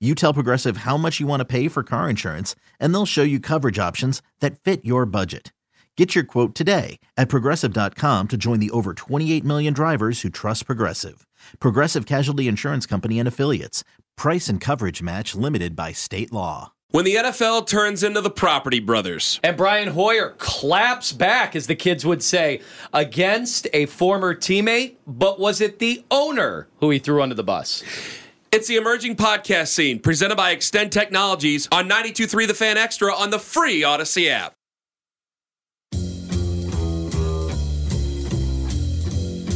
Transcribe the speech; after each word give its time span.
you 0.00 0.14
tell 0.14 0.32
Progressive 0.32 0.78
how 0.78 0.96
much 0.96 1.20
you 1.20 1.26
want 1.26 1.40
to 1.40 1.44
pay 1.44 1.68
for 1.68 1.82
car 1.82 2.08
insurance, 2.08 2.56
and 2.80 2.94
they'll 2.94 3.04
show 3.04 3.22
you 3.22 3.38
coverage 3.38 3.78
options 3.78 4.22
that 4.40 4.58
fit 4.58 4.82
your 4.82 5.04
budget. 5.04 5.52
Get 5.96 6.14
your 6.14 6.24
quote 6.24 6.54
today 6.54 6.98
at 7.18 7.28
progressive.com 7.28 8.28
to 8.28 8.36
join 8.38 8.58
the 8.58 8.70
over 8.70 8.94
28 8.94 9.44
million 9.44 9.74
drivers 9.74 10.22
who 10.22 10.30
trust 10.30 10.64
Progressive. 10.64 11.26
Progressive 11.58 12.06
Casualty 12.06 12.48
Insurance 12.48 12.86
Company 12.86 13.18
and 13.18 13.28
Affiliates. 13.28 13.84
Price 14.16 14.48
and 14.48 14.62
coverage 14.62 15.02
match 15.02 15.34
limited 15.34 15.76
by 15.76 15.92
state 15.92 16.32
law. 16.32 16.72
When 16.90 17.04
the 17.04 17.16
NFL 17.16 17.66
turns 17.66 18.02
into 18.02 18.22
the 18.22 18.30
Property 18.30 18.80
Brothers. 18.80 19.38
And 19.44 19.58
Brian 19.58 19.88
Hoyer 19.88 20.30
claps 20.38 21.12
back, 21.12 21.54
as 21.54 21.66
the 21.66 21.76
kids 21.76 22.06
would 22.06 22.22
say, 22.22 22.62
against 22.94 23.68
a 23.74 23.84
former 23.84 24.34
teammate, 24.34 24.96
but 25.06 25.38
was 25.38 25.60
it 25.60 25.80
the 25.80 26.02
owner 26.10 26.68
who 26.78 26.88
he 26.88 26.98
threw 26.98 27.20
under 27.20 27.34
the 27.34 27.44
bus? 27.44 27.84
It's 28.52 28.66
the 28.66 28.74
emerging 28.74 29.14
podcast 29.14 29.68
scene 29.68 30.00
presented 30.00 30.34
by 30.34 30.50
Extend 30.50 30.90
Technologies 30.90 31.68
on 31.70 31.88
92.3 31.88 32.48
The 32.48 32.54
Fan 32.54 32.76
Extra 32.76 33.14
on 33.14 33.30
the 33.30 33.38
free 33.38 33.82
Audacy 33.82 34.28
app. 34.28 34.54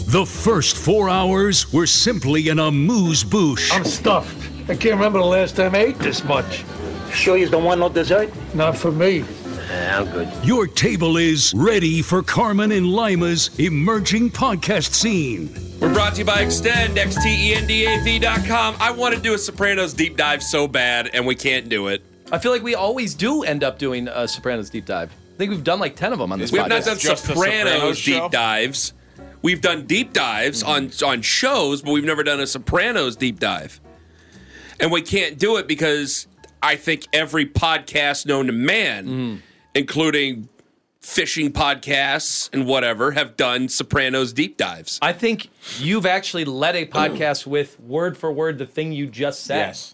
The 0.07 0.25
first 0.25 0.77
four 0.77 1.09
hours 1.09 1.73
were 1.73 1.89
simply 1.89 2.49
an 2.51 2.61
amuse 2.61 3.25
bouche. 3.25 3.73
I'm 3.73 3.85
stuffed. 3.85 4.49
I 4.71 4.77
can't 4.77 4.95
remember 4.95 5.19
the 5.19 5.25
last 5.25 5.57
time 5.57 5.75
I 5.75 5.87
ate 5.87 5.99
this 5.99 6.23
much. 6.23 6.65
Sure 7.13 7.37
you 7.37 7.49
don't 7.49 7.65
want 7.65 7.81
no 7.81 7.89
dessert? 7.89 8.31
Not 8.55 8.77
for 8.77 8.93
me. 8.93 9.25
I'm 9.73 10.09
good. 10.13 10.29
Your 10.45 10.69
table 10.69 11.17
is 11.17 11.53
ready 11.57 12.01
for 12.01 12.23
Carman 12.23 12.71
and 12.71 12.87
Lima's 12.87 13.51
emerging 13.59 14.31
podcast 14.31 14.93
scene. 14.93 15.64
We're 15.85 15.93
brought 15.93 16.15
to 16.15 16.21
you 16.21 16.25
by 16.25 16.41
Extend, 16.41 16.97
X-T-E-N-D-A-V.com. 16.97 18.77
I 18.81 18.91
want 18.91 19.15
to 19.15 19.21
do 19.21 19.35
a 19.35 19.39
Sopranos 19.39 19.93
deep 19.93 20.17
dive 20.17 20.43
so 20.43 20.67
bad, 20.67 21.11
and 21.13 21.27
we 21.27 21.35
can't 21.35 21.69
do 21.69 21.89
it. 21.89 22.03
I 22.33 22.39
feel 22.39 22.53
like 22.53 22.63
we 22.63 22.75
always 22.75 23.15
do 23.15 23.43
end 23.43 23.63
up 23.63 23.79
doing 23.79 24.09
a 24.09 24.27
Sopranos 24.27 24.71
deep 24.71 24.87
dive. 24.87 25.13
I 25.13 25.37
think 25.37 25.51
we've 25.51 25.63
done 25.63 25.81
like 25.81 25.95
10 25.95 26.15
of 26.15 26.19
them 26.19 26.33
on 26.33 26.39
this 26.39 26.51
We 26.51 26.59
podcast. 26.59 26.63
have 26.63 26.71
not 26.71 26.85
done 26.85 26.99
just 26.99 27.27
the 27.27 27.35
Sopranos, 27.35 27.73
Sopranos 27.75 27.99
show? 27.99 28.23
deep 28.23 28.31
dives. 28.31 28.95
We've 29.43 29.61
done 29.61 29.85
deep 29.85 30.15
dives 30.15 30.63
mm-hmm. 30.63 31.05
on 31.05 31.17
on 31.17 31.21
shows, 31.21 31.83
but 31.83 31.91
we've 31.93 32.03
never 32.03 32.23
done 32.23 32.41
a 32.41 32.47
Sopranos 32.47 33.17
deep 33.17 33.39
dive. 33.39 33.79
And 34.81 34.91
we 34.91 35.03
can't 35.03 35.39
do 35.39 35.59
it 35.59 35.69
because 35.69 36.29
I 36.63 36.77
think 36.77 37.07
every 37.13 37.45
podcast 37.45 38.25
known 38.25 38.47
to 38.47 38.53
man, 38.53 39.07
mm-hmm. 39.07 39.37
including 39.75 40.49
fishing 41.05 41.53
podcasts 41.53 42.49
and 42.53 42.67
whatever, 42.67 43.13
have 43.13 43.37
done 43.37 43.69
Sopranos 43.69 44.33
deep 44.33 44.57
dives. 44.57 44.99
I 45.03 45.13
think 45.13 45.51
you've 45.79 46.07
actually 46.07 46.45
led 46.47 46.75
a 46.77 46.87
podcast 46.87 47.47
with 47.47 47.79
word 47.79 48.17
for 48.17 48.33
word 48.33 48.59
the 48.59 48.67
thing 48.67 48.93
you 48.93 49.07
just 49.07 49.45
said. 49.45 49.59
Yes. 49.59 49.94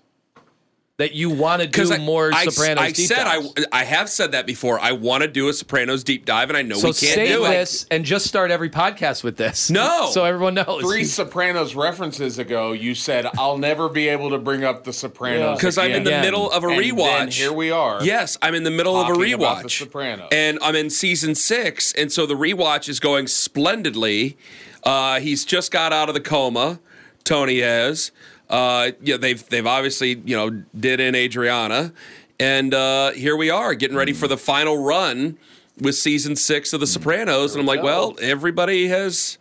That 1.01 1.15
you 1.15 1.31
want 1.31 1.63
to 1.63 1.69
do 1.69 1.93
I, 1.93 1.99
more 1.99 2.31
I, 2.33 2.45
Sopranos 2.45 2.85
I 2.85 2.91
deep 2.93 3.07
said 3.09 3.25
dives. 3.25 3.55
I, 3.73 3.81
I 3.81 3.85
have 3.85 4.09
said 4.11 4.33
that 4.33 4.47
before. 4.47 4.79
I 4.79 4.93
want 4.93 5.23
to 5.23 5.29
do 5.29 5.49
a 5.49 5.53
Sopranos 5.53 6.05
deep 6.05 6.27
dive, 6.27 6.51
and 6.51 6.57
I 6.57 6.63
know 6.63 6.77
so 6.77 6.89
we 6.89 6.93
can't 6.95 7.15
save 7.15 7.29
do 7.39 7.43
this 7.45 7.85
it. 7.85 7.89
and 7.95 8.05
just 8.05 8.27
start 8.27 8.51
every 8.51 8.69
podcast 8.69 9.25
with 9.25 9.37
this. 9.39 9.71
No. 9.71 10.11
so 10.13 10.25
everyone 10.25 10.55
knows. 10.55 10.83
Three 10.83 11.05
Sopranos 11.05 11.75
references 11.75 12.39
ago, 12.39 12.73
you 12.73 12.95
said 12.95 13.27
I'll 13.39 13.57
never 13.59 13.89
be 13.89 14.09
able 14.09 14.31
to 14.31 14.39
bring 14.39 14.63
up 14.63 14.85
the 14.85 14.93
Sopranos 14.93 15.59
Because 15.59 15.79
I'm 15.79 15.91
in 15.93 16.05
the 16.05 16.11
Again. 16.11 16.23
middle 16.23 16.51
of 16.51 16.65
a 16.65 16.69
And 16.69 16.79
then 16.79 16.97
rewatch. 16.97 17.33
here 17.39 17.53
we 17.53 17.71
are. 17.71 18.05
Yes, 18.05 18.37
I'm 18.43 18.55
in 18.55 18.65
the 18.65 18.71
middle 18.71 18.95
of 18.97 19.09
a 19.09 19.15
talking 19.15 19.33
about 19.33 19.63
The 19.63 19.69
rewatch. 19.69 19.79
Sopranos. 19.79 20.29
And 20.33 20.59
I'm 20.63 20.77
in 20.77 20.91
season 20.91 21.35
six, 21.35 21.93
and 21.95 22.13
so 22.13 22.27
the 22.27 22.35
rewatch 22.35 22.89
is 22.89 23.01
going 23.01 23.27
splendidly. 23.27 24.37
Uh, 24.85 25.21
he's 25.21 25.45
just 25.45 25.71
got 25.73 25.93
out 25.93 26.09
of 26.09 26.15
the 26.15 26.21
coma. 26.21 26.79
Tony 27.25 27.61
has. 27.61 28.13
Uh, 28.51 28.91
yeah, 29.01 29.17
they've 29.17 29.49
they've 29.49 29.67
obviously 29.67 30.21
you 30.25 30.37
know 30.37 30.51
did 30.79 30.99
in 31.01 31.15
Adriana, 31.15 31.93
and 32.39 32.75
uh, 32.75 33.13
here 33.13 33.37
we 33.37 33.49
are 33.49 33.75
getting 33.75 33.97
ready 33.97 34.13
for 34.13 34.27
the 34.29 34.37
final 34.37 34.77
run 34.83 35.39
with 35.81 35.95
season 35.95 36.35
six 36.37 36.73
of 36.73 36.81
The 36.81 36.87
Sopranos, 36.87 37.55
and 37.55 37.61
I'm 37.61 37.67
like, 37.67 37.83
well, 37.83 38.17
everybody 38.21 38.89
has 38.89 39.39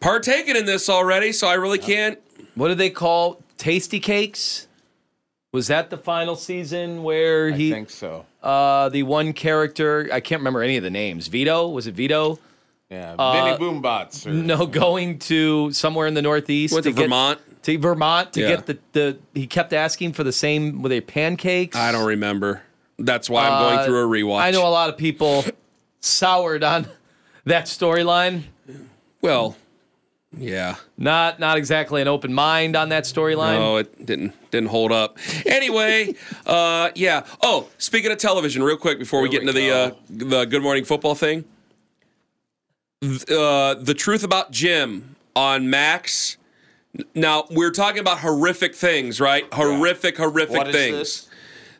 partaken 0.00 0.56
in 0.56 0.66
this 0.66 0.88
already, 0.88 1.32
so 1.32 1.46
I 1.48 1.54
really 1.54 1.78
can't. 1.78 2.18
what 2.54 2.68
do 2.68 2.74
they 2.74 2.90
call 2.90 3.42
tasty 3.58 4.00
cakes? 4.00 4.68
Was 5.52 5.66
that 5.66 5.90
the 5.90 5.98
final 5.98 6.34
season 6.36 7.02
where 7.02 7.48
I 7.52 7.56
he 7.56 7.70
think 7.70 7.90
so. 7.90 8.24
uh 8.42 8.88
the 8.88 9.02
one 9.02 9.34
character 9.34 10.08
I 10.10 10.20
can't 10.20 10.40
remember 10.40 10.62
any 10.62 10.78
of 10.78 10.82
the 10.82 10.90
names. 10.90 11.26
Vito? 11.26 11.68
Was 11.68 11.86
it 11.86 11.94
Vito? 11.94 12.38
Yeah. 12.88 13.14
Uh, 13.18 13.32
Vinny 13.32 13.58
Boombots. 13.58 14.26
Or, 14.26 14.30
No, 14.30 14.64
going 14.66 15.18
to 15.20 15.70
somewhere 15.72 16.06
in 16.06 16.14
the 16.14 16.22
Northeast 16.22 16.72
Went 16.72 16.84
to 16.84 16.92
get- 16.92 17.02
Vermont. 17.02 17.38
To 17.62 17.78
Vermont 17.78 18.32
to 18.32 18.40
Yeah. 18.40 18.48
get 18.56 18.66
the, 18.66 18.78
the 18.92 19.18
he 19.34 19.46
kept 19.46 19.72
asking 19.72 20.14
for 20.14 20.24
the 20.24 20.32
same 20.32 20.82
were 20.82 20.88
they 20.88 21.00
pancakes? 21.00 21.76
I 21.76 21.92
don't 21.92 22.06
remember. 22.06 22.62
That's 22.98 23.30
why 23.30 23.48
I'm 23.48 23.62
going 23.62 23.78
Uh, 23.78 23.84
through 23.84 24.04
a 24.04 24.08
rewatch. 24.22 24.40
I 24.40 24.50
know 24.50 24.66
a 24.66 24.70
lot 24.70 24.88
of 24.90 24.96
people 24.96 25.44
soured 26.00 26.64
on 26.64 26.86
that 27.44 27.64
storyline. 27.66 28.42
Well, 29.20 29.56
yeah. 30.36 30.76
Not 30.98 31.38
not 31.40 31.56
exactly 31.58 32.00
an 32.02 32.08
open 32.08 32.32
mind 32.34 32.74
on 32.74 32.88
that 32.88 33.04
storyline. 33.04 33.58
No, 33.58 33.76
it 33.76 34.04
didn't 34.06 34.32
didn't 34.50 34.70
hold 34.70 34.90
up. 34.90 35.18
Anyway, 35.46 36.14
uh, 36.46 36.90
yeah. 36.94 37.24
Oh, 37.42 37.68
speaking 37.78 38.10
of 38.10 38.18
television, 38.18 38.62
real 38.62 38.76
quick 38.76 38.98
before 38.98 39.20
we 39.20 39.28
get 39.28 39.42
into 39.42 39.52
we 39.52 39.68
the 39.68 39.70
uh, 39.70 39.90
the 40.10 40.44
Good 40.46 40.62
Morning 40.62 40.84
Football 40.84 41.14
thing, 41.14 41.44
Th- 43.00 43.22
uh, 43.30 43.74
the 43.80 43.94
truth 43.94 44.22
about 44.24 44.50
Jim 44.52 45.16
on 45.36 45.68
Max. 45.70 46.36
Now 47.14 47.44
we're 47.50 47.70
talking 47.70 48.00
about 48.00 48.18
horrific 48.18 48.74
things, 48.74 49.20
right? 49.20 49.46
Horrific, 49.52 50.16
horrific 50.16 50.56
What 50.56 50.68
is 50.68 50.74
things. 50.74 50.96
this? 50.96 51.28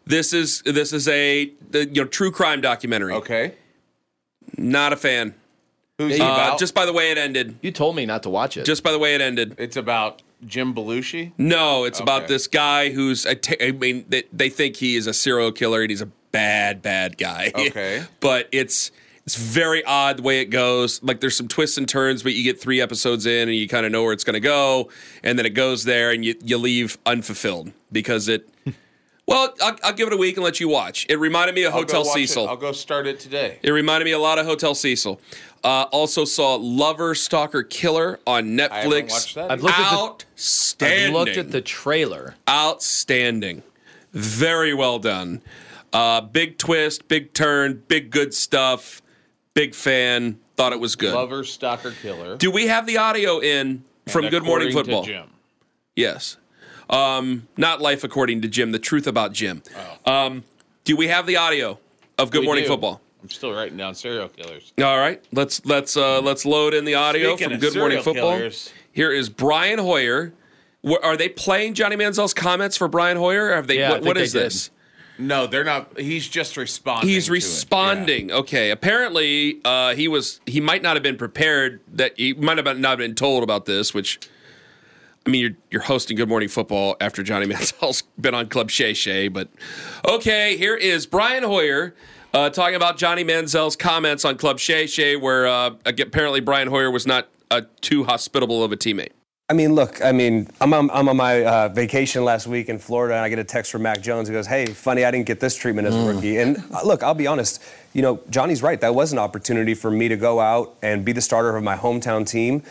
This 0.04 0.32
is 0.32 0.62
this 0.62 0.92
is 0.92 1.06
a 1.08 1.52
the, 1.70 1.86
you 1.88 2.02
know 2.02 2.08
true 2.08 2.30
crime 2.30 2.60
documentary. 2.60 3.14
Okay. 3.14 3.54
Not 4.56 4.92
a 4.92 4.96
fan. 4.96 5.34
Who's 5.98 6.16
he 6.16 6.22
Uh, 6.22 6.32
about? 6.32 6.58
just 6.58 6.74
by 6.74 6.86
the 6.86 6.92
way 6.92 7.10
it 7.10 7.18
ended. 7.18 7.56
You 7.62 7.70
told 7.70 7.94
me 7.94 8.06
not 8.06 8.22
to 8.24 8.30
watch 8.30 8.56
it. 8.56 8.64
Just 8.64 8.82
by 8.82 8.90
the 8.90 8.98
way 8.98 9.14
it 9.14 9.20
ended. 9.20 9.54
it's 9.58 9.76
about 9.76 10.22
Jim 10.44 10.74
Belushi. 10.74 11.32
No, 11.38 11.84
it's 11.84 12.00
about 12.00 12.26
this 12.26 12.46
guy 12.48 12.90
who's. 12.90 13.24
A 13.26 13.34
t- 13.36 13.56
I 13.60 13.70
mean, 13.72 14.04
they, 14.08 14.24
they 14.32 14.48
think 14.48 14.76
he 14.76 14.96
is 14.96 15.06
a 15.06 15.14
serial 15.14 15.52
killer 15.52 15.82
and 15.82 15.90
he's 15.90 16.00
a 16.00 16.08
bad, 16.32 16.82
bad 16.82 17.16
guy. 17.18 17.52
Okay. 17.54 18.02
but 18.20 18.48
it's 18.50 18.90
it's 19.24 19.36
very 19.36 19.84
odd 19.84 20.18
the 20.18 20.22
way 20.22 20.40
it 20.40 20.46
goes. 20.46 21.02
Like 21.02 21.20
there's 21.20 21.36
some 21.36 21.48
twists 21.48 21.78
and 21.78 21.88
turns, 21.88 22.22
but 22.22 22.32
you 22.34 22.42
get 22.42 22.60
three 22.60 22.80
episodes 22.80 23.24
in 23.26 23.48
and 23.48 23.56
you 23.56 23.68
kind 23.68 23.86
of 23.86 23.92
know 23.92 24.02
where 24.02 24.12
it's 24.12 24.24
going 24.24 24.34
to 24.34 24.40
go, 24.40 24.90
and 25.22 25.38
then 25.38 25.46
it 25.46 25.54
goes 25.54 25.84
there 25.84 26.10
and 26.10 26.24
you 26.24 26.34
you 26.44 26.58
leave 26.58 26.98
unfulfilled 27.06 27.72
because 27.90 28.28
it. 28.28 28.48
Well, 29.24 29.54
I'll, 29.62 29.76
I'll 29.84 29.92
give 29.92 30.08
it 30.08 30.12
a 30.12 30.16
week 30.16 30.36
and 30.36 30.42
let 30.42 30.58
you 30.58 30.68
watch. 30.68 31.06
It 31.08 31.16
reminded 31.16 31.54
me 31.54 31.62
of 31.62 31.72
I'll 31.72 31.82
Hotel 31.82 32.02
go 32.02 32.10
it. 32.10 32.12
Cecil. 32.14 32.48
I'll 32.48 32.56
go 32.56 32.72
start 32.72 33.06
it 33.06 33.20
today. 33.20 33.60
It 33.62 33.70
reminded 33.70 34.04
me 34.04 34.10
a 34.10 34.18
lot 34.18 34.40
of 34.40 34.46
Hotel 34.46 34.74
Cecil. 34.74 35.20
Uh, 35.62 35.84
also 35.92 36.24
saw 36.24 36.56
Lover, 36.56 37.14
Stalker, 37.14 37.62
Killer 37.62 38.18
on 38.26 38.56
Netflix. 38.58 38.70
I 38.72 38.80
haven't 38.82 39.08
watched 39.10 39.34
that. 39.36 39.50
I've 39.52 39.62
looked 39.62 39.78
at 39.78 40.26
the- 40.78 40.86
I've 41.06 41.12
looked 41.12 41.36
at 41.36 41.52
the 41.52 41.60
trailer. 41.60 42.34
Outstanding. 42.48 43.62
Very 44.12 44.74
well 44.74 44.98
done. 44.98 45.40
Uh, 45.92 46.20
big 46.20 46.58
twist, 46.58 47.06
big 47.06 47.32
turn, 47.32 47.84
big 47.86 48.10
good 48.10 48.34
stuff. 48.34 49.01
Big 49.54 49.74
fan. 49.74 50.38
Thought 50.56 50.72
it 50.72 50.80
was 50.80 50.96
good. 50.96 51.14
Lover, 51.14 51.44
stalker, 51.44 51.92
killer. 52.02 52.36
Do 52.36 52.50
we 52.50 52.66
have 52.68 52.86
the 52.86 52.98
audio 52.98 53.38
in 53.40 53.84
from 54.08 54.24
And 54.24 54.30
Good 54.30 54.44
Morning 54.44 54.68
according 54.68 54.90
to 54.90 54.92
Football? 54.92 55.04
Jim. 55.04 55.30
Yes. 55.96 56.36
Um, 56.90 57.48
not 57.56 57.80
Life 57.80 58.04
According 58.04 58.42
to 58.42 58.48
Jim, 58.48 58.72
the 58.72 58.78
truth 58.78 59.06
about 59.06 59.32
Jim. 59.32 59.62
Um, 60.04 60.44
do 60.84 60.96
we 60.96 61.08
have 61.08 61.26
the 61.26 61.36
audio 61.36 61.78
of 62.18 62.30
Good 62.30 62.38
Oh. 62.38 62.40
We 62.40 62.46
Morning 62.46 62.64
do. 62.64 62.68
Football? 62.68 63.00
I'm 63.22 63.30
still 63.30 63.52
writing 63.52 63.76
down 63.78 63.94
serial 63.94 64.28
killers. 64.28 64.72
All 64.78 64.98
right, 64.98 65.22
let's 65.32 65.64
let's 65.64 65.96
uh, 65.96 66.20
let's 66.20 66.44
load 66.44 66.74
in 66.74 66.84
the 66.84 66.94
audio 66.96 67.36
Speaking 67.36 67.50
from 67.52 67.60
Good 67.60 67.76
Morning 67.76 68.02
Football. 68.02 68.36
killers. 68.36 68.72
Here 68.92 69.12
is 69.12 69.28
Brian 69.28 69.78
Hoyer. 69.78 70.32
Wh- 70.84 71.02
Are 71.04 71.16
they 71.16 71.28
playing 71.28 71.74
Johnny 71.74 71.94
Manziel's 71.96 72.34
comments 72.34 72.76
for 72.76 72.88
Brian 72.88 73.16
Hoyer? 73.16 73.50
Or 73.50 73.54
have 73.54 73.68
they? 73.68 73.78
Yeah, 73.78 73.88
I 73.88 73.90
what, 73.92 73.96
think 74.02 74.06
what 74.08 74.14
they 74.16 74.24
did. 74.24 74.32
this? 74.32 74.70
No, 75.18 75.46
they're 75.46 75.64
not. 75.64 75.98
He's 75.98 76.28
just 76.28 76.56
responding. 76.56 77.08
He's 77.08 77.28
responding. 77.28 78.32
Okay. 78.32 78.70
Apparently, 78.70 79.60
uh, 79.64 79.94
he 79.94 80.08
was. 80.08 80.40
He 80.46 80.60
might 80.60 80.82
not 80.82 80.96
have 80.96 81.02
been 81.02 81.16
prepared. 81.16 81.80
That 81.92 82.12
he 82.16 82.34
might 82.34 82.58
have 82.58 82.78
not 82.78 82.98
been 82.98 83.14
told 83.14 83.42
about 83.42 83.66
this. 83.66 83.92
Which, 83.92 84.18
I 85.26 85.30
mean, 85.30 85.40
you're 85.40 85.56
you're 85.70 85.82
hosting 85.82 86.16
Good 86.16 86.28
Morning 86.28 86.48
Football 86.48 86.96
after 87.00 87.22
Johnny 87.22 87.46
Manziel's 87.52 88.02
been 88.20 88.34
on 88.34 88.48
Club 88.48 88.70
Shay 88.70 88.94
Shay. 88.94 89.28
But 89.28 89.48
okay, 90.08 90.56
here 90.56 90.76
is 90.76 91.06
Brian 91.06 91.42
Hoyer. 91.44 91.94
Uh, 92.34 92.48
talking 92.48 92.76
about 92.76 92.96
Johnny 92.96 93.24
Manziel's 93.24 93.76
comments 93.76 94.24
on 94.24 94.38
Club 94.38 94.58
Shay 94.58 94.86
Shay, 94.86 95.16
where 95.16 95.46
uh, 95.46 95.74
apparently 95.84 96.40
Brian 96.40 96.68
Hoyer 96.68 96.90
was 96.90 97.06
not 97.06 97.28
uh, 97.50 97.60
too 97.82 98.04
hospitable 98.04 98.64
of 98.64 98.72
a 98.72 98.76
teammate. 98.76 99.10
I 99.52 99.54
mean, 99.54 99.74
look, 99.74 100.02
I 100.02 100.12
mean, 100.12 100.48
I'm 100.62 100.72
on, 100.72 100.90
I'm 100.90 101.10
on 101.10 101.16
my 101.18 101.44
uh, 101.44 101.68
vacation 101.68 102.24
last 102.24 102.46
week 102.46 102.70
in 102.70 102.78
Florida, 102.78 103.16
and 103.16 103.22
I 103.22 103.28
get 103.28 103.38
a 103.38 103.44
text 103.44 103.70
from 103.70 103.82
Mac 103.82 104.00
Jones. 104.00 104.26
He 104.26 104.32
goes, 104.32 104.46
Hey, 104.46 104.64
funny, 104.64 105.04
I 105.04 105.10
didn't 105.10 105.26
get 105.26 105.40
this 105.40 105.54
treatment 105.54 105.86
as 105.86 105.94
a 105.94 106.08
rookie. 106.10 106.38
And 106.38 106.56
uh, 106.72 106.80
look, 106.86 107.02
I'll 107.02 107.12
be 107.12 107.26
honest, 107.26 107.62
you 107.92 108.00
know, 108.00 108.22
Johnny's 108.30 108.62
right. 108.62 108.80
That 108.80 108.94
was 108.94 109.12
an 109.12 109.18
opportunity 109.18 109.74
for 109.74 109.90
me 109.90 110.08
to 110.08 110.16
go 110.16 110.40
out 110.40 110.74
and 110.80 111.04
be 111.04 111.12
the 111.12 111.20
starter 111.20 111.54
of 111.54 111.62
my 111.62 111.76
hometown 111.76 112.26
team. 112.26 112.62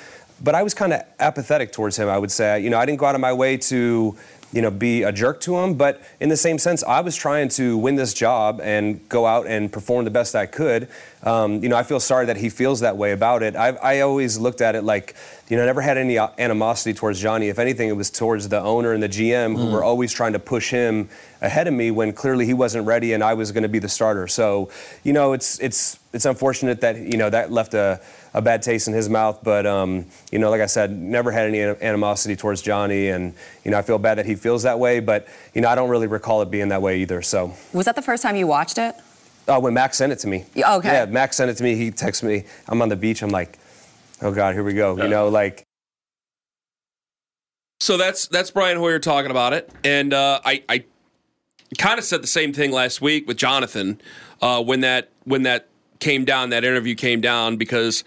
But 0.43 0.55
I 0.55 0.63
was 0.63 0.73
kind 0.73 0.91
of 0.91 1.03
apathetic 1.19 1.71
towards 1.71 1.97
him, 1.97 2.09
I 2.09 2.17
would 2.17 2.31
say. 2.31 2.59
You 2.61 2.71
know, 2.71 2.79
I 2.79 2.87
didn't 2.87 2.97
go 2.97 3.05
out 3.05 3.13
of 3.13 3.21
my 3.21 3.33
way 3.33 3.57
to 3.57 4.17
you 4.53 4.61
know, 4.61 4.71
be 4.71 5.03
a 5.03 5.11
jerk 5.11 5.39
to 5.41 5.57
him. 5.57 5.75
But 5.75 6.01
in 6.19 6.29
the 6.29 6.37
same 6.37 6.57
sense, 6.57 6.83
I 6.83 7.01
was 7.01 7.15
trying 7.15 7.49
to 7.49 7.77
win 7.77 7.95
this 7.95 8.13
job 8.13 8.59
and 8.61 9.07
go 9.07 9.25
out 9.25 9.47
and 9.47 9.71
perform 9.71 10.05
the 10.05 10.11
best 10.11 10.35
I 10.35 10.45
could. 10.45 10.87
Um, 11.23 11.61
you 11.61 11.69
know, 11.69 11.75
I 11.75 11.83
feel 11.83 11.99
sorry 11.99 12.25
that 12.25 12.37
he 12.37 12.49
feels 12.49 12.79
that 12.79 12.97
way 12.97 13.11
about 13.11 13.43
it. 13.43 13.55
I've, 13.55 13.77
I 13.81 14.01
always 14.01 14.39
looked 14.39 14.61
at 14.61 14.75
it 14.75 14.83
like, 14.83 15.15
you 15.49 15.57
know, 15.57 15.63
I 15.63 15.65
never 15.65 15.81
had 15.81 15.97
any 15.97 16.17
animosity 16.17 16.93
towards 16.93 17.19
Johnny. 17.19 17.49
If 17.49 17.59
anything, 17.59 17.89
it 17.89 17.95
was 17.95 18.09
towards 18.09 18.49
the 18.49 18.59
owner 18.59 18.93
and 18.93 19.03
the 19.03 19.09
GM 19.09 19.55
who 19.55 19.71
were 19.71 19.83
always 19.83 20.11
trying 20.11 20.33
to 20.33 20.39
push 20.39 20.71
him 20.71 21.09
ahead 21.41 21.67
of 21.67 21.73
me 21.73 21.91
when 21.91 22.13
clearly 22.13 22.45
he 22.45 22.53
wasn't 22.53 22.87
ready 22.87 23.13
and 23.13 23.23
I 23.23 23.33
was 23.33 23.51
going 23.51 23.63
to 23.63 23.69
be 23.69 23.79
the 23.79 23.89
starter. 23.89 24.27
So, 24.27 24.69
you 25.03 25.13
know, 25.13 25.33
it's 25.33 25.59
it's 25.59 25.99
it's 26.13 26.25
unfortunate 26.25 26.81
that 26.81 26.97
you 26.97 27.17
know 27.17 27.29
that 27.29 27.51
left 27.51 27.73
a, 27.73 28.01
a 28.33 28.41
bad 28.41 28.61
taste 28.61 28.87
in 28.87 28.93
his 28.93 29.09
mouth. 29.09 29.39
But 29.43 29.65
um, 29.65 30.05
you 30.31 30.39
know, 30.39 30.49
like 30.49 30.61
I 30.61 30.65
said, 30.65 30.91
never 30.91 31.31
had 31.31 31.47
any 31.47 31.61
animosity 31.61 32.35
towards 32.35 32.61
Johnny, 32.61 33.09
and 33.09 33.33
you 33.63 33.71
know, 33.71 33.77
I 33.77 33.81
feel 33.81 33.97
bad 33.97 34.17
that 34.17 34.25
he 34.25 34.35
feels 34.35 34.63
that 34.63 34.79
way. 34.79 34.99
But 34.99 35.27
you 35.53 35.61
know, 35.61 35.69
I 35.69 35.75
don't 35.75 35.89
really 35.89 36.07
recall 36.07 36.41
it 36.41 36.51
being 36.51 36.69
that 36.69 36.81
way 36.81 37.01
either. 37.01 37.21
So. 37.21 37.53
Was 37.73 37.85
that 37.85 37.95
the 37.95 38.01
first 38.01 38.23
time 38.23 38.35
you 38.35 38.47
watched 38.47 38.77
it? 38.77 38.95
Uh, 39.47 39.59
when 39.59 39.73
Mac 39.73 39.93
sent 39.93 40.13
it 40.13 40.19
to 40.19 40.27
me. 40.27 40.45
Yeah, 40.53 40.75
okay. 40.75 40.93
Yeah, 40.93 41.05
Mac 41.05 41.33
sent 41.33 41.49
it 41.49 41.57
to 41.57 41.63
me. 41.63 41.75
He 41.75 41.91
texted 41.91 42.23
me. 42.23 42.45
I'm 42.67 42.81
on 42.81 42.89
the 42.89 42.95
beach. 42.95 43.21
I'm 43.21 43.29
like, 43.29 43.57
oh 44.21 44.31
God, 44.31 44.53
here 44.53 44.63
we 44.63 44.73
go. 44.73 44.97
You 44.97 45.07
know, 45.07 45.29
like. 45.29 45.63
So 47.79 47.97
that's 47.97 48.27
that's 48.27 48.51
Brian 48.51 48.77
Hoyer 48.77 48.99
talking 48.99 49.31
about 49.31 49.53
it, 49.53 49.69
and 49.83 50.13
uh, 50.13 50.39
I, 50.45 50.63
I 50.69 50.83
kind 51.77 51.97
of 51.97 52.05
said 52.05 52.21
the 52.21 52.27
same 52.27 52.53
thing 52.53 52.71
last 52.71 53.01
week 53.01 53.27
with 53.27 53.37
Jonathan 53.37 53.99
uh, 54.41 54.61
when 54.63 54.81
that 54.81 55.09
when 55.23 55.43
that 55.43 55.67
came 55.99 56.25
down, 56.25 56.49
that 56.49 56.63
interview 56.63 56.95
came 56.95 57.21
down 57.21 57.57
because 57.57 58.03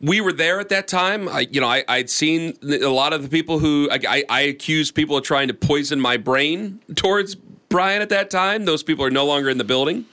we 0.00 0.20
were 0.20 0.32
there 0.32 0.60
at 0.60 0.68
that 0.68 0.88
time. 0.88 1.28
I, 1.28 1.40
you 1.50 1.60
know, 1.60 1.68
I, 1.68 1.84
I'd 1.88 2.10
seen 2.10 2.56
a 2.62 2.88
lot 2.88 3.12
of 3.12 3.22
the 3.22 3.28
people 3.28 3.58
who 3.58 3.88
I, 3.90 3.98
I, 4.08 4.24
I 4.28 4.40
accused 4.42 4.94
people 4.94 5.16
of 5.16 5.24
trying 5.24 5.48
to 5.48 5.54
poison 5.54 6.00
my 6.00 6.16
brain 6.16 6.80
towards 6.94 7.34
Brian 7.34 8.02
at 8.02 8.10
that 8.10 8.28
time. 8.28 8.64
Those 8.64 8.82
people 8.82 9.04
are 9.04 9.10
no 9.10 9.24
longer 9.24 9.48
in 9.48 9.58
the 9.58 9.64
building. 9.64 10.04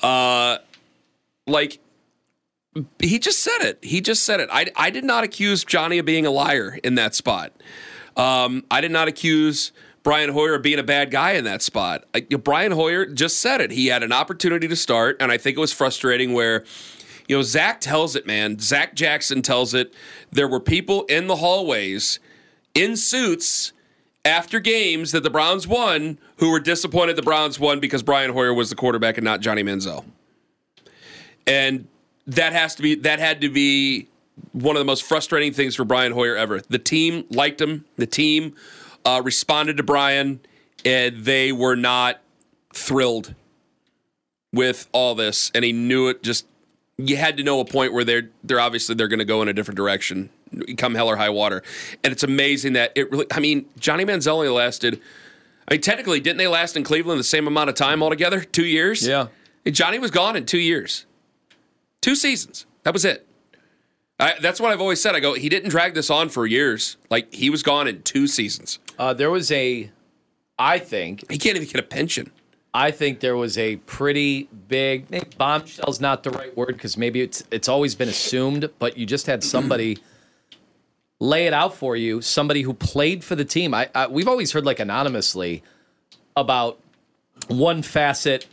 Uh, 0.00 0.58
like 1.46 1.80
he 2.98 3.18
just 3.18 3.40
said 3.40 3.60
it. 3.60 3.78
He 3.82 4.00
just 4.00 4.24
said 4.24 4.40
it. 4.40 4.48
I, 4.52 4.66
I 4.76 4.90
did 4.90 5.04
not 5.04 5.24
accuse 5.24 5.64
Johnny 5.64 5.98
of 5.98 6.06
being 6.06 6.24
a 6.24 6.30
liar 6.30 6.78
in 6.82 6.94
that 6.94 7.14
spot. 7.14 7.52
Um, 8.16 8.64
I 8.70 8.80
did 8.80 8.90
not 8.90 9.08
accuse 9.08 9.72
Brian 10.02 10.30
Hoyer 10.30 10.54
of 10.54 10.62
being 10.62 10.78
a 10.78 10.84
bad 10.84 11.10
guy 11.10 11.32
in 11.32 11.44
that 11.44 11.62
spot. 11.62 12.04
I, 12.14 12.20
Brian 12.20 12.72
Hoyer 12.72 13.06
just 13.06 13.40
said 13.40 13.60
it. 13.60 13.70
He 13.70 13.88
had 13.88 14.02
an 14.02 14.12
opportunity 14.12 14.68
to 14.68 14.76
start, 14.76 15.16
and 15.20 15.30
I 15.30 15.38
think 15.38 15.56
it 15.56 15.60
was 15.60 15.72
frustrating 15.72 16.32
where, 16.32 16.64
you 17.28 17.36
know, 17.36 17.42
Zac 17.42 17.80
tells 17.80 18.16
it, 18.16 18.26
man. 18.26 18.58
Zac 18.58 18.94
Jackson 18.94 19.42
tells 19.42 19.74
it. 19.74 19.94
There 20.30 20.48
were 20.48 20.60
people 20.60 21.04
in 21.04 21.26
the 21.26 21.36
hallways 21.36 22.20
in 22.74 22.96
suits 22.96 23.72
after 24.24 24.60
games 24.60 25.12
that 25.12 25.22
the 25.22 25.30
Browns 25.30 25.66
won 25.66 26.18
who 26.36 26.50
were 26.50 26.60
disappointed 26.60 27.16
the 27.16 27.22
Browns 27.22 27.58
won 27.58 27.80
because 27.80 28.02
Brian 28.02 28.32
Hoyer 28.32 28.54
was 28.54 28.70
the 28.70 28.76
quarterback 28.76 29.18
and 29.18 29.24
not 29.24 29.40
Johnny 29.40 29.62
Manziel. 29.62 30.04
And 31.46 31.88
that 32.26 32.52
has 32.52 32.74
to 32.76 32.82
be 32.82 32.94
that 32.96 33.18
had 33.18 33.40
to 33.40 33.48
be 33.48 34.08
one 34.52 34.76
of 34.76 34.80
the 34.80 34.84
most 34.84 35.02
frustrating 35.02 35.52
things 35.52 35.74
for 35.74 35.84
Brian 35.84 36.12
Hoyer 36.12 36.36
ever. 36.36 36.60
The 36.60 36.78
team 36.78 37.24
liked 37.30 37.60
him. 37.60 37.84
The 37.96 38.06
team 38.06 38.54
uh, 39.04 39.20
responded 39.24 39.76
to 39.78 39.82
Brian, 39.82 40.40
and 40.84 41.24
they 41.24 41.52
were 41.52 41.76
not 41.76 42.20
thrilled 42.72 43.34
with 44.52 44.88
all 44.92 45.14
this. 45.14 45.50
And 45.54 45.64
he 45.64 45.72
knew 45.72 46.08
it. 46.08 46.22
Just 46.22 46.46
you 46.96 47.16
had 47.16 47.36
to 47.38 47.42
know 47.42 47.60
a 47.60 47.64
point 47.64 47.92
where 47.92 48.04
they're 48.04 48.30
they're 48.44 48.60
obviously 48.60 48.94
they're 48.94 49.08
going 49.08 49.18
to 49.18 49.24
go 49.24 49.42
in 49.42 49.48
a 49.48 49.52
different 49.52 49.76
direction, 49.76 50.30
come 50.76 50.94
hell 50.94 51.08
or 51.08 51.16
high 51.16 51.30
water. 51.30 51.62
And 52.02 52.12
it's 52.12 52.22
amazing 52.22 52.74
that 52.74 52.92
it 52.94 53.10
really. 53.10 53.26
I 53.30 53.40
mean, 53.40 53.66
Johnny 53.78 54.04
Manziel 54.04 54.32
only 54.34 54.48
lasted. 54.48 55.00
I 55.68 55.74
mean, 55.74 55.80
technically, 55.80 56.20
didn't 56.20 56.38
they 56.38 56.48
last 56.48 56.76
in 56.76 56.84
Cleveland 56.84 57.20
the 57.20 57.24
same 57.24 57.46
amount 57.46 57.70
of 57.70 57.76
time 57.76 58.02
altogether? 58.02 58.42
Two 58.42 58.66
years. 58.66 59.06
Yeah. 59.06 59.28
And 59.64 59.74
Johnny 59.74 59.98
was 59.98 60.10
gone 60.10 60.36
in 60.36 60.44
two 60.44 60.58
years, 60.58 61.06
two 62.00 62.16
seasons. 62.16 62.66
That 62.82 62.92
was 62.92 63.04
it. 63.04 63.26
I, 64.18 64.34
that's 64.40 64.60
what 64.60 64.72
I've 64.72 64.80
always 64.80 65.00
said. 65.00 65.14
I 65.14 65.20
go, 65.20 65.34
he 65.34 65.48
didn't 65.48 65.70
drag 65.70 65.94
this 65.94 66.10
on 66.10 66.28
for 66.28 66.46
years. 66.46 66.96
Like 67.10 67.32
he 67.32 67.50
was 67.50 67.62
gone 67.62 67.88
in 67.88 68.02
two 68.02 68.26
seasons. 68.26 68.78
Uh, 68.98 69.12
there 69.14 69.30
was 69.30 69.50
a, 69.50 69.90
I 70.58 70.78
think 70.78 71.30
he 71.30 71.38
can't 71.38 71.56
even 71.56 71.68
get 71.68 71.80
a 71.80 71.84
pension. 71.84 72.30
I 72.74 72.90
think 72.90 73.20
there 73.20 73.36
was 73.36 73.58
a 73.58 73.76
pretty 73.76 74.48
big 74.68 75.36
bombshell's 75.36 76.00
not 76.00 76.22
the 76.22 76.30
right 76.30 76.56
word 76.56 76.68
because 76.68 76.96
maybe 76.96 77.20
it's 77.20 77.44
it's 77.50 77.68
always 77.68 77.94
been 77.94 78.08
assumed, 78.08 78.70
but 78.78 78.96
you 78.96 79.04
just 79.04 79.26
had 79.26 79.44
somebody 79.44 79.98
lay 81.22 81.46
it 81.46 81.52
out 81.52 81.72
for 81.72 81.94
you, 81.94 82.20
somebody 82.20 82.62
who 82.62 82.74
played 82.74 83.22
for 83.22 83.36
the 83.36 83.44
team. 83.44 83.72
I, 83.72 83.88
I 83.94 84.08
we've 84.08 84.26
always 84.26 84.50
heard 84.50 84.66
like 84.66 84.80
anonymously 84.80 85.62
about 86.36 86.80
one 87.46 87.82
facet 87.82 88.46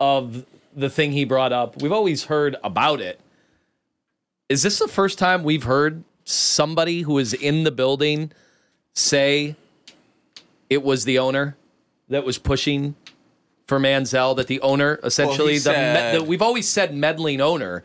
of 0.00 0.46
the 0.74 0.88
thing 0.88 1.12
he 1.12 1.26
brought 1.26 1.52
up. 1.52 1.82
We've 1.82 1.92
always 1.92 2.24
heard 2.24 2.56
about 2.64 3.02
it. 3.02 3.20
Is 4.48 4.62
this 4.62 4.78
the 4.78 4.88
first 4.88 5.18
time 5.18 5.44
we've 5.44 5.64
heard 5.64 6.02
somebody 6.24 7.02
who 7.02 7.18
is 7.18 7.34
in 7.34 7.64
the 7.64 7.70
building 7.70 8.32
say 8.94 9.54
it 10.70 10.82
was 10.82 11.04
the 11.04 11.18
owner 11.18 11.56
that 12.08 12.24
was 12.24 12.38
pushing 12.38 12.94
for 13.66 13.78
Manziel? 13.78 14.34
That 14.34 14.46
the 14.46 14.62
owner 14.62 14.98
essentially 15.04 15.54
the, 15.54 15.60
said- 15.60 16.20
the 16.20 16.24
we've 16.24 16.42
always 16.42 16.66
said 16.66 16.94
meddling 16.94 17.42
owner, 17.42 17.82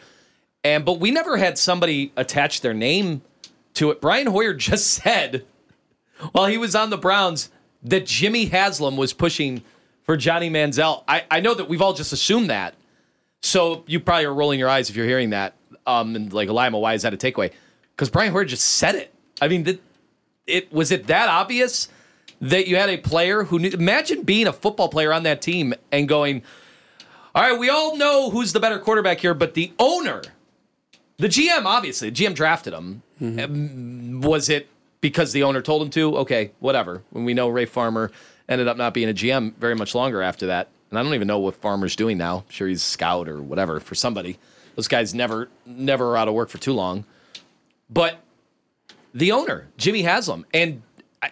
and 0.63 0.85
but 0.85 1.01
we 1.01 1.11
never 1.11 1.35
had 1.35 1.57
somebody 1.57 2.13
attach 2.15 2.61
their 2.61 2.73
name 2.73 3.21
to 3.77 3.91
it. 3.91 4.01
Brian 4.01 4.27
Hoyer 4.27 4.53
just 4.55 4.87
said 4.87 5.45
while 6.31 6.45
he 6.45 6.57
was 6.57 6.75
on 6.75 6.89
the 6.89 6.97
Browns 6.97 7.49
that 7.83 8.05
Jimmy 8.05 8.45
Haslam 8.45 8.97
was 8.97 9.13
pushing 9.13 9.63
for 10.03 10.17
Johnny 10.17 10.49
Manziel. 10.49 11.03
I, 11.07 11.25
I 11.29 11.39
know 11.39 11.53
that 11.53 11.67
we've 11.67 11.81
all 11.81 11.93
just 11.93 12.13
assumed 12.13 12.49
that. 12.49 12.75
So 13.41 13.83
you 13.87 13.99
probably 13.99 14.25
are 14.25 14.33
rolling 14.33 14.59
your 14.59 14.69
eyes 14.69 14.89
if 14.89 14.95
you're 14.95 15.05
hearing 15.05 15.29
that. 15.29 15.53
Um, 15.85 16.15
and 16.15 16.33
like 16.33 16.49
Lima, 16.49 16.79
why 16.79 16.93
is 16.93 17.03
that 17.03 17.13
a 17.13 17.17
takeaway? 17.17 17.51
Because 17.95 18.09
Brian 18.09 18.31
Hoyer 18.31 18.45
just 18.45 18.65
said 18.65 18.95
it. 18.95 19.13
I 19.41 19.47
mean, 19.47 19.63
did, 19.63 19.79
it 20.47 20.71
was 20.73 20.91
it 20.91 21.07
that 21.07 21.29
obvious 21.29 21.87
that 22.41 22.67
you 22.67 22.75
had 22.75 22.89
a 22.89 22.97
player 22.97 23.43
who 23.43 23.59
knew, 23.59 23.69
imagine 23.69 24.23
being 24.23 24.47
a 24.47 24.53
football 24.53 24.89
player 24.89 25.13
on 25.13 25.23
that 25.23 25.41
team 25.41 25.73
and 25.91 26.07
going, 26.07 26.43
all 27.33 27.43
right, 27.43 27.57
we 27.57 27.69
all 27.69 27.97
know 27.97 28.29
who's 28.29 28.53
the 28.53 28.59
better 28.59 28.79
quarterback 28.79 29.19
here, 29.19 29.33
but 29.33 29.53
the 29.53 29.71
owner, 29.79 30.21
the 31.17 31.27
GM, 31.27 31.65
obviously, 31.65 32.09
the 32.09 32.15
GM 32.25 32.35
drafted 32.35 32.73
him. 32.73 33.01
Um, 33.21 34.21
Was 34.21 34.49
it 34.49 34.69
because 35.01 35.31
the 35.33 35.43
owner 35.43 35.61
told 35.61 35.81
him 35.81 35.89
to. 35.91 36.17
Okay, 36.17 36.51
whatever. 36.59 37.03
When 37.09 37.25
we 37.25 37.33
know 37.33 37.49
Ray 37.49 37.65
Farmer 37.65 38.11
ended 38.47 38.67
up 38.67 38.77
not 38.77 38.93
being 38.93 39.09
a 39.09 39.13
GM 39.13 39.55
very 39.55 39.75
much 39.75 39.95
longer 39.95 40.21
after 40.21 40.47
that, 40.47 40.69
and 40.89 40.99
I 40.99 41.03
don't 41.03 41.13
even 41.13 41.27
know 41.27 41.39
what 41.39 41.55
Farmer's 41.55 41.95
doing 41.95 42.17
now. 42.17 42.37
I'm 42.39 42.49
sure 42.49 42.67
he's 42.67 42.81
a 42.81 42.85
scout 42.85 43.27
or 43.27 43.41
whatever 43.41 43.79
for 43.79 43.95
somebody. 43.95 44.37
Those 44.75 44.87
guys 44.87 45.13
never 45.13 45.49
never 45.65 46.11
are 46.11 46.17
out 46.17 46.27
of 46.27 46.33
work 46.33 46.49
for 46.49 46.59
too 46.59 46.73
long. 46.73 47.05
But 47.89 48.19
the 49.13 49.31
owner, 49.31 49.67
Jimmy 49.77 50.03
Haslam, 50.03 50.45
and 50.53 50.83
I, 51.21 51.31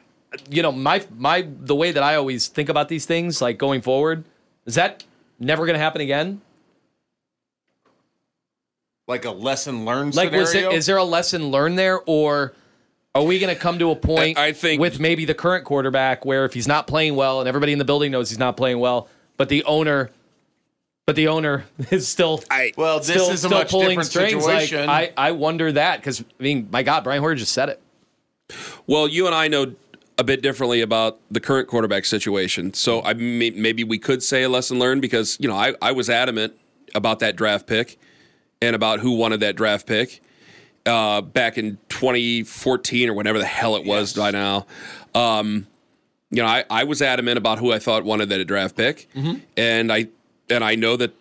you 0.49 0.63
know 0.63 0.71
my 0.71 1.05
my 1.15 1.47
the 1.47 1.75
way 1.75 1.91
that 1.91 2.01
I 2.01 2.15
always 2.15 2.47
think 2.47 2.69
about 2.69 2.89
these 2.89 3.05
things, 3.05 3.41
like 3.41 3.59
going 3.59 3.81
forward, 3.81 4.23
is 4.65 4.75
that 4.75 5.03
never 5.39 5.65
going 5.65 5.75
to 5.75 5.79
happen 5.79 6.01
again? 6.01 6.41
Like 9.07 9.25
a 9.25 9.31
lesson 9.31 9.85
learned 9.85 10.15
Like, 10.15 10.31
was 10.31 10.55
it, 10.55 10.71
is 10.73 10.87
there 10.87 10.97
a 10.97 11.03
lesson 11.03 11.49
learned 11.49 11.77
there, 11.77 11.99
or 12.07 12.53
are 13.13 13.23
we 13.23 13.37
going 13.39 13.53
to 13.53 13.59
come 13.59 13.77
to 13.79 13.91
a 13.91 13.95
point? 13.95 14.37
I- 14.37 14.47
I 14.47 14.51
think- 14.53 14.81
with 14.81 14.99
maybe 14.99 15.25
the 15.25 15.35
current 15.35 15.63
quarterback, 15.63 16.25
where 16.25 16.43
if 16.45 16.53
he's 16.53 16.67
not 16.67 16.87
playing 16.87 17.15
well, 17.15 17.39
and 17.39 17.47
everybody 17.47 17.71
in 17.71 17.77
the 17.79 17.85
building 17.85 18.11
knows 18.11 18.29
he's 18.29 18.39
not 18.39 18.57
playing 18.57 18.79
well, 18.79 19.07
but 19.37 19.49
the 19.49 19.63
owner, 19.65 20.09
but 21.05 21.15
the 21.15 21.27
owner 21.27 21.65
is 21.91 22.07
still 22.07 22.43
I, 22.49 22.73
well, 22.77 22.97
this 22.97 23.09
still, 23.09 23.25
is 23.29 23.43
a 23.45 23.47
still 23.47 23.59
much 23.59 23.69
pulling 23.69 23.89
different 23.89 24.09
strings. 24.09 24.43
situation. 24.43 24.87
Like 24.87 25.13
I, 25.17 25.27
I 25.27 25.31
wonder 25.33 25.71
that 25.71 25.97
because 25.97 26.21
I 26.21 26.43
mean, 26.43 26.67
my 26.71 26.81
God, 26.81 27.03
Brian 27.03 27.21
Hoyer 27.21 27.35
just 27.35 27.51
said 27.51 27.69
it. 27.69 27.79
Well, 28.87 29.07
you 29.07 29.27
and 29.27 29.35
I 29.35 29.47
know 29.47 29.73
a 30.17 30.23
bit 30.23 30.41
differently 30.41 30.81
about 30.81 31.19
the 31.29 31.39
current 31.39 31.67
quarterback 31.67 32.05
situation. 32.05 32.73
So 32.73 33.01
I 33.03 33.13
may, 33.13 33.49
maybe 33.51 33.83
we 33.83 33.97
could 33.99 34.23
say 34.23 34.43
a 34.43 34.49
lesson 34.49 34.79
learned 34.79 35.01
because 35.01 35.37
you 35.39 35.47
know 35.47 35.55
I, 35.55 35.75
I 35.79 35.91
was 35.91 36.09
adamant 36.09 36.53
about 36.95 37.19
that 37.19 37.35
draft 37.35 37.67
pick 37.67 37.99
and 38.61 38.75
about 38.75 38.99
who 38.99 39.11
wanted 39.11 39.39
that 39.41 39.55
draft 39.55 39.85
pick 39.87 40.21
uh, 40.85 41.21
back 41.21 41.57
in 41.57 41.77
2014 41.89 43.09
or 43.09 43.13
whenever 43.13 43.39
the 43.39 43.45
hell 43.45 43.75
it 43.75 43.85
was 43.85 44.13
by 44.13 44.31
now. 44.31 44.65
Um, 45.13 45.67
you 46.31 46.41
know, 46.41 46.47
I, 46.47 46.65
I 46.69 46.83
was 46.83 47.01
adamant 47.01 47.37
about 47.37 47.59
who 47.59 47.71
I 47.71 47.79
thought 47.79 48.03
wanted 48.03 48.29
that 48.29 48.43
draft 48.45 48.75
pick, 48.75 49.07
and 49.55 49.91
I 49.91 50.07
and 50.49 50.63
I 50.63 50.75
know 50.75 50.95
that 50.97 51.13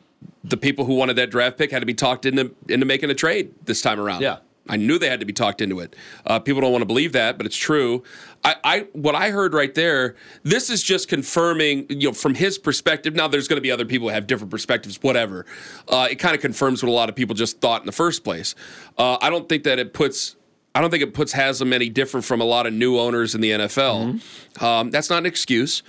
the 0.42 0.56
people 0.56 0.84
who 0.84 0.94
wanted 0.94 1.16
that 1.16 1.30
draft 1.30 1.56
pick 1.58 1.70
had 1.70 1.80
to 1.80 1.86
be 1.86 1.94
talked 1.94 2.26
into 2.26 2.54
into 2.68 2.86
making 2.86 3.10
a 3.10 3.14
trade 3.14 3.54
this 3.64 3.80
time 3.80 4.00
around. 4.00 4.22
Yeah. 4.22 4.38
I 4.68 4.76
knew 4.76 4.98
they 4.98 5.10
had 5.10 5.20
to 5.20 5.26
be 5.26 5.32
talked 5.32 5.60
into 5.60 5.80
it. 5.80 5.94
Uh, 6.24 6.38
people 6.38 6.62
don't 6.62 6.72
want 6.72 6.82
to 6.82 6.86
believe 6.86 7.12
that, 7.12 7.36
but 7.36 7.44
it's 7.44 7.56
true. 7.56 8.02
I, 8.42 8.56
I 8.64 8.78
what 8.92 9.14
I 9.14 9.30
heard 9.30 9.52
right 9.52 9.74
there. 9.74 10.16
This 10.42 10.70
is 10.70 10.82
just 10.82 11.08
confirming, 11.08 11.86
you 11.90 12.08
know, 12.08 12.12
from 12.14 12.34
his 12.34 12.58
perspective. 12.58 13.14
Now, 13.14 13.28
there's 13.28 13.46
going 13.46 13.58
to 13.58 13.62
be 13.62 13.70
other 13.70 13.84
people 13.84 14.08
who 14.08 14.14
have 14.14 14.26
different 14.26 14.50
perspectives. 14.50 14.98
Whatever. 15.02 15.44
Uh, 15.88 16.08
it 16.10 16.16
kind 16.16 16.34
of 16.34 16.40
confirms 16.40 16.82
what 16.82 16.88
a 16.88 16.92
lot 16.92 17.08
of 17.08 17.14
people 17.14 17.34
just 17.34 17.60
thought 17.60 17.82
in 17.82 17.86
the 17.86 17.92
first 17.92 18.24
place. 18.24 18.54
Uh, 18.96 19.18
I 19.20 19.28
don't 19.30 19.48
think 19.48 19.64
that 19.64 19.78
it 19.78 19.92
puts. 19.92 20.36
I 20.74 20.80
don't 20.80 20.90
think 20.90 21.02
it 21.02 21.14
puts 21.14 21.32
Haslam 21.32 21.72
any 21.72 21.88
different 21.88 22.24
from 22.24 22.40
a 22.40 22.44
lot 22.44 22.66
of 22.66 22.72
new 22.72 22.98
owners 22.98 23.34
in 23.34 23.40
the 23.40 23.50
NFL. 23.52 24.62
Um, 24.62 24.90
that's 24.90 25.08
not 25.08 25.18
an 25.18 25.26
excuse. 25.26 25.82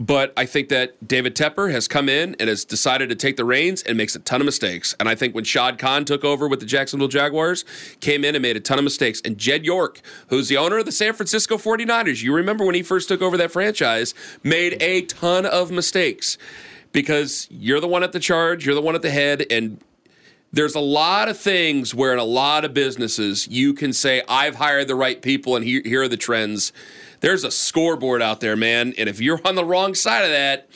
But 0.00 0.32
I 0.36 0.46
think 0.46 0.68
that 0.68 1.06
David 1.06 1.34
Tepper 1.34 1.72
has 1.72 1.88
come 1.88 2.08
in 2.08 2.36
and 2.38 2.48
has 2.48 2.64
decided 2.64 3.08
to 3.08 3.16
take 3.16 3.36
the 3.36 3.44
reins 3.44 3.82
and 3.82 3.98
makes 3.98 4.14
a 4.14 4.20
ton 4.20 4.40
of 4.40 4.44
mistakes. 4.44 4.94
And 5.00 5.08
I 5.08 5.16
think 5.16 5.34
when 5.34 5.42
Shad 5.42 5.76
Khan 5.76 6.04
took 6.04 6.24
over 6.24 6.46
with 6.46 6.60
the 6.60 6.66
Jacksonville 6.66 7.08
Jaguars, 7.08 7.64
came 8.00 8.24
in 8.24 8.36
and 8.36 8.42
made 8.42 8.56
a 8.56 8.60
ton 8.60 8.78
of 8.78 8.84
mistakes. 8.84 9.20
And 9.24 9.36
Jed 9.36 9.64
York, 9.64 10.00
who's 10.28 10.46
the 10.48 10.56
owner 10.56 10.78
of 10.78 10.84
the 10.84 10.92
San 10.92 11.14
Francisco 11.14 11.56
49ers, 11.56 12.22
you 12.22 12.32
remember 12.32 12.64
when 12.64 12.76
he 12.76 12.82
first 12.82 13.08
took 13.08 13.20
over 13.20 13.36
that 13.38 13.50
franchise, 13.50 14.14
made 14.44 14.80
a 14.80 15.02
ton 15.02 15.44
of 15.44 15.72
mistakes 15.72 16.38
because 16.92 17.48
you're 17.50 17.80
the 17.80 17.88
one 17.88 18.04
at 18.04 18.12
the 18.12 18.20
charge, 18.20 18.64
you're 18.64 18.76
the 18.76 18.82
one 18.82 18.94
at 18.94 19.02
the 19.02 19.10
head, 19.10 19.44
and 19.50 19.82
there's 20.52 20.74
a 20.74 20.80
lot 20.80 21.28
of 21.28 21.36
things 21.38 21.94
where 21.94 22.12
in 22.12 22.18
a 22.18 22.24
lot 22.24 22.64
of 22.64 22.72
businesses 22.72 23.46
you 23.48 23.74
can 23.74 23.92
say 23.92 24.22
i've 24.28 24.54
hired 24.54 24.88
the 24.88 24.94
right 24.94 25.20
people 25.20 25.54
and 25.56 25.64
here, 25.64 25.82
here 25.84 26.02
are 26.02 26.08
the 26.08 26.16
trends 26.16 26.72
there's 27.20 27.44
a 27.44 27.50
scoreboard 27.50 28.22
out 28.22 28.40
there 28.40 28.56
man 28.56 28.94
and 28.98 29.08
if 29.08 29.20
you're 29.20 29.40
on 29.44 29.54
the 29.54 29.64
wrong 29.64 29.94
side 29.94 30.24
of 30.24 30.30
that 30.30 30.68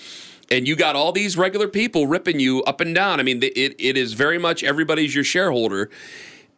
and 0.50 0.68
you 0.68 0.76
got 0.76 0.96
all 0.96 1.12
these 1.12 1.36
regular 1.36 1.68
people 1.68 2.06
ripping 2.06 2.40
you 2.40 2.62
up 2.64 2.80
and 2.80 2.94
down 2.94 3.20
i 3.20 3.22
mean 3.22 3.42
it, 3.42 3.74
it 3.78 3.96
is 3.96 4.12
very 4.12 4.38
much 4.38 4.62
everybody's 4.62 5.14
your 5.14 5.24
shareholder 5.24 5.90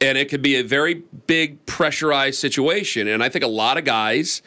and 0.00 0.18
it 0.18 0.28
could 0.28 0.42
be 0.42 0.56
a 0.56 0.62
very 0.62 0.94
big 1.26 1.64
pressurized 1.66 2.38
situation 2.38 3.08
and 3.08 3.22
i 3.22 3.28
think 3.28 3.44
a 3.44 3.48
lot 3.48 3.76
of 3.76 3.84
guys 3.84 4.42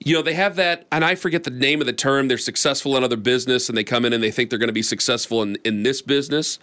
you 0.00 0.14
know, 0.14 0.22
they 0.22 0.34
have 0.34 0.56
that, 0.56 0.86
and 0.92 1.04
I 1.04 1.14
forget 1.14 1.44
the 1.44 1.50
name 1.50 1.80
of 1.80 1.86
the 1.86 1.92
term. 1.92 2.28
They're 2.28 2.38
successful 2.38 2.96
in 2.96 3.02
other 3.02 3.16
business, 3.16 3.68
and 3.68 3.76
they 3.76 3.84
come 3.84 4.04
in 4.04 4.12
and 4.12 4.22
they 4.22 4.30
think 4.30 4.50
they're 4.50 4.58
going 4.58 4.68
to 4.68 4.72
be 4.72 4.82
successful 4.82 5.42
in, 5.42 5.56
in 5.64 5.82
this 5.82 6.02
business. 6.02 6.58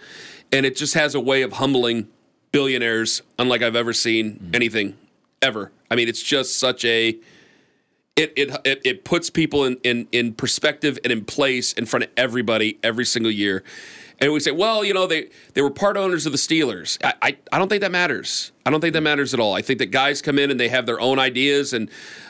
And 0.52 0.66
it 0.66 0.76
just 0.76 0.94
has 0.94 1.16
a 1.16 1.20
way 1.20 1.42
of 1.42 1.54
humbling 1.54 2.08
billionaires, 2.52 3.22
unlike 3.38 3.62
I've 3.62 3.76
ever 3.76 3.92
seen 3.92 4.36
mm-hmm. 4.36 4.56
anything 4.56 4.98
ever. 5.42 5.72
I 5.92 5.96
mean, 5.96 6.08
it's 6.08 6.24
just 6.24 6.58
such 6.58 6.86
a. 6.86 7.18
It, 8.15 8.31
it, 8.38 8.57
it, 8.63 8.81
it 8.86 9.03
puts 9.03 9.29
people 9.29 9.65
in, 9.65 9.75
in, 9.84 10.07
in 10.13 10.34
perspective 10.36 10.98
and 11.03 11.12
in 11.12 11.25
place 11.25 11.74
in 11.74 11.86
front 11.86 12.05
of 12.05 12.12
everybody 12.15 12.79
every 12.81 13.03
single 13.03 13.31
year. 13.31 13.62
And 14.19 14.31
we 14.31 14.39
say, 14.39 14.51
well, 14.51 14.84
you 14.84 14.93
know, 14.93 15.07
they, 15.07 15.29
they 15.53 15.62
were 15.62 15.69
part 15.69 15.98
owners 15.98 16.25
of 16.25 16.31
the 16.31 16.38
Steelers. 16.38 16.98
I, 17.03 17.13
I, 17.22 17.38
I 17.51 17.57
don't 17.57 17.69
think 17.69 17.81
that 17.81 17.91
matters. 17.91 18.51
I 18.65 18.72
don't 18.72 18.81
think 18.81 18.93
that 18.93 19.01
matters 19.01 19.34
at 19.34 19.39
all. 19.39 19.53
I 19.53 19.62
think 19.62 19.79
that 19.79 19.88
guys 19.88 20.22
come 20.22 20.39
in 20.39 20.50
and 20.50 20.60
they 20.60 20.69
have 20.69 20.86
their 20.86 21.00
own 21.00 21.19
ideas. 21.19 21.74
And 21.74 21.89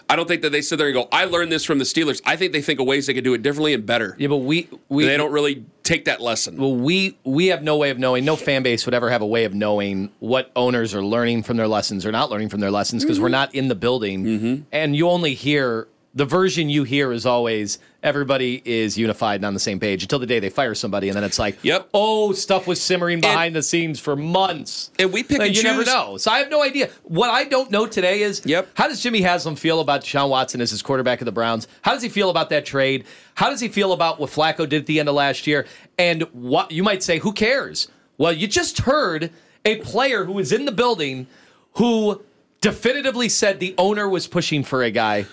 I 0.09 0.15
don't 0.15 0.27
think 0.27 0.41
that 0.41 0.51
they 0.51 0.61
sit 0.61 0.77
there 0.77 0.87
and 0.87 0.93
go, 0.93 1.07
I 1.11 1.25
learned 1.25 1.51
this 1.51 1.63
from 1.63 1.77
the 1.77 1.85
Steelers. 1.85 2.21
I 2.25 2.35
think 2.35 2.51
they 2.53 2.61
think 2.61 2.79
of 2.79 2.85
ways 2.85 3.07
they 3.07 3.13
could 3.13 3.23
do 3.23 3.33
it 3.33 3.41
differently 3.41 3.73
and 3.73 3.85
better. 3.85 4.15
Yeah, 4.19 4.27
but 4.27 4.37
we 4.37 4.69
we 4.89 5.05
they 5.05 5.17
don't 5.17 5.31
really 5.31 5.65
take 5.83 6.05
that 6.05 6.21
lesson. 6.21 6.57
Well, 6.57 6.75
we 6.75 7.17
we 7.23 7.47
have 7.47 7.63
no 7.63 7.77
way 7.77 7.89
of 7.89 7.97
knowing. 7.97 8.25
No 8.25 8.35
fan 8.35 8.63
base 8.63 8.85
would 8.85 8.93
ever 8.93 9.09
have 9.09 9.21
a 9.21 9.27
way 9.27 9.45
of 9.45 9.53
knowing 9.53 10.11
what 10.19 10.51
owners 10.55 10.93
are 10.93 11.03
learning 11.03 11.43
from 11.43 11.57
their 11.57 11.67
lessons 11.67 12.05
or 12.05 12.11
not 12.11 12.29
learning 12.29 12.49
from 12.49 12.59
their 12.59 12.71
lessons 12.71 13.03
because 13.03 13.19
we're 13.19 13.27
mm-hmm. 13.27 13.31
not 13.31 13.55
in 13.55 13.67
the 13.67 13.75
building. 13.75 14.25
Mm-hmm. 14.25 14.63
And 14.71 14.95
you 14.95 15.09
only 15.09 15.33
hear 15.33 15.87
the 16.15 16.25
version 16.25 16.69
you 16.69 16.83
hear 16.85 17.11
is 17.11 17.25
always 17.25 17.77
everybody 18.01 18.61
is 18.63 18.97
unified 18.97 19.35
and 19.35 19.45
on 19.45 19.53
the 19.53 19.59
same 19.59 19.79
page 19.81 20.01
until 20.01 20.17
the 20.17 20.25
day 20.25 20.39
they 20.39 20.49
fire 20.49 20.73
somebody, 20.73 21.09
and 21.09 21.15
then 21.15 21.23
it's 21.25 21.37
like, 21.37 21.57
Yep. 21.61 21.89
oh, 21.93 22.31
stuff 22.31 22.67
was 22.67 22.79
simmering 22.81 23.19
behind 23.19 23.53
the 23.55 23.61
scenes 23.61 23.99
for 23.99 24.15
months. 24.15 24.91
And 24.97 25.11
we 25.11 25.23
pick 25.23 25.39
Like, 25.39 25.49
and 25.49 25.57
you 25.57 25.63
never 25.63 25.83
know. 25.83 26.15
So 26.17 26.31
I 26.31 26.39
have 26.39 26.49
no 26.49 26.63
idea. 26.63 26.89
What 27.03 27.29
I 27.29 27.43
don't 27.43 27.69
know 27.69 27.85
today 27.85 28.21
is 28.21 28.41
Yep. 28.45 28.69
how 28.75 28.87
does 28.87 29.01
Jimmy 29.03 29.21
Haslam 29.21 29.55
feel 29.57 29.81
about 29.81 30.01
Deshaun 30.03 30.29
Watson 30.29 30.61
as 30.61 30.71
his 30.71 30.81
quarterback 30.81 31.19
of 31.19 31.25
the 31.25 31.31
Browns? 31.33 31.67
How 31.81 31.93
does 31.93 32.01
he 32.01 32.09
feel 32.09 32.29
about 32.29 32.49
that 32.51 32.65
trade? 32.65 33.03
How 33.33 33.49
does 33.49 33.59
he 33.59 33.67
feel 33.67 33.91
about 33.91 34.19
what 34.19 34.29
Flacco 34.31 34.69
did 34.69 34.73
at 34.81 34.85
the 34.85 34.99
end 35.01 35.09
of 35.09 35.15
last 35.15 35.45
year? 35.47 35.65
And 35.97 36.23
what 36.31 36.71
you 36.71 36.81
might 36.83 37.03
say, 37.03 37.19
who 37.19 37.33
cares? 37.33 37.89
Well, 38.17 38.31
you 38.31 38.47
just 38.47 38.79
heard 38.79 39.31
a 39.65 39.77
player 39.77 40.23
who 40.23 40.31
was 40.31 40.53
in 40.53 40.63
the 40.65 40.71
building 40.71 41.27
who 41.73 42.21
definitively 42.61 43.27
said 43.27 43.59
the 43.59 43.75
owner 43.77 44.07
was 44.07 44.27
pushing 44.27 44.63
for 44.63 44.81
a 44.81 44.91
guy. 44.91 45.25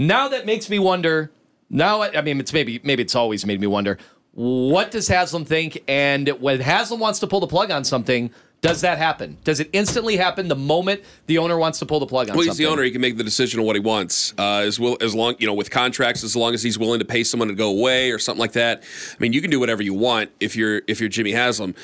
Now 0.00 0.28
that 0.28 0.46
makes 0.46 0.70
me 0.70 0.78
wonder. 0.78 1.30
Now, 1.68 2.02
I 2.02 2.22
mean, 2.22 2.40
it's 2.40 2.54
maybe 2.54 2.80
maybe 2.82 3.02
it's 3.02 3.14
always 3.14 3.44
made 3.44 3.60
me 3.60 3.66
wonder. 3.66 3.98
What 4.32 4.90
does 4.90 5.06
Haslam 5.08 5.44
think? 5.44 5.84
And 5.86 6.26
when 6.40 6.60
Haslam 6.60 7.00
wants 7.00 7.18
to 7.18 7.26
pull 7.26 7.40
the 7.40 7.46
plug 7.46 7.70
on 7.70 7.84
something, 7.84 8.30
does 8.62 8.80
that 8.80 8.96
happen? 8.96 9.36
Does 9.44 9.60
it 9.60 9.68
instantly 9.74 10.16
happen 10.16 10.48
the 10.48 10.56
moment 10.56 11.02
the 11.26 11.36
owner 11.36 11.58
wants 11.58 11.78
to 11.80 11.86
pull 11.86 12.00
the 12.00 12.06
plug 12.06 12.30
on 12.30 12.34
Well, 12.36 12.44
he's 12.44 12.52
something? 12.52 12.64
the 12.64 12.72
owner. 12.72 12.82
He 12.82 12.90
can 12.90 13.02
make 13.02 13.18
the 13.18 13.24
decision 13.24 13.60
on 13.60 13.66
what 13.66 13.76
he 13.76 13.80
wants. 13.80 14.32
Uh, 14.38 14.62
as 14.64 14.80
well 14.80 14.96
as 15.02 15.14
long, 15.14 15.34
you 15.38 15.46
know, 15.46 15.52
with 15.52 15.70
contracts, 15.70 16.24
as 16.24 16.34
long 16.34 16.54
as 16.54 16.62
he's 16.62 16.78
willing 16.78 17.00
to 17.00 17.04
pay 17.04 17.22
someone 17.22 17.48
to 17.48 17.54
go 17.54 17.68
away 17.68 18.10
or 18.10 18.18
something 18.18 18.40
like 18.40 18.52
that. 18.52 18.82
I 19.12 19.16
mean, 19.18 19.34
you 19.34 19.42
can 19.42 19.50
do 19.50 19.60
whatever 19.60 19.82
you 19.82 19.92
want 19.92 20.30
if 20.40 20.56
you're 20.56 20.80
if 20.88 20.98
you're 20.98 21.10
Jimmy 21.10 21.32
Haslam. 21.32 21.74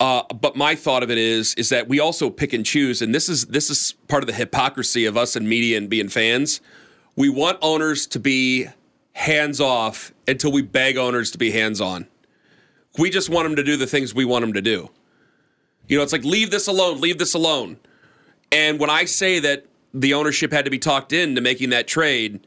Uh, 0.00 0.24
but 0.34 0.56
my 0.56 0.74
thought 0.74 1.04
of 1.04 1.10
it 1.10 1.18
is 1.18 1.54
is 1.54 1.68
that 1.68 1.88
we 1.88 2.00
also 2.00 2.30
pick 2.30 2.52
and 2.52 2.66
choose, 2.66 3.00
and 3.00 3.14
this 3.14 3.28
is 3.28 3.46
this 3.46 3.70
is 3.70 3.94
part 4.08 4.24
of 4.24 4.26
the 4.26 4.34
hypocrisy 4.34 5.06
of 5.06 5.16
us 5.16 5.36
in 5.36 5.48
media 5.48 5.78
and 5.78 5.88
being 5.88 6.08
fans. 6.08 6.60
We 7.16 7.28
want 7.28 7.58
owners 7.62 8.06
to 8.08 8.18
be 8.18 8.66
hands 9.12 9.60
off 9.60 10.12
until 10.26 10.52
we 10.52 10.62
beg 10.62 10.96
owners 10.96 11.30
to 11.32 11.38
be 11.38 11.50
hands 11.52 11.80
on. 11.80 12.08
We 12.98 13.10
just 13.10 13.28
want 13.28 13.46
them 13.46 13.56
to 13.56 13.62
do 13.62 13.76
the 13.76 13.86
things 13.86 14.14
we 14.14 14.24
want 14.24 14.42
them 14.42 14.52
to 14.54 14.62
do. 14.62 14.90
You 15.88 15.98
know, 15.98 16.02
it's 16.02 16.12
like 16.12 16.24
leave 16.24 16.50
this 16.50 16.66
alone, 16.66 17.00
leave 17.00 17.18
this 17.18 17.34
alone. 17.34 17.78
And 18.50 18.78
when 18.78 18.90
I 18.90 19.04
say 19.04 19.38
that 19.40 19.66
the 19.92 20.14
ownership 20.14 20.52
had 20.52 20.64
to 20.64 20.70
be 20.70 20.78
talked 20.78 21.12
into 21.12 21.40
making 21.40 21.70
that 21.70 21.86
trade, 21.86 22.46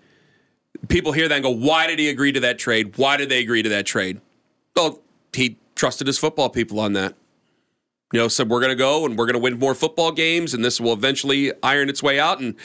people 0.88 1.12
hear 1.12 1.28
that 1.28 1.36
and 1.36 1.44
go, 1.44 1.50
why 1.50 1.88
did 1.88 2.00
he 2.00 2.10
agree 2.10 2.32
to 2.32 2.40
that 2.42 2.58
trade? 2.58 2.98
Why 2.98 3.18
did 3.18 3.30
they 3.30 3.40
agree 3.40 3.62
to 3.62 3.70
that 3.70 3.86
trade? 3.86 4.22
Well, 4.76 5.02
he 5.34 5.58
trusted 5.76 6.08
his 6.08 6.18
football 6.18 6.50
people 6.50 6.80
on 6.80 6.94
that. 6.94 7.16
You 8.14 8.20
know, 8.20 8.28
said 8.30 8.50
we're 8.50 8.62
going 8.62 8.72
to 8.72 8.76
go 8.76 9.06
and 9.06 9.18
we're 9.18 9.26
going 9.26 9.34
to 9.34 9.40
win 9.40 9.60
more 9.60 9.76
football 9.76 10.12
games, 10.12 10.54
and 10.54 10.64
this 10.64 10.80
will 10.80 10.94
eventually 10.94 11.52
iron 11.62 11.90
its 11.90 12.02
way 12.02 12.20
out. 12.20 12.40
And 12.40 12.56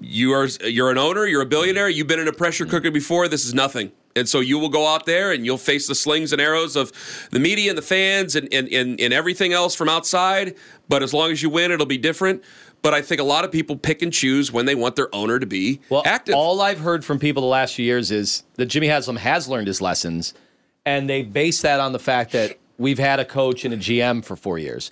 you 0.00 0.32
are 0.32 0.46
you're 0.64 0.90
an 0.90 0.98
owner, 0.98 1.26
you're 1.26 1.42
a 1.42 1.46
billionaire, 1.46 1.88
you've 1.88 2.06
been 2.06 2.20
in 2.20 2.28
a 2.28 2.32
pressure 2.32 2.64
cooker 2.64 2.88
mm-hmm. 2.88 2.94
before. 2.94 3.28
This 3.28 3.44
is 3.44 3.54
nothing. 3.54 3.92
And 4.14 4.28
so 4.28 4.40
you 4.40 4.58
will 4.58 4.68
go 4.68 4.86
out 4.86 5.06
there 5.06 5.32
and 5.32 5.44
you'll 5.44 5.58
face 5.58 5.88
the 5.88 5.94
slings 5.94 6.32
and 6.32 6.40
arrows 6.40 6.76
of 6.76 6.92
the 7.30 7.38
media 7.38 7.70
and 7.70 7.78
the 7.78 7.82
fans 7.82 8.36
and, 8.36 8.46
and, 8.52 8.68
and, 8.68 9.00
and 9.00 9.12
everything 9.12 9.52
else 9.52 9.74
from 9.74 9.88
outside. 9.88 10.54
But 10.88 11.02
as 11.02 11.14
long 11.14 11.30
as 11.30 11.42
you 11.42 11.48
win, 11.48 11.70
it'll 11.70 11.86
be 11.86 11.98
different. 11.98 12.44
But 12.82 12.94
I 12.94 13.00
think 13.00 13.20
a 13.20 13.24
lot 13.24 13.44
of 13.44 13.52
people 13.52 13.76
pick 13.76 14.02
and 14.02 14.12
choose 14.12 14.52
when 14.52 14.66
they 14.66 14.74
want 14.74 14.96
their 14.96 15.12
owner 15.14 15.38
to 15.38 15.46
be 15.46 15.80
Well, 15.88 16.02
active. 16.04 16.34
all 16.34 16.60
I've 16.60 16.80
heard 16.80 17.04
from 17.04 17.18
people 17.18 17.42
the 17.42 17.48
last 17.48 17.74
few 17.74 17.84
years 17.84 18.10
is 18.10 18.42
that 18.56 18.66
Jimmy 18.66 18.88
Haslam 18.88 19.16
has 19.16 19.48
learned 19.48 19.68
his 19.68 19.80
lessons, 19.80 20.34
and 20.84 21.08
they 21.08 21.22
base 21.22 21.62
that 21.62 21.78
on 21.78 21.92
the 21.92 22.00
fact 22.00 22.32
that 22.32 22.58
we've 22.78 22.98
had 22.98 23.20
a 23.20 23.24
coach 23.24 23.64
and 23.64 23.72
a 23.72 23.76
GM 23.76 24.24
for 24.24 24.34
four 24.34 24.58
years. 24.58 24.90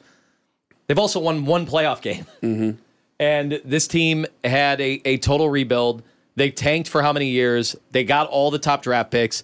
They've 0.87 0.99
also 0.99 1.19
won 1.19 1.47
one 1.47 1.67
playoff 1.67 2.01
game. 2.01 2.27
Mm-hmm. 2.43 2.81
And 3.21 3.61
this 3.67 3.87
team 3.87 4.25
had 4.43 4.81
a, 4.81 5.03
a 5.05 5.19
total 5.19 5.51
rebuild. 5.51 6.03
They 6.37 6.51
tanked 6.51 6.89
for 6.89 7.03
how 7.03 7.13
many 7.13 7.29
years? 7.29 7.77
They 7.91 8.03
got 8.03 8.29
all 8.29 8.51
the 8.51 8.59
top 8.59 8.83
draft 8.83 9.11
picks. 9.11 9.43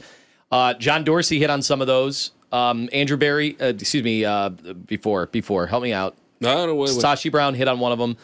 Uh, 0.50 0.72
John 0.74 1.04
Dorsey 1.04 1.38
hit 1.38 1.50
on 1.50 1.60
some 1.60 1.82
of 1.82 1.86
those. 1.86 2.30
Um, 2.50 2.88
Andrew 2.90 3.18
Berry, 3.18 3.54
uh, 3.60 3.66
excuse 3.66 4.02
me, 4.02 4.24
uh, 4.24 4.48
before, 4.48 5.26
before, 5.26 5.66
help 5.66 5.82
me 5.82 5.92
out. 5.92 6.16
No, 6.40 6.66
no, 6.66 6.74
wait, 6.74 6.88
wait. 6.90 7.04
Sashi 7.04 7.30
Brown 7.30 7.54
hit 7.54 7.68
on 7.68 7.78
one 7.78 7.92
of 7.92 7.98
them. 7.98 8.16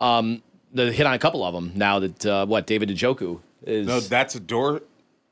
Um, 0.00 0.42
the 0.72 0.92
hit 0.92 1.06
on 1.06 1.14
a 1.14 1.18
couple 1.18 1.44
of 1.44 1.54
them 1.54 1.72
now 1.76 2.00
that 2.00 2.26
uh, 2.26 2.46
what 2.46 2.66
David 2.66 2.88
Njoku 2.88 3.40
is. 3.62 3.86
No, 3.86 4.00
that's 4.00 4.34
a 4.34 4.40
door. 4.40 4.82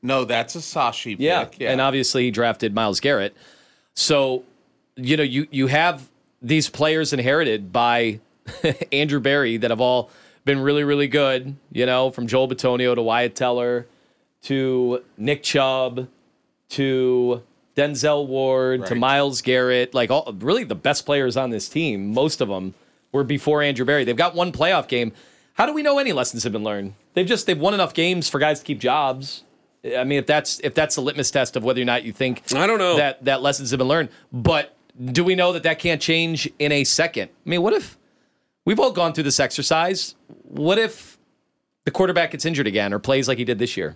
No, 0.01 0.23
that's 0.23 0.55
a 0.55 0.59
Sashi 0.59 1.17
pick. 1.17 1.59
Yeah, 1.59 1.71
and 1.71 1.81
obviously 1.81 2.23
he 2.23 2.31
drafted 2.31 2.73
Myles 2.73 2.99
Garrett. 3.01 3.35
So, 3.93 4.43
you 4.95 5.17
know, 5.17 5.23
you 5.23 5.47
you 5.51 5.67
have 5.67 6.09
these 6.41 6.69
players 6.69 7.11
inherited 7.11 7.73
by 7.73 8.19
Andrew 8.91 9.19
Berry 9.19 9.57
that 9.57 9.71
have 9.71 9.81
all 9.81 10.09
been 10.45 10.59
really, 10.59 10.83
really 10.83 11.07
good. 11.07 11.55
You 11.71 11.85
know, 11.85 12.11
from 12.11 12.27
Joel 12.27 12.47
Bitonio 12.47 12.95
to 12.95 13.01
Wyatt 13.01 13.35
Teller 13.35 13.87
to 14.43 15.03
Nick 15.17 15.43
Chubb 15.43 16.07
to 16.69 17.43
Denzel 17.75 18.27
Ward 18.27 18.85
to 18.87 18.95
Myles 18.95 19.41
Garrett, 19.41 19.93
like 19.93 20.11
all 20.11 20.33
really 20.39 20.63
the 20.63 20.75
best 20.75 21.05
players 21.05 21.37
on 21.37 21.49
this 21.49 21.69
team. 21.69 22.13
Most 22.13 22.41
of 22.41 22.47
them 22.49 22.73
were 23.11 23.23
before 23.23 23.61
Andrew 23.61 23.85
Berry. 23.85 24.03
They've 24.03 24.15
got 24.15 24.35
one 24.35 24.51
playoff 24.51 24.87
game. 24.87 25.13
How 25.53 25.65
do 25.65 25.73
we 25.73 25.81
know 25.81 25.97
any 25.99 26.13
lessons 26.13 26.43
have 26.43 26.53
been 26.53 26.63
learned? 26.63 26.93
They've 27.13 27.25
just 27.25 27.45
they've 27.45 27.59
won 27.59 27.73
enough 27.73 27.93
games 27.93 28.29
for 28.29 28.39
guys 28.39 28.59
to 28.59 28.65
keep 28.65 28.79
jobs. 28.79 29.43
I 29.97 30.03
mean, 30.03 30.19
if 30.19 30.25
that's 30.25 30.59
if 30.61 30.73
that's 30.73 30.95
the 30.95 31.01
litmus 31.01 31.31
test 31.31 31.55
of 31.55 31.63
whether 31.63 31.81
or 31.81 31.85
not 31.85 32.03
you 32.03 32.11
think 32.11 32.43
I 32.53 32.67
don't 32.67 32.79
know. 32.79 32.97
that 32.97 33.23
that 33.25 33.41
lessons 33.41 33.71
have 33.71 33.77
been 33.77 33.87
learned, 33.87 34.09
but 34.31 34.75
do 35.11 35.23
we 35.23 35.35
know 35.35 35.53
that 35.53 35.63
that 35.63 35.79
can't 35.79 36.01
change 36.01 36.49
in 36.59 36.71
a 36.71 36.83
second? 36.83 37.29
I 37.45 37.49
mean, 37.49 37.61
what 37.61 37.73
if 37.73 37.97
we've 38.65 38.79
all 38.79 38.91
gone 38.91 39.13
through 39.13 39.23
this 39.25 39.39
exercise? 39.39 40.15
What 40.43 40.77
if 40.77 41.17
the 41.85 41.91
quarterback 41.91 42.31
gets 42.31 42.45
injured 42.45 42.67
again 42.67 42.93
or 42.93 42.99
plays 42.99 43.27
like 43.27 43.37
he 43.37 43.45
did 43.45 43.59
this 43.59 43.77
year? 43.77 43.95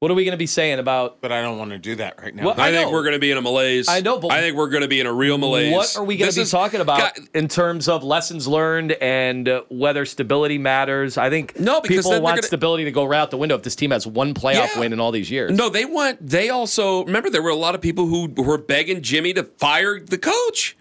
What 0.00 0.10
are 0.10 0.14
we 0.14 0.24
going 0.24 0.32
to 0.32 0.36
be 0.36 0.46
saying 0.48 0.80
about 0.80 1.20
But 1.20 1.30
I 1.30 1.42
don't 1.42 1.58
want 1.58 1.70
to 1.70 1.78
do 1.78 1.94
that 1.94 2.20
right 2.20 2.34
now. 2.34 2.46
Well, 2.46 2.54
I, 2.60 2.70
I 2.70 2.72
think 2.72 2.90
we're 2.90 3.04
going 3.04 3.12
to 3.12 3.20
be 3.20 3.30
in 3.30 3.38
a 3.38 3.40
malaise. 3.40 3.86
I 3.88 4.00
know, 4.00 4.18
but 4.18 4.32
I 4.32 4.40
think 4.40 4.56
we're 4.56 4.68
going 4.68 4.82
to 4.82 4.88
be 4.88 4.98
in 4.98 5.06
a 5.06 5.12
real 5.12 5.38
malaise. 5.38 5.72
What 5.72 5.96
are 5.96 6.02
we 6.02 6.16
going 6.16 6.26
This 6.26 6.34
to 6.34 6.40
be 6.40 6.42
is- 6.42 6.50
talking 6.50 6.80
about 6.80 7.14
God, 7.14 7.28
in 7.34 7.46
terms 7.46 7.88
of 7.88 8.02
lessons 8.02 8.48
learned 8.48 8.90
and 9.00 9.48
uh, 9.48 9.62
whether 9.68 10.04
stability 10.04 10.58
matters? 10.58 11.16
I 11.18 11.30
think 11.30 11.56
No, 11.60 11.80
because 11.80 11.98
people 12.04 12.20
want 12.20 12.34
gonna- 12.34 12.42
stability 12.42 12.82
to 12.82 12.90
go 12.90 13.04
right 13.04 13.20
out 13.20 13.30
the 13.30 13.36
window 13.36 13.54
if 13.54 13.62
this 13.62 13.76
team 13.76 13.92
has 13.92 14.04
one 14.04 14.34
playoff 14.34 14.74
Yeah. 14.74 14.80
win 14.80 14.92
in 14.92 14.98
all 14.98 15.12
these 15.12 15.30
years. 15.30 15.52
No, 15.56 15.68
they 15.68 15.84
want. 15.84 16.18
They 16.26 16.50
also 16.50 17.04
remember 17.04 17.30
there 17.30 17.40
were 17.42 17.50
a 17.50 17.54
lot 17.54 17.76
of 17.76 17.80
people 17.80 18.06
who 18.06 18.26
were 18.26 18.58
begging 18.58 19.02
Jimmy 19.02 19.32
to 19.34 19.44
fire 19.44 20.00
the 20.00 20.18
coach. 20.18 20.76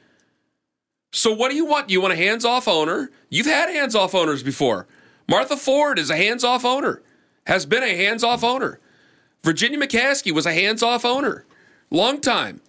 So 1.11 1.33
what 1.33 1.49
do 1.49 1.55
you 1.55 1.65
want? 1.65 1.89
You 1.89 2.01
want 2.01 2.13
a 2.13 2.17
hands-off 2.17 2.67
owner? 2.67 3.11
You've 3.29 3.45
had 3.45 3.69
hands-off 3.69 4.15
owners 4.15 4.43
before. 4.43 4.87
Martha 5.27 5.57
Ford 5.57 5.99
is 5.99 6.09
a 6.09 6.17
hands-off 6.17 6.63
owner. 6.65 7.01
Has 7.47 7.65
been 7.65 7.83
a 7.83 7.95
hands-off 7.95 8.43
owner. 8.43 8.79
Virginia 9.43 9.79
McCaskey 9.79 10.31
was 10.31 10.45
a 10.45 10.53
hands-off 10.53 11.03
owner. 11.03 11.45
Long 11.89 12.21
time. 12.21 12.61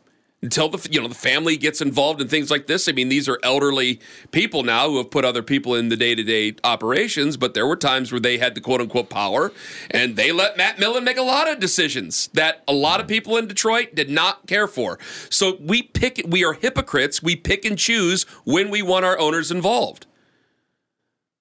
Until 0.45 0.69
the 0.69 0.89
you 0.91 1.01
know 1.01 1.07
the 1.07 1.15
family 1.15 1.57
gets 1.57 1.81
involved 1.81 2.21
in 2.21 2.27
things 2.27 2.51
like 2.51 2.67
this. 2.67 2.89
I 2.89 2.93
mean, 2.93 3.09
these 3.09 3.29
are 3.29 3.39
elderly 3.45 4.01
people 4.33 4.65
now 4.65 4.89
who 4.89 4.97
have 4.97 5.09
put 5.09 5.25
other 5.25 5.41
people 5.41 5.77
in 5.77 5.89
the 5.89 5.97
day-to-day 5.97 6.57
operations, 6.65 7.37
but 7.37 7.55
there 7.55 7.65
were 7.65 7.77
times 7.77 8.11
where 8.11 8.21
they 8.21 8.39
had 8.39 8.57
the 8.57 8.61
quote-unquote 8.61 9.09
power, 9.09 9.53
and 9.89 10.17
they 10.17 10.33
let 10.33 10.57
Matt 10.57 10.81
Millen 10.81 11.05
make 11.05 11.17
a 11.17 11.23
lot 11.23 11.49
of 11.49 11.61
decisions 11.61 12.29
that 12.35 12.65
a 12.67 12.73
lot 12.73 13.01
of 13.01 13.07
people 13.07 13.37
in 13.37 13.47
Detroit 13.47 13.95
did 13.95 14.11
not 14.11 14.49
care 14.49 14.67
for. 14.67 14.99
So 15.31 15.59
we 15.61 15.83
pick 15.83 16.21
we 16.27 16.45
are 16.45 16.55
hypocrites. 16.55 17.23
We 17.23 17.37
pick 17.37 17.65
and 17.65 17.79
choose 17.79 18.25
when 18.45 18.69
we 18.69 18.83
want 18.83 19.05
our 19.05 19.17
owners 19.21 19.53
involved. 19.53 20.07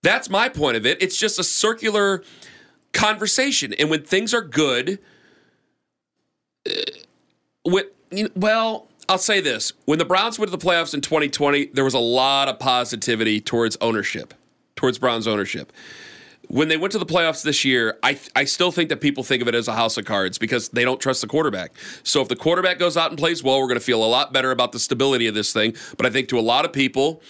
That's 0.04 0.30
my 0.30 0.48
point 0.48 0.78
of 0.78 0.86
it. 0.86 1.02
It's 1.02 1.18
just 1.18 1.40
a 1.40 1.44
circular 1.44 2.24
conversation, 2.94 3.74
and 3.74 3.90
when 3.90 4.04
things 4.04 4.32
are 4.32 4.44
good, 4.44 5.00
uh, 6.70 6.72
with 7.66 7.88
you 8.12 8.26
know, 8.26 8.30
well, 8.36 8.88
I'll 9.12 9.18
say 9.18 9.42
this: 9.42 9.74
when 9.84 10.00
the 10.00 10.06
Browns 10.06 10.40
went 10.40 10.50
to 10.50 10.58
the 10.58 10.66
playoffs 10.66 10.94
in 10.94 11.02
2020, 11.02 11.66
there 11.74 11.84
was 11.84 11.94
a 11.94 12.00
lot 12.00 12.48
of 12.48 12.60
positivity 12.60 13.42
towards 13.42 13.76
ownership, 13.82 14.34
towards 14.78 15.00
Browns 15.00 15.28
ownership. 15.28 15.74
When 16.48 16.70
they 16.70 16.78
went 16.78 16.94
to 16.94 16.98
the 16.98 17.06
playoffs 17.06 17.44
this 17.44 17.66
year, 17.66 18.00
I 18.04 18.18
I 18.38 18.46
still 18.46 18.72
think 18.72 18.88
that 18.88 19.02
people 19.02 19.26
think 19.26 19.42
of 19.42 19.50
it 19.50 19.56
as 19.56 19.68
a 19.68 19.74
house 19.74 19.98
of 19.98 20.06
cards 20.06 20.38
because 20.38 20.70
they 20.70 20.86
don't 20.86 21.02
trust 21.02 21.20
the 21.20 21.28
quarterback. 21.28 21.74
So 22.04 22.22
if 22.22 22.30
the 22.30 22.38
quarterback 22.38 22.80
goes 22.80 22.96
out 22.96 23.10
and 23.10 23.20
plays 23.20 23.44
well, 23.44 23.60
we're 23.60 23.68
going 23.68 23.80
to 23.80 23.86
feel 23.86 24.02
a 24.02 24.08
lot 24.08 24.32
better 24.32 24.50
about 24.50 24.72
the 24.72 24.80
stability 24.80 25.28
of 25.28 25.36
this 25.36 25.52
thing. 25.52 25.76
But 25.98 26.06
I 26.06 26.10
think 26.10 26.30
to 26.30 26.40
a 26.40 26.42
lot 26.42 26.64
of 26.64 26.72
people, 26.72 27.22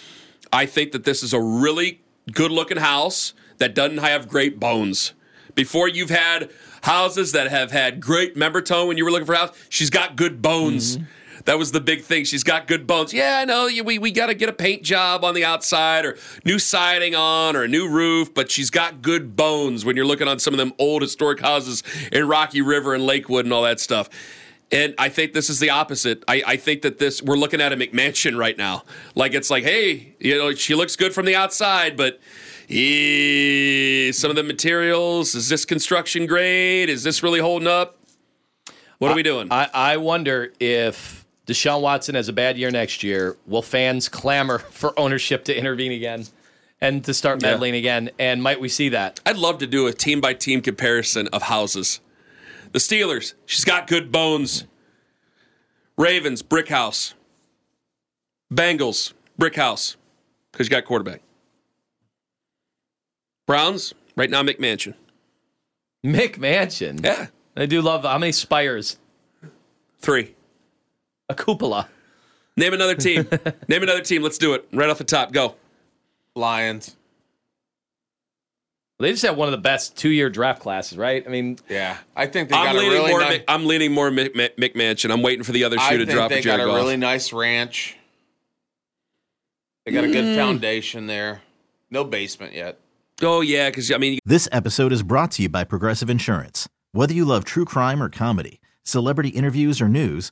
I 0.53 0.67
think 0.67 0.91
that 0.91 1.03
this 1.03 1.23
is 1.23 1.33
a 1.33 1.41
really 1.41 2.01
good 2.31 2.51
looking 2.51 2.77
house 2.77 3.33
that 3.57 3.73
doesn't 3.73 3.97
have 3.97 4.27
great 4.27 4.59
bones. 4.59 5.13
Before 5.55 5.87
you've 5.87 6.11
had 6.11 6.51
houses 6.83 7.31
that 7.31 7.49
have 7.49 7.71
had 7.71 7.99
great 7.99 8.37
member 8.37 8.61
tone 8.61 8.87
when 8.87 8.97
you 8.97 9.03
were 9.03 9.11
looking 9.11 9.25
for 9.25 9.33
a 9.33 9.37
house, 9.37 9.57
she's 9.67 9.89
got 9.89 10.15
good 10.15 10.43
bones. 10.43 10.97
Mm-hmm. 10.97 11.05
That 11.45 11.57
was 11.57 11.71
the 11.71 11.81
big 11.81 12.03
thing. 12.03 12.25
She's 12.25 12.43
got 12.43 12.67
good 12.67 12.85
bones. 12.85 13.13
Yeah, 13.13 13.39
I 13.41 13.45
know. 13.45 13.69
We, 13.83 13.99
we 13.99 14.11
got 14.11 14.27
to 14.27 14.33
get 14.35 14.49
a 14.49 14.53
paint 14.53 14.83
job 14.83 15.23
on 15.23 15.33
the 15.33 15.43
outside 15.43 16.05
or 16.05 16.17
new 16.45 16.59
siding 16.59 17.15
on 17.15 17.55
or 17.55 17.63
a 17.63 17.67
new 17.67 17.89
roof, 17.89 18.33
but 18.33 18.51
she's 18.51 18.69
got 18.69 19.01
good 19.01 19.35
bones 19.35 19.83
when 19.83 19.95
you're 19.95 20.05
looking 20.05 20.27
on 20.27 20.39
some 20.39 20.53
of 20.53 20.57
them 20.57 20.73
old 20.77 21.01
historic 21.01 21.39
houses 21.39 21.83
in 22.11 22.27
Rocky 22.27 22.61
River 22.61 22.93
and 22.93 23.05
Lakewood 23.05 23.45
and 23.45 23.53
all 23.53 23.63
that 23.63 23.79
stuff. 23.79 24.09
And 24.71 24.95
I 24.97 25.09
think 25.09 25.33
this 25.33 25.49
is 25.49 25.59
the 25.59 25.69
opposite. 25.69 26.23
I, 26.27 26.43
I 26.47 26.55
think 26.55 26.83
that 26.83 26.97
this 26.97 27.21
we're 27.21 27.35
looking 27.35 27.59
at 27.59 27.73
a 27.73 27.75
McMansion 27.75 28.37
right 28.37 28.57
now. 28.57 28.83
Like 29.15 29.33
it's 29.33 29.49
like, 29.49 29.63
hey, 29.65 30.15
you 30.19 30.37
know, 30.37 30.53
she 30.53 30.75
looks 30.75 30.95
good 30.95 31.13
from 31.13 31.25
the 31.25 31.35
outside, 31.35 31.97
but 31.97 32.21
some 32.69 34.29
of 34.29 34.37
the 34.37 34.43
materials 34.45 35.35
is 35.35 35.49
this 35.49 35.65
construction 35.65 36.25
grade? 36.25 36.89
Is 36.89 37.03
this 37.03 37.21
really 37.21 37.41
holding 37.41 37.67
up? 37.67 37.97
What 38.99 39.11
are 39.11 39.15
we 39.15 39.23
doing? 39.23 39.47
I, 39.51 39.67
I 39.73 39.97
wonder 39.97 40.53
if 40.59 41.20
Deshaun 41.51 41.81
Watson 41.81 42.15
has 42.15 42.29
a 42.29 42.33
bad 42.33 42.57
year 42.57 42.71
next 42.71 43.03
year, 43.03 43.35
will 43.45 43.61
fans 43.61 44.07
clamor 44.07 44.59
for 44.71 44.97
ownership 44.97 45.43
to 45.45 45.57
intervene 45.57 45.91
again 45.91 46.25
and 46.79 47.03
to 47.03 47.13
start 47.13 47.41
Yeah. 47.43 47.51
meddling 47.51 47.75
again? 47.75 48.09
And 48.17 48.41
might 48.41 48.61
we 48.61 48.69
see 48.69 48.89
that? 48.89 49.19
I'd 49.25 49.37
love 49.37 49.57
to 49.59 49.67
do 49.67 49.87
a 49.87 49.93
team 49.93 50.21
by 50.21 50.33
team 50.33 50.61
comparison 50.61 51.27
of 51.29 51.43
houses. 51.43 51.99
The 52.71 52.79
Steelers, 52.79 53.33
she's 53.45 53.65
got 53.65 53.87
good 53.87 54.11
bones. 54.11 54.65
Ravens, 55.97 56.41
brick 56.41 56.69
house. 56.69 57.13
Bengals, 58.53 59.13
brick 59.37 59.55
house, 59.55 59.97
because 60.51 60.67
you 60.67 60.71
got 60.71 60.85
quarterback. 60.85 61.21
Browns, 63.45 63.93
right 64.15 64.29
now, 64.29 64.41
McMansion. 64.43 64.93
Mick 66.05 66.37
Mansion. 66.37 66.99
Yeah, 67.03 67.27
I 67.55 67.65
do 67.65 67.81
love 67.81 68.03
how 68.03 68.17
many 68.17 68.31
spires? 68.31 68.97
three. 69.99 70.33
A 71.31 71.43
cupola. 71.43 71.87
Name 72.57 72.73
another 72.73 72.95
team. 72.95 73.27
Name 73.67 73.83
another 73.83 74.01
team. 74.01 74.21
Let's 74.21 74.37
do 74.37 74.53
it. 74.53 74.67
Right 74.73 74.89
off 74.89 74.97
the 74.97 75.03
top, 75.03 75.31
go. 75.31 75.55
Lions. 76.35 76.95
They 78.99 79.09
just 79.11 79.23
have 79.23 79.35
one 79.35 79.47
of 79.47 79.51
the 79.51 79.57
best 79.57 79.97
two-year 79.97 80.29
draft 80.29 80.61
classes, 80.61 80.95
right? 80.97 81.23
I 81.25 81.29
mean, 81.29 81.57
Yeah, 81.67 81.97
I 82.15 82.27
think 82.27 82.49
they 82.49 82.55
I'm 82.55 82.65
got 82.65 82.75
a 82.75 82.79
leaning, 82.79 82.93
really 82.93 83.09
more, 83.11 83.19
nice. 83.21 83.31
Mc- 83.39 83.45
I'm 83.47 83.65
leaning 83.65 83.91
more 83.93 84.11
Mc- 84.11 84.35
Mc- 84.35 84.57
McMansion. 84.57 85.11
I'm 85.11 85.23
waiting 85.23 85.43
for 85.43 85.53
the 85.53 85.63
other 85.63 85.77
shoe 85.79 85.83
I 85.83 85.91
to 85.97 86.05
think 86.05 86.11
drop 86.11 86.29
they 86.29 86.37
at 86.37 86.43
got 86.43 86.59
a 86.59 86.65
Goff. 86.65 86.75
really 86.75 86.97
nice 86.97 87.33
ranch. 87.33 87.97
They 89.85 89.91
got 89.91 90.03
a 90.03 90.07
Mm. 90.07 90.13
good 90.13 90.35
foundation 90.37 91.07
there. 91.07 91.41
No 91.89 92.03
basement 92.03 92.53
yet. 92.53 92.77
oh, 93.23 93.41
yeah, 93.41 93.69
because, 93.69 93.91
I 93.91 93.97
mean, 93.97 94.19
This 94.25 94.47
episode 94.51 94.91
is 94.93 95.01
brought 95.03 95.31
to 95.31 95.41
you 95.41 95.49
by 95.49 95.63
Progressive 95.63 96.09
Insurance. 96.09 96.67
Whether 96.91 97.13
you 97.13 97.25
love 97.25 97.43
true 97.43 97.65
crime 97.65 98.01
or 98.03 98.09
comedy, 98.09 98.59
celebrity 98.83 99.29
interviews 99.29 99.81
or 99.81 99.87
news, 99.89 100.31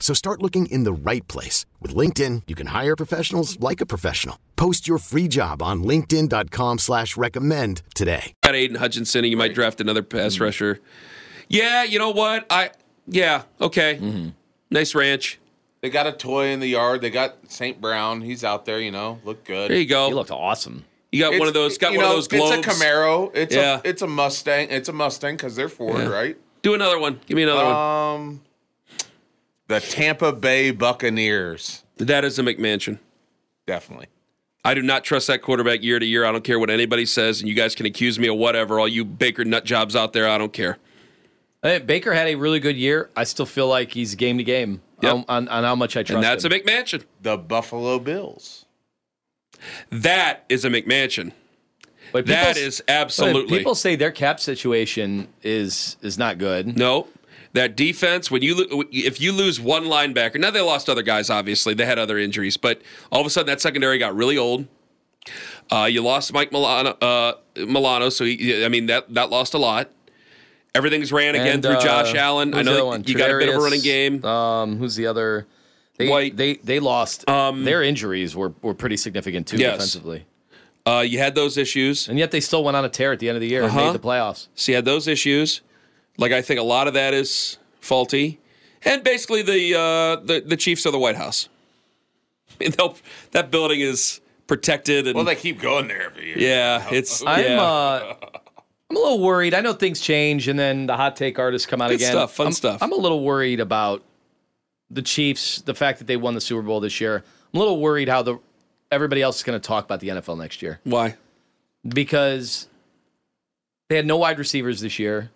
So 0.00 0.14
start 0.14 0.40
looking 0.40 0.66
in 0.66 0.84
the 0.84 0.92
right 0.92 1.26
place. 1.28 1.66
With 1.82 1.94
LinkedIn, 1.94 2.42
you 2.46 2.54
can 2.54 2.68
hire 2.68 2.96
professionals 2.96 3.60
like 3.60 3.82
a 3.82 3.86
professional. 3.86 4.38
Post 4.56 4.88
your 4.88 4.96
free 4.98 5.28
job 5.28 5.62
on 5.62 5.82
linkedin.com 5.82 6.78
slash 6.78 7.16
recommend 7.18 7.82
today. 7.94 8.32
Got 8.42 8.54
Aidan 8.54 8.76
Hutchinson, 8.78 9.24
and 9.24 9.30
you 9.30 9.36
might 9.36 9.54
draft 9.54 9.80
another 9.80 10.02
pass 10.02 10.40
rusher. 10.40 10.78
Yeah, 11.48 11.82
you 11.84 11.98
know 11.98 12.10
what? 12.10 12.46
I 12.50 12.70
yeah, 13.06 13.42
okay. 13.60 14.32
Nice 14.70 14.94
ranch. 14.94 15.38
They 15.80 15.90
got 15.90 16.06
a 16.06 16.12
toy 16.12 16.46
in 16.48 16.60
the 16.60 16.66
yard. 16.66 17.00
They 17.00 17.10
got 17.10 17.36
St. 17.50 17.80
Brown. 17.80 18.20
He's 18.20 18.42
out 18.44 18.64
there, 18.64 18.80
you 18.80 18.90
know, 18.90 19.20
look 19.24 19.44
good. 19.44 19.70
There 19.70 19.78
you 19.78 19.86
go. 19.86 20.08
He 20.08 20.14
looked 20.14 20.30
awesome. 20.30 20.84
You 21.12 21.20
got 21.22 21.38
one 21.38 21.48
of 21.48 21.54
those. 21.54 21.78
Got 21.78 21.92
one 21.92 22.00
know, 22.00 22.10
of 22.10 22.16
those 22.16 22.28
globes. 22.28 22.56
It's 22.58 22.66
a 22.66 22.70
Camaro. 22.70 23.30
It's 23.34 23.54
Yeah. 23.54 23.80
a 23.82 23.88
it's 23.88 24.02
a 24.02 24.06
Mustang. 24.06 24.68
It's 24.70 24.88
a 24.88 24.92
Mustang 24.92 25.36
because 25.36 25.56
they're 25.56 25.68
Ford, 25.68 25.98
Yeah. 26.02 26.08
right? 26.08 26.36
Do 26.62 26.74
another 26.74 26.98
one. 26.98 27.20
Give 27.26 27.36
me 27.36 27.44
another 27.44 27.64
one. 27.64 27.74
Um, 27.74 28.40
the 29.68 29.80
Tampa 29.80 30.32
Bay 30.32 30.70
Buccaneers, 30.70 31.84
That 31.98 32.24
is 32.24 32.38
a 32.38 32.42
McMansion. 32.42 32.98
definitely. 33.66 34.06
I 34.64 34.74
do 34.74 34.82
not 34.82 35.04
trust 35.04 35.28
that 35.28 35.40
quarterback 35.40 35.82
year 35.82 35.98
to 35.98 36.04
year. 36.04 36.24
I 36.26 36.32
don't 36.32 36.44
care 36.44 36.58
what 36.58 36.68
anybody 36.68 37.06
says, 37.06 37.40
and 37.40 37.48
you 37.48 37.54
guys 37.54 37.74
can 37.74 37.86
accuse 37.86 38.18
me 38.18 38.28
of 38.28 38.36
whatever. 38.36 38.78
All 38.80 38.88
you 38.88 39.04
Baker 39.04 39.44
nut 39.44 39.64
jobs 39.64 39.94
out 39.96 40.12
there, 40.12 40.28
I 40.28 40.36
don't 40.36 40.52
care. 40.52 40.78
Hey, 41.62 41.78
Baker 41.78 42.12
had 42.12 42.26
a 42.26 42.34
really 42.34 42.60
good 42.60 42.76
year. 42.76 43.08
I 43.16 43.24
still 43.24 43.46
feel 43.46 43.66
like 43.68 43.92
he's 43.92 44.14
game 44.14 44.36
to 44.38 44.44
game 44.44 44.80
Yep. 45.00 45.12
on, 45.14 45.24
on, 45.28 45.48
on 45.48 45.64
how 45.64 45.74
much 45.74 45.96
I 45.96 46.02
trust 46.02 46.16
And 46.16 46.22
that's 46.24 46.44
him. 46.44 46.52
a 46.52 46.56
McMansion. 46.58 47.04
The 47.22 47.38
Buffalo 47.38 47.98
Bills. 47.98 48.66
That 49.90 50.44
is 50.48 50.64
a 50.64 50.68
McMansion. 50.70 51.32
But 52.12 52.26
that 52.26 52.56
is 52.56 52.56
people- 52.56 52.68
is 52.68 52.82
absolutely 52.88 53.58
People 53.58 53.74
say 53.74 53.96
their 53.96 54.10
cap 54.12 54.40
situation 54.40 55.28
is 55.42 55.96
is 56.02 56.16
not 56.18 56.38
good. 56.38 56.76
no. 56.76 57.06
That 57.54 57.76
defense, 57.76 58.30
when 58.30 58.42
you 58.42 58.86
if 58.92 59.20
you 59.20 59.32
lose 59.32 59.58
one 59.60 59.84
linebacker, 59.84 60.38
now 60.38 60.50
they 60.50 60.60
lost 60.60 60.88
other 60.88 61.02
guys. 61.02 61.30
Obviously, 61.30 61.72
they 61.74 61.86
had 61.86 61.98
other 61.98 62.18
injuries, 62.18 62.56
but 62.56 62.82
all 63.10 63.20
of 63.20 63.26
a 63.26 63.30
sudden 63.30 63.46
that 63.46 63.60
secondary 63.60 63.98
got 63.98 64.14
really 64.14 64.36
old. 64.36 64.66
Uh, 65.70 65.84
you 65.90 66.02
lost 66.02 66.32
Mike 66.32 66.52
Milano, 66.52 66.90
uh, 67.02 67.32
Milano, 67.56 68.08
so 68.08 68.24
he, 68.24 68.64
I 68.64 68.68
mean 68.68 68.86
that 68.86 69.12
that 69.14 69.30
lost 69.30 69.54
a 69.54 69.58
lot. 69.58 69.90
Everything's 70.74 71.10
ran 71.12 71.34
again 71.34 71.54
And, 71.54 71.62
through 71.62 71.72
uh, 71.76 71.80
Josh 71.80 72.14
Allen. 72.14 72.54
I 72.54 72.62
know 72.62 72.94
you 72.96 73.14
got 73.16 73.30
a 73.30 73.38
bit 73.38 73.48
of 73.48 73.56
a 73.56 73.58
running 73.58 73.80
game. 73.80 74.24
Um, 74.24 74.76
who's 74.78 74.94
the 74.96 75.06
other? 75.06 75.46
They, 75.96 76.08
White. 76.08 76.36
They 76.36 76.54
they 76.56 76.78
lost. 76.80 77.24
their 77.26 77.82
injuries 77.82 78.36
were, 78.36 78.52
were 78.62 78.74
pretty 78.74 78.96
significant 78.96 79.46
too 79.48 79.56
Yes. 79.56 79.72
defensively, 79.72 80.26
Uh, 80.86 81.00
you 81.00 81.18
had 81.18 81.34
those 81.34 81.56
issues. 81.56 82.08
and 82.08 82.18
yet 82.18 82.30
they 82.30 82.40
still 82.40 82.62
went 82.62 82.76
on 82.76 82.84
a 82.84 82.88
tear 82.88 83.10
at 83.12 83.18
the 83.18 83.28
end 83.28 83.36
of 83.36 83.40
the 83.40 83.48
year 83.48 83.64
Uh-huh. 83.64 83.78
and 83.80 83.86
made 83.92 84.00
the 84.00 84.06
playoffs. 84.06 84.46
So 84.54 84.70
you 84.72 84.76
had 84.76 84.84
those 84.84 85.08
issues. 85.08 85.60
Like 86.18 86.32
I 86.32 86.42
think 86.42 86.58
a 86.60 86.64
lot 86.64 86.88
of 86.88 86.94
that 86.94 87.14
is 87.14 87.58
faulty, 87.80 88.40
and 88.82 89.02
basically 89.04 89.42
the 89.42 89.74
uh, 89.78 90.16
the 90.24 90.42
the 90.44 90.56
Chiefs 90.56 90.84
are 90.86 90.90
the 90.90 90.98
White 90.98 91.16
House. 91.16 91.48
I 92.50 92.64
mean, 92.64 92.72
they'll- 92.76 92.96
that 93.32 93.50
building 93.50 93.80
is 93.80 94.20
protected, 94.46 95.06
and 95.06 95.14
Well, 95.14 95.24
they 95.24 95.36
keep 95.36 95.60
going 95.60 95.86
there 95.88 96.02
every 96.06 96.26
year. 96.28 96.38
yeah, 96.38 96.88
it's 96.92 97.22
I'm 97.24 97.44
yeah. 97.44 97.62
uh, 97.62 98.16
I'm 98.90 98.96
a 98.96 99.00
little 99.00 99.20
worried. 99.20 99.54
I 99.54 99.60
know 99.60 99.74
things 99.74 100.00
change, 100.00 100.48
and 100.48 100.58
then 100.58 100.86
the 100.86 100.96
hot 100.96 101.14
take 101.14 101.38
artists 101.38 101.66
come 101.66 101.80
out 101.82 101.88
Good 101.88 101.96
again. 101.96 102.12
stuff, 102.12 102.34
fun 102.34 102.46
I'm, 102.48 102.52
stuff. 102.52 102.82
I'm 102.82 102.92
a 102.92 102.96
little 102.96 103.22
worried 103.22 103.60
about 103.60 104.02
the 104.90 105.02
Chiefs, 105.02 105.60
the 105.60 105.74
fact 105.74 105.98
that 105.98 106.06
they 106.06 106.16
won 106.16 106.34
the 106.34 106.40
Super 106.40 106.62
Bowl 106.62 106.80
this 106.80 106.98
year. 107.00 107.16
I'm 107.52 107.58
a 107.58 107.62
little 107.62 107.78
worried 107.78 108.08
how 108.08 108.22
the 108.22 108.38
everybody 108.90 109.20
else 109.22 109.36
is 109.36 109.42
going 109.42 109.60
to 109.60 109.64
talk 109.66 109.84
about 109.84 110.00
the 110.00 110.08
NFL 110.08 110.38
next 110.38 110.62
year 110.62 110.80
why. 110.84 111.14
because 111.86 112.66
they 113.90 113.96
had 113.96 114.06
no 114.06 114.16
wide 114.16 114.38
receivers 114.38 114.80
this 114.80 114.98
year. 114.98 115.30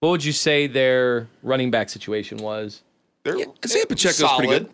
What 0.00 0.10
would 0.10 0.24
you 0.24 0.32
say 0.32 0.66
their 0.66 1.28
running 1.42 1.70
back 1.70 1.88
situation 1.88 2.38
was? 2.38 2.82
They're 3.22 3.36
Isaiah 3.64 3.86
Pacheco's 3.86 4.32
pretty 4.36 4.48
good. 4.48 4.70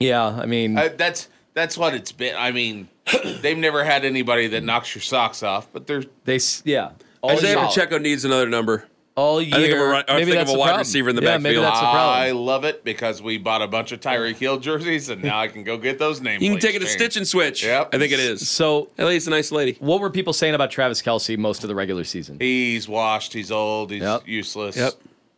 Yeah, 0.00 0.26
I 0.26 0.46
mean, 0.46 0.78
Uh, 0.78 0.88
that's 0.96 1.28
that's 1.54 1.76
what 1.76 1.94
it's 1.94 2.12
been. 2.12 2.34
I 2.36 2.52
mean, 2.52 2.88
they've 3.40 3.58
never 3.58 3.84
had 3.84 4.04
anybody 4.04 4.46
that 4.48 4.62
knocks 4.62 4.94
your 4.94 5.02
socks 5.02 5.42
off, 5.42 5.68
but 5.72 5.86
they're 5.86 6.04
they 6.24 6.40
yeah. 6.64 6.90
Isaiah 7.24 7.56
year, 7.56 7.66
Pacheco 7.66 7.98
needs 7.98 8.24
another 8.24 8.48
number. 8.48 8.86
All 9.18 9.42
year. 9.42 9.54
I 9.56 9.58
think 9.60 9.74
of 9.74 9.80
a 9.80 9.84
run- 9.84 10.04
I 10.06 10.12
maybe 10.14 10.24
think 10.26 10.36
of 10.42 10.46
that's 10.46 10.54
a 10.54 10.58
wide 10.58 10.64
problem. 10.66 10.78
receiver 10.80 11.10
in 11.10 11.16
the 11.16 11.22
yeah, 11.22 11.38
Maybe 11.38 11.56
backfield. 11.56 11.64
that's 11.64 11.80
the 11.80 11.86
problem. 11.90 12.22
I 12.22 12.30
love 12.30 12.64
it 12.64 12.84
because 12.84 13.20
we 13.20 13.36
bought 13.36 13.62
a 13.62 13.66
bunch 13.66 13.90
of 13.90 14.00
Tyreek 14.00 14.36
Hill 14.36 14.58
jerseys, 14.60 15.08
and 15.08 15.24
now 15.24 15.40
I 15.40 15.48
can 15.48 15.64
go 15.64 15.76
get 15.76 15.98
those 15.98 16.20
names. 16.20 16.40
You 16.42 16.50
can 16.50 16.60
take 16.60 16.76
it 16.76 16.78
to 16.80 16.86
stitch 16.86 17.16
and 17.16 17.26
switch. 17.26 17.64
Yep. 17.64 17.94
I 17.94 17.98
think 17.98 18.12
it 18.12 18.20
is. 18.20 18.48
So 18.48 18.90
Ellie's 18.96 19.26
a 19.26 19.30
nice 19.30 19.50
lady. 19.50 19.76
What 19.80 20.00
were 20.00 20.10
people 20.10 20.32
saying 20.32 20.54
about 20.54 20.70
Travis 20.70 21.02
Kelce 21.02 21.36
most 21.36 21.64
of 21.64 21.68
the 21.68 21.74
regular 21.74 22.04
season? 22.04 22.38
He's 22.38 22.88
washed. 22.88 23.32
He's 23.32 23.50
old. 23.50 23.90
He's 23.90 24.02
Yep. 24.02 24.22
useless. 24.28 24.76
Yep. 24.76 24.92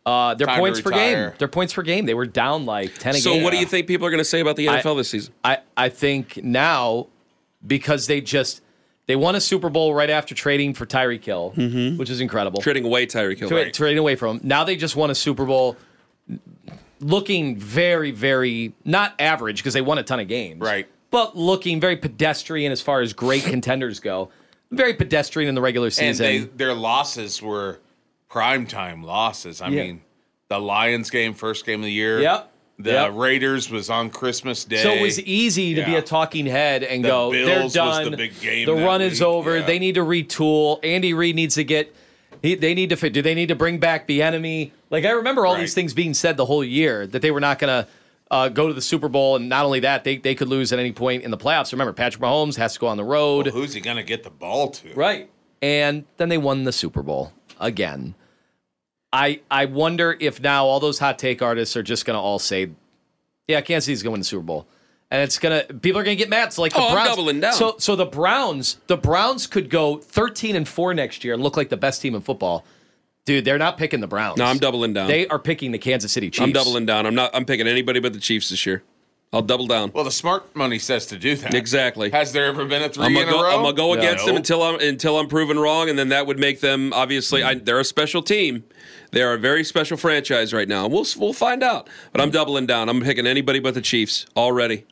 Uh, 0.05 0.33
their 0.35 0.47
Time 0.47 0.59
points 0.59 0.81
per 0.81 0.91
game. 0.91 1.31
Their 1.37 1.47
points 1.47 1.73
per 1.73 1.81
game. 1.81 2.05
They 2.05 2.13
were 2.13 2.25
down 2.25 2.65
like 2.65 2.95
ten 2.99 3.15
a 3.15 3.17
So 3.19 3.33
game. 3.33 3.43
what 3.43 3.51
do 3.51 3.57
you 3.57 3.65
think 3.65 3.87
people 3.87 4.05
are 4.07 4.11
going 4.11 4.17
to 4.19 4.25
say 4.25 4.39
about 4.41 4.55
the 4.57 4.65
NFL 4.67 4.95
this 4.97 5.09
season? 5.09 5.33
I 5.43 5.57
I 5.77 5.89
think 5.89 6.43
now 6.43 7.07
because 7.65 8.07
they 8.07 8.21
just 8.21 8.61
they 9.07 9.15
won 9.15 9.35
a 9.35 9.41
Super 9.41 9.69
Bowl 9.69 9.93
right 9.93 10.09
after 10.09 10.33
trading 10.35 10.73
for 10.73 10.85
Tyreek 10.85 11.23
Hill, 11.23 11.53
mm-hmm. 11.55 11.97
which 11.97 12.09
is 12.09 12.21
incredible. 12.21 12.61
Trading 12.61 12.85
away 12.85 13.05
Tyreek 13.05 13.39
Hill. 13.39 13.49
Tra- 13.49 13.71
trading 13.71 13.97
away 13.97 14.15
from 14.15 14.37
him. 14.37 14.47
Now 14.47 14.63
they 14.63 14.75
just 14.75 14.95
won 14.95 15.09
a 15.09 15.15
Super 15.15 15.45
Bowl, 15.45 15.75
looking 16.99 17.57
very 17.57 18.11
very 18.11 18.73
not 18.85 19.13
average 19.19 19.57
because 19.57 19.73
they 19.73 19.81
won 19.81 19.97
a 19.97 20.03
ton 20.03 20.19
of 20.19 20.27
games, 20.27 20.61
Right. 20.61 20.87
But 21.09 21.35
looking 21.35 21.81
very 21.81 21.97
pedestrian 21.97 22.71
as 22.71 22.79
far 22.81 23.01
as 23.01 23.11
great 23.11 23.43
contenders 23.53 23.99
go. 23.99 24.29
Very 24.71 24.93
pedestrian 24.93 25.49
in 25.49 25.55
the 25.55 25.61
regular 25.61 25.87
And 25.87 25.93
season. 25.93 26.25
they, 26.25 26.37
their 26.39 26.73
losses 26.73 27.41
were 27.41 27.79
primetime 28.29 29.03
losses. 29.03 29.61
I 29.61 29.67
Yeah. 29.67 29.83
mean, 29.83 30.01
the 30.47 30.59
Lions 30.59 31.09
game, 31.09 31.33
first 31.33 31.65
game 31.65 31.81
of 31.81 31.85
the 31.85 31.91
year. 31.91 32.21
Yep. 32.21 32.51
The 32.83 32.91
Yep. 32.91 33.11
Raiders 33.15 33.69
was 33.69 33.89
on 33.89 34.09
Christmas 34.09 34.63
Day. 34.65 34.81
So 34.83 34.91
it 34.91 35.01
was 35.01 35.19
easy 35.21 35.73
to 35.75 35.85
be 35.85 35.95
a 35.95 36.01
talking 36.01 36.45
head 36.45 36.83
and 36.83 37.03
The 37.03 37.09
go, 37.09 37.31
Bills 37.31 37.45
they're 37.47 37.63
was 37.63 37.73
done. 37.73 38.11
the 38.11 38.17
big 38.17 38.39
game 38.41 38.65
The 38.65 38.73
run 38.73 39.01
is 39.01 39.21
over. 39.21 39.57
yeah. 39.59 39.65
They 39.65 39.79
need 39.79 39.95
to 39.95 40.01
retool. 40.01 40.79
Andy 40.83 41.13
Reid 41.13 41.35
needs 41.35 41.55
to 41.55 41.63
get. 41.63 41.95
He, 42.41 42.55
they 42.55 42.73
need 42.73 42.89
to 42.89 42.95
fit. 42.95 43.13
Do 43.13 43.21
they 43.21 43.35
need 43.35 43.49
to 43.49 43.55
bring 43.55 43.77
back 43.77 44.07
the 44.07 44.23
enemy? 44.23 44.73
Like 44.89 45.05
I 45.05 45.11
remember 45.11 45.45
all 45.45 45.53
Right. 45.53 45.61
these 45.61 45.73
things 45.75 45.93
being 45.93 46.13
said 46.13 46.37
the 46.37 46.45
whole 46.45 46.63
year 46.63 47.05
that 47.07 47.21
they 47.21 47.29
were 47.31 47.39
not 47.39 47.59
going 47.59 47.83
to 47.85 47.89
uh, 48.31 48.47
go 48.49 48.67
to 48.67 48.73
the 48.73 48.81
Super 48.81 49.09
Bowl, 49.09 49.35
and 49.35 49.49
not 49.49 49.65
only 49.65 49.81
that, 49.81 50.03
they 50.05 50.17
they 50.17 50.33
could 50.35 50.47
lose 50.47 50.71
at 50.73 50.79
any 50.79 50.91
point 50.93 51.23
in 51.23 51.31
the 51.31 51.37
playoffs. 51.37 51.71
Remember, 51.73 51.91
Patrick 51.93 52.23
Mahomes 52.23 52.55
has 52.55 52.73
to 52.75 52.79
go 52.79 52.87
on 52.87 52.95
the 52.97 53.03
road, 53.03 53.45
Well, 53.47 53.53
who's 53.55 53.73
he 53.73 53.81
going 53.81 53.97
to 53.97 54.03
get 54.03 54.23
the 54.23 54.29
ball 54.29 54.69
to? 54.69 54.93
right? 54.95 55.29
And 55.61 56.05
then 56.17 56.29
they 56.29 56.37
won 56.37 56.63
the 56.63 56.71
Super 56.71 57.03
Bowl 57.03 57.33
again. 57.59 58.15
I 59.13 59.41
I 59.49 59.65
wonder 59.65 60.15
if 60.19 60.41
now 60.41 60.65
all 60.65 60.79
those 60.79 60.99
hot 60.99 61.19
take 61.19 61.41
artists 61.41 61.75
are 61.75 61.83
just 61.83 62.05
going 62.05 62.15
to 62.15 62.21
all 62.21 62.39
say, 62.39 62.69
"Yeah, 63.47 63.61
Kansas 63.61 63.85
City's 63.85 64.03
going 64.03 64.11
to 64.11 64.13
win 64.13 64.19
the 64.21 64.25
Super 64.25 64.43
Bowl," 64.43 64.67
and 65.09 65.21
it's 65.21 65.37
gonna 65.37 65.63
people 65.63 65.99
are 65.99 66.03
going 66.03 66.17
to 66.17 66.21
get 66.21 66.29
mad. 66.29 66.53
So 66.53 66.61
like 66.61 66.73
the 66.73 66.79
Oh, 66.79 66.95
I'm 66.95 67.05
doubling 67.07 67.39
down. 67.41 67.53
So 67.53 67.75
so 67.77 67.95
the 67.95 68.05
Browns, 68.05 68.77
the 68.87 68.97
Browns 68.97 69.47
could 69.47 69.69
go 69.69 69.97
thirteen 69.97 70.55
and 70.55 70.67
four 70.67 70.93
next 70.93 71.23
year 71.23 71.33
and 71.33 71.43
look 71.43 71.57
like 71.57 71.69
the 71.69 71.77
best 71.77 72.01
team 72.01 72.15
in 72.15 72.21
football. 72.21 72.65
Dude, 73.25 73.45
they're 73.45 73.59
not 73.59 73.77
picking 73.77 73.99
the 73.99 74.07
Browns. 74.07 74.37
No, 74.37 74.45
I'm 74.45 74.57
doubling 74.57 74.93
down. 74.93 75.07
They 75.07 75.27
are 75.27 75.37
picking 75.37 75.71
the 75.71 75.77
Kansas 75.77 76.11
City 76.11 76.29
Chiefs. 76.31 76.41
I'm 76.41 76.53
doubling 76.53 76.85
down. 76.85 77.05
I'm 77.05 77.13
not. 77.13 77.31
I'm 77.35 77.45
picking 77.45 77.67
anybody 77.67 77.99
but 77.99 78.13
the 78.13 78.19
Chiefs 78.19 78.49
this 78.49 78.65
year. 78.65 78.81
I'll 79.33 79.41
double 79.41 79.65
down. 79.65 79.91
Well, 79.93 80.03
the 80.03 80.11
smart 80.11 80.53
money 80.57 80.77
says 80.77 81.05
to 81.07 81.17
do 81.17 81.35
that. 81.37 81.53
Exactly. 81.53 82.09
Has 82.09 82.33
there 82.33 82.45
ever 82.47 82.65
been 82.65 82.81
a 82.81 82.89
3 82.89 83.05
I'm 83.05 83.11
in 83.15 83.23
gonna, 83.23 83.31
go, 83.31 83.39
a 83.39 83.43
row? 83.43 83.49
I'm 83.57 83.63
gonna 83.63 83.73
go 83.77 83.93
against 83.93 84.25
them 84.25 84.35
until 84.35 84.61
I'm 84.61 84.79
until 84.81 85.17
I'm 85.17 85.27
proven 85.27 85.57
wrong, 85.57 85.89
and 85.89 85.97
then 85.97 86.09
that 86.09 86.27
would 86.27 86.37
make 86.37 86.59
them 86.59 86.91
obviously. 86.93 87.41
I, 87.41 87.53
they're 87.55 87.79
a 87.79 87.85
special 87.85 88.21
team. 88.21 88.65
They 89.11 89.21
are 89.21 89.33
a 89.33 89.37
very 89.37 89.63
special 89.63 89.95
franchise 89.95 90.53
right 90.53 90.67
now. 90.67 90.87
We'll 90.87 91.05
we'll 91.17 91.31
find 91.33 91.63
out. 91.63 91.89
But 92.11 92.19
I'm 92.19 92.29
doubling 92.29 92.65
down. 92.65 92.89
I'm 92.89 93.01
picking 93.01 93.25
anybody 93.25 93.59
but 93.59 93.73
the 93.73 93.81
Chiefs 93.81 94.25
already. 94.35 94.85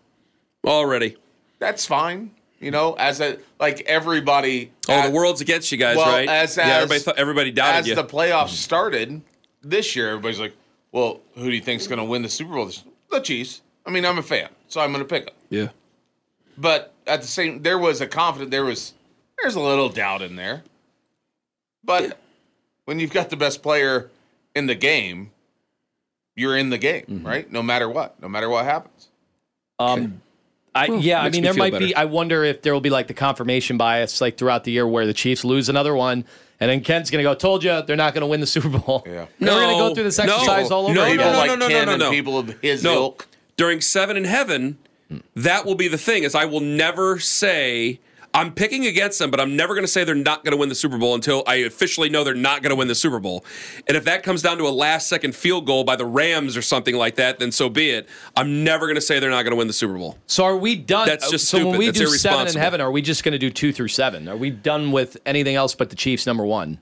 Already. 0.65 1.17
That's 1.59 1.85
fine. 1.85 2.31
You 2.61 2.71
know, 2.71 2.93
as 2.93 3.19
a 3.19 3.39
like 3.59 3.81
everybody. 3.81 4.71
Oh, 4.87 4.93
as- 4.93 5.09
the 5.09 5.15
world's 5.15 5.41
against 5.41 5.69
you 5.73 5.77
guys, 5.77 5.97
well, 5.97 6.09
right? 6.11 6.29
As, 6.29 6.55
yeah, 6.55 6.63
as- 6.63 6.69
everybody 6.83 6.99
thought, 6.99 7.17
everybody 7.17 7.51
doubted 7.51 7.79
as 7.79 7.87
you. 7.87 7.95
the 7.95 8.05
playoffs 8.05 8.49
started 8.49 9.21
this 9.61 9.97
year, 9.97 10.09
everybody's 10.09 10.39
like, 10.39 10.55
"Well, 10.93 11.19
who 11.35 11.49
do 11.49 11.55
you 11.55 11.61
think's 11.61 11.87
going 11.87 11.99
to 11.99 12.05
win 12.05 12.21
the 12.21 12.29
Super 12.29 12.53
Bowl?" 12.53 12.69
The 13.11 13.19
Chiefs. 13.19 13.61
I 13.89 13.91
mean, 13.91 14.05
I'm 14.05 14.19
a 14.19 14.23
fan, 14.23 14.49
so 14.67 14.79
I'm 14.81 14.91
going 14.91 15.03
to 15.03 15.09
pick 15.09 15.25
them. 15.25 15.33
yeah. 15.49 15.67
But 16.57 16.93
at 17.07 17.21
the 17.21 17.27
same, 17.27 17.63
there 17.63 17.79
was 17.79 18.01
a 18.01 18.07
confident. 18.07 18.51
There 18.51 18.63
was 18.65 18.93
there's 19.41 19.55
a 19.55 19.59
little 19.59 19.89
doubt 19.89 20.21
in 20.21 20.35
there. 20.35 20.61
But 21.83 22.19
when 22.85 22.99
you've 22.99 23.13
got 23.13 23.29
the 23.31 23.37
best 23.37 23.63
player 23.63 24.11
in 24.53 24.67
the 24.67 24.75
game, 24.75 25.31
you're 26.35 26.55
in 26.57 26.69
the 26.69 26.77
game, 26.77 27.05
Mm-hmm. 27.09 27.25
right? 27.27 27.51
No 27.51 27.63
matter 27.63 27.89
what, 27.89 28.21
no 28.21 28.27
matter 28.29 28.47
what 28.49 28.65
happens. 28.65 29.07
Um, 29.79 30.21
I, 30.75 30.85
yeah, 30.87 31.21
I 31.21 31.29
mean, 31.29 31.41
me 31.41 31.47
there 31.47 31.53
might 31.55 31.71
better. 31.71 31.85
be. 31.87 31.95
I 31.95 32.05
wonder 32.05 32.43
if 32.43 32.61
there 32.61 32.73
will 32.73 32.81
be 32.81 32.91
like 32.91 33.07
the 33.07 33.13
confirmation 33.15 33.77
bias, 33.77 34.21
like 34.21 34.37
throughout 34.37 34.65
the 34.65 34.71
year, 34.71 34.85
where 34.87 35.07
the 35.07 35.13
Chiefs 35.15 35.43
lose 35.43 35.67
another 35.69 35.95
one, 35.95 36.25
and 36.59 36.69
then 36.69 36.81
Ken's 36.81 37.09
going 37.09 37.23
to 37.23 37.29
go, 37.29 37.33
"Told 37.33 37.63
you, 37.63 37.81
they're 37.87 37.95
not 37.95 38.13
going 38.13 38.21
to 38.21 38.27
win 38.27 38.39
the 38.41 38.45
Super 38.47 38.69
Bowl." 38.77 39.03
Yeah. 39.05 39.25
They're 39.39 39.49
going 39.49 39.69
to 39.77 39.81
go 39.81 39.95
through 39.95 40.03
this 40.03 40.17
no, 40.19 40.25
exercise 40.25 40.69
all 40.71 40.85
over 40.85 40.93
no, 40.93 41.03
again. 41.05 41.17
People 41.17 41.31
no, 41.31 41.37
like 41.37 41.47
no, 41.47 41.55
no, 41.55 41.67
Ken 41.69 41.85
no, 41.87 41.91
and 41.93 41.99
no. 42.01 42.11
people 42.11 42.37
of 42.37 42.49
his 42.61 42.83
No, 42.83 42.93
ilk. 42.93 43.27
During 43.59 43.81
Seven 43.81 44.15
in 44.15 44.23
Heaven, 44.23 44.77
that 45.35 45.65
will 45.65 45.75
be 45.75 45.89
the 45.89 45.97
thing. 45.97 46.23
Is 46.23 46.33
I 46.33 46.45
will 46.45 46.61
never 46.61 47.19
say 47.19 47.99
I'm 48.33 48.53
picking 48.53 48.85
against 48.85 49.19
them, 49.19 49.31
but 49.31 49.41
I'm 49.41 49.57
never 49.57 49.73
going 49.73 49.83
to 49.83 49.91
say 49.91 50.05
they're 50.05 50.15
not 50.15 50.45
going 50.45 50.53
to 50.53 50.57
win 50.57 50.69
the 50.69 50.75
Super 50.75 50.97
Bowl 50.97 51.13
until 51.13 51.43
I 51.45 51.55
officially 51.55 52.09
know 52.09 52.23
they're 52.23 52.33
not 52.35 52.63
going 52.63 52.69
to 52.69 52.77
win 52.77 52.87
the 52.87 52.95
Super 52.95 53.19
Bowl. 53.19 53.43
And 53.85 53.97
if 53.97 54.05
that 54.05 54.23
comes 54.23 54.41
down 54.41 54.59
to 54.59 54.67
a 54.67 54.69
last 54.69 55.09
second 55.09 55.35
field 55.35 55.65
goal 55.65 55.83
by 55.83 55.97
the 55.97 56.05
Rams 56.05 56.55
or 56.55 56.61
something 56.61 56.95
like 56.95 57.15
that, 57.15 57.39
then 57.39 57.51
so 57.51 57.67
be 57.67 57.89
it. 57.89 58.07
I'm 58.33 58.63
never 58.63 58.85
going 58.85 58.95
to 58.95 59.01
say 59.01 59.19
they're 59.19 59.29
not 59.29 59.43
going 59.43 59.51
to 59.51 59.57
win 59.57 59.67
the 59.67 59.73
Super 59.73 59.97
Bowl. 59.97 60.17
So 60.25 60.45
are 60.45 60.55
we 60.55 60.75
done? 60.75 61.09
That's 61.09 61.29
just 61.29 61.49
so 61.49 61.67
when 61.67 61.77
we 61.77 61.87
That's 61.87 61.99
do 61.99 62.07
seven 62.07 62.47
in 62.47 62.55
heaven, 62.55 62.79
are 62.79 62.91
we 62.91 63.01
just 63.01 63.25
going 63.25 63.33
to 63.33 63.39
do 63.39 63.49
two 63.49 63.73
through 63.73 63.89
seven? 63.89 64.29
Are 64.29 64.37
we 64.37 64.51
done 64.51 64.93
with 64.93 65.17
anything 65.25 65.55
else 65.55 65.75
but 65.75 65.89
the 65.89 65.97
Chiefs 65.97 66.25
number 66.25 66.45
one? 66.45 66.79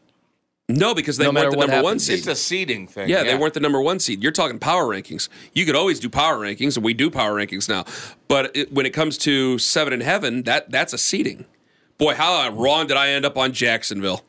No, 0.70 0.94
because 0.94 1.16
they 1.16 1.24
No 1.24 1.32
weren't 1.32 1.52
the 1.52 1.58
what 1.58 1.68
number 1.70 1.82
one 1.84 1.92
happens. 1.94 2.06
seed. 2.08 2.18
It's 2.20 2.28
a 2.28 2.36
seeding 2.36 2.88
thing. 2.88 3.08
Yeah, 3.08 3.24
they 3.24 3.36
weren't 3.38 3.54
the 3.54 3.62
number 3.62 3.80
one 3.82 4.00
seed. 4.00 4.22
You're 4.22 4.34
talking 4.34 4.60
power 4.60 4.86
rankings. 4.86 5.30
You 5.54 5.66
could 5.66 5.78
always 5.78 5.98
do 6.00 6.10
power 6.10 6.38
rankings, 6.38 6.76
and 6.76 6.84
we 6.84 6.94
do 6.94 7.10
power 7.10 7.34
rankings 7.36 7.70
now. 7.70 7.86
But 8.28 8.54
it, 8.56 8.74
when 8.74 8.86
it 8.86 8.90
comes 8.92 9.18
to 9.20 9.58
seven 9.60 9.94
in 9.94 10.02
heaven, 10.02 10.44
that 10.44 10.70
that's 10.70 10.92
a 10.92 10.98
seeding. 10.98 11.46
Boy, 11.98 12.16
how 12.16 12.50
wrong 12.52 12.88
did 12.88 12.98
I 12.98 13.10
end 13.10 13.26
up 13.26 13.38
on 13.38 13.54
Jacksonville? 13.54 14.24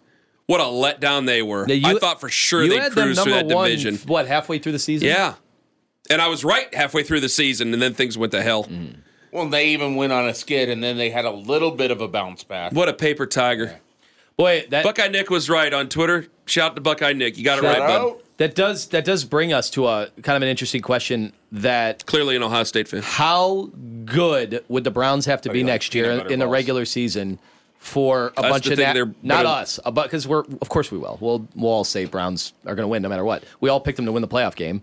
What 0.47 0.61
a 0.61 0.65
letdown 0.65 1.27
they 1.27 1.43
were. 1.43 1.67
Now, 1.67 1.75
I 1.75 1.77
you- 1.93 1.99
thought 1.99 2.21
for 2.21 2.29
sure 2.29 2.69
they'd 2.69 2.79
had 2.79 2.93
them 2.93 3.07
cruise 3.07 3.21
through 3.21 3.33
number 3.33 3.49
that 3.49 3.55
one, 3.55 3.69
division. 3.69 3.97
What 4.07 4.29
halfway 4.29 4.59
through 4.61 4.73
the 4.73 4.79
season? 4.79 5.09
Yeah, 5.09 5.35
and 6.09 6.23
I 6.23 6.29
was 6.29 6.45
right 6.45 6.73
halfway 6.73 7.03
through 7.03 7.21
the 7.21 7.29
season, 7.29 7.73
and 7.75 7.83
then 7.83 7.95
things 7.95 8.17
went 8.17 8.31
to 8.33 8.43
hell. 8.43 8.63
Mm-hmm. 8.65 9.01
Well, 9.33 9.49
they 9.49 9.71
even 9.71 9.97
went 9.97 10.13
on 10.13 10.27
a 10.29 10.35
skid, 10.35 10.71
and 10.71 10.83
then 10.85 10.97
they 10.97 11.11
had 11.11 11.25
a 11.25 11.31
little 11.33 11.73
bit 11.73 11.91
of 11.91 12.01
a 12.01 12.07
bounce 12.09 12.45
back. 12.45 12.73
What 12.73 12.89
a 12.89 12.95
paper 12.95 13.27
tiger. 13.27 13.81
Boy, 14.39 14.67
that 14.71 14.85
Buckeye 14.85 15.09
Nick 15.09 15.29
was 15.31 15.51
right 15.51 15.73
on 15.75 15.89
Twitter. 15.89 16.27
Shout 16.47 16.71
out 16.71 16.75
to 16.77 16.81
Buckeye 16.81 17.13
Nick. 17.13 17.37
You 17.37 17.45
got 17.45 17.59
it 17.59 17.63
Shout 17.63 17.79
right, 17.79 17.87
bud. 17.89 18.01
out. 18.01 18.23
that 18.39 18.55
does 18.55 18.87
that 18.89 19.05
does 19.05 19.25
bring 19.25 19.53
us 19.53 19.69
to 19.71 19.87
a 19.89 20.09
kind 20.23 20.37
of 20.37 20.43
an 20.43 20.49
interesting 20.49 20.81
question. 20.81 21.33
That 21.51 22.07
Clearly 22.07 22.37
an 22.37 22.43
Ohio 22.43 22.63
State 22.65 22.87
fan. 22.89 23.03
how 23.03 23.71
good 24.05 24.65
would 24.69 24.85
the 24.85 24.91
Browns 24.91 25.27
have 25.27 25.41
to 25.43 25.51
oh, 25.51 25.53
be 25.53 25.59
you 25.61 25.65
like 25.65 25.73
next 25.75 25.95
year 25.95 26.05
peanut 26.05 26.19
butter 26.25 26.33
in 26.35 26.39
the 26.39 26.47
regular 26.47 26.85
season 26.85 27.39
for 27.79 28.33
a 28.37 28.41
Us 28.41 28.45
uh, 28.45 28.49
bunch 28.51 28.65
to 28.67 28.73
of 28.75 28.79
think 28.79 28.95
na- 28.97 29.05
not 29.37 29.43
gonna- 29.45 29.49
us, 29.61 29.81
because 29.95 30.29
we're 30.29 30.45
of 30.61 30.69
course 30.69 30.91
we 30.93 30.99
will. 30.99 31.19
We'll 31.21 31.49
we'll 31.57 31.71
all 31.73 31.85
say 31.85 32.05
Browns 32.05 32.53
are 32.67 32.75
going 32.75 32.85
to 32.85 32.89
win 32.89 33.03
no 33.03 33.09
matter 33.09 33.25
what. 33.25 33.43
We 33.61 33.71
all 33.71 33.81
picked 33.81 33.97
them 33.97 34.07
to 34.07 34.13
win 34.13 34.21
the 34.23 34.29
playoff 34.29 34.55
game. 34.55 34.83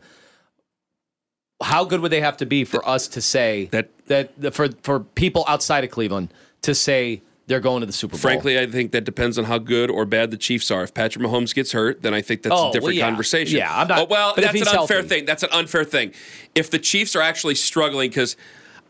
How 1.63 1.85
good 1.85 2.01
would 2.01 2.11
they 2.11 2.21
have 2.21 2.37
to 2.37 2.45
be 2.45 2.65
for 2.65 2.87
us 2.87 3.07
to 3.09 3.21
say 3.21 3.69
That- 3.71 3.89
that 4.07 4.39
that 4.41 4.53
for 4.53 4.67
for 4.83 4.99
people 4.99 5.45
outside 5.47 5.83
of 5.85 5.91
Cleveland 5.91 6.33
to 6.63 6.75
say 6.75 7.21
they're 7.47 7.59
going 7.59 7.81
to 7.81 7.85
the 7.85 7.93
Super 7.93 8.11
Bowl? 8.13 8.19
Frankly, 8.19 8.59
I 8.59 8.65
think 8.67 8.91
that 8.91 9.03
depends 9.03 9.37
on 9.37 9.45
how 9.45 9.57
good 9.57 9.89
or 9.89 10.05
bad 10.05 10.31
the 10.31 10.37
Chiefs 10.37 10.71
are. 10.71 10.83
If 10.83 10.93
Patrick 10.93 11.23
Mahomes 11.23 11.53
gets 11.53 11.71
hurt, 11.71 12.01
then 12.01 12.13
I 12.13 12.21
think 12.21 12.41
that's 12.43 12.53
Oh, 12.53 12.57
a 12.57 12.61
well, 12.63 12.71
different 12.71 12.95
yeah. 12.95 13.05
conversation. 13.07 13.57
Yeah, 13.57 13.75
I'm 13.81 13.87
not- 13.87 13.99
Oh, 13.99 14.05
well, 14.09 14.33
but 14.35 14.43
if 14.43 14.51
that's 14.53 14.71
an 14.71 14.77
unfair 14.79 14.97
healthy. 14.97 15.09
thing. 15.09 15.25
That's 15.25 15.43
an 15.43 15.49
unfair 15.51 15.83
thing. 15.83 16.11
If 16.55 16.71
the 16.71 16.79
Chiefs 16.79 17.15
are 17.15 17.21
actually 17.21 17.55
struggling, 17.55 18.09
because 18.09 18.35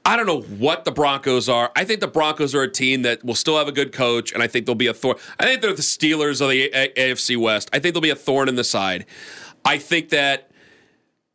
I 0.07 0.15
don't 0.15 0.27
know 0.27 0.41
what 0.41 0.85
the 0.85 0.91
Broncos 0.91 1.49
are. 1.49 1.71
I 1.75 1.83
think 1.83 1.99
the 1.99 2.07
Broncos 2.07 2.53
are 2.53 2.61
a 2.61 2.71
team 2.71 3.01
that 3.01 3.23
will 3.25 3.33
still 3.33 3.57
have 3.57 3.67
a 3.67 3.71
good 3.71 3.91
coach, 3.91 4.31
and 4.31 4.43
I 4.43 4.47
think 4.47 4.67
they'll 4.67 4.75
be 4.75 4.85
a 4.85 4.93
thorn. 4.93 5.17
I 5.39 5.45
think 5.45 5.61
they're 5.61 5.73
the 5.73 5.81
Steelers 5.81 6.41
of 6.41 6.49
the 6.51 6.69
A- 6.73 6.93
AFC 6.95 7.35
West. 7.35 7.69
I 7.73 7.79
think 7.79 7.95
they'll 7.95 8.01
be 8.01 8.11
a 8.11 8.15
thorn 8.15 8.47
in 8.47 8.55
the 8.55 8.63
side. 8.63 9.07
I 9.65 9.79
think 9.79 10.09
that 10.09 10.51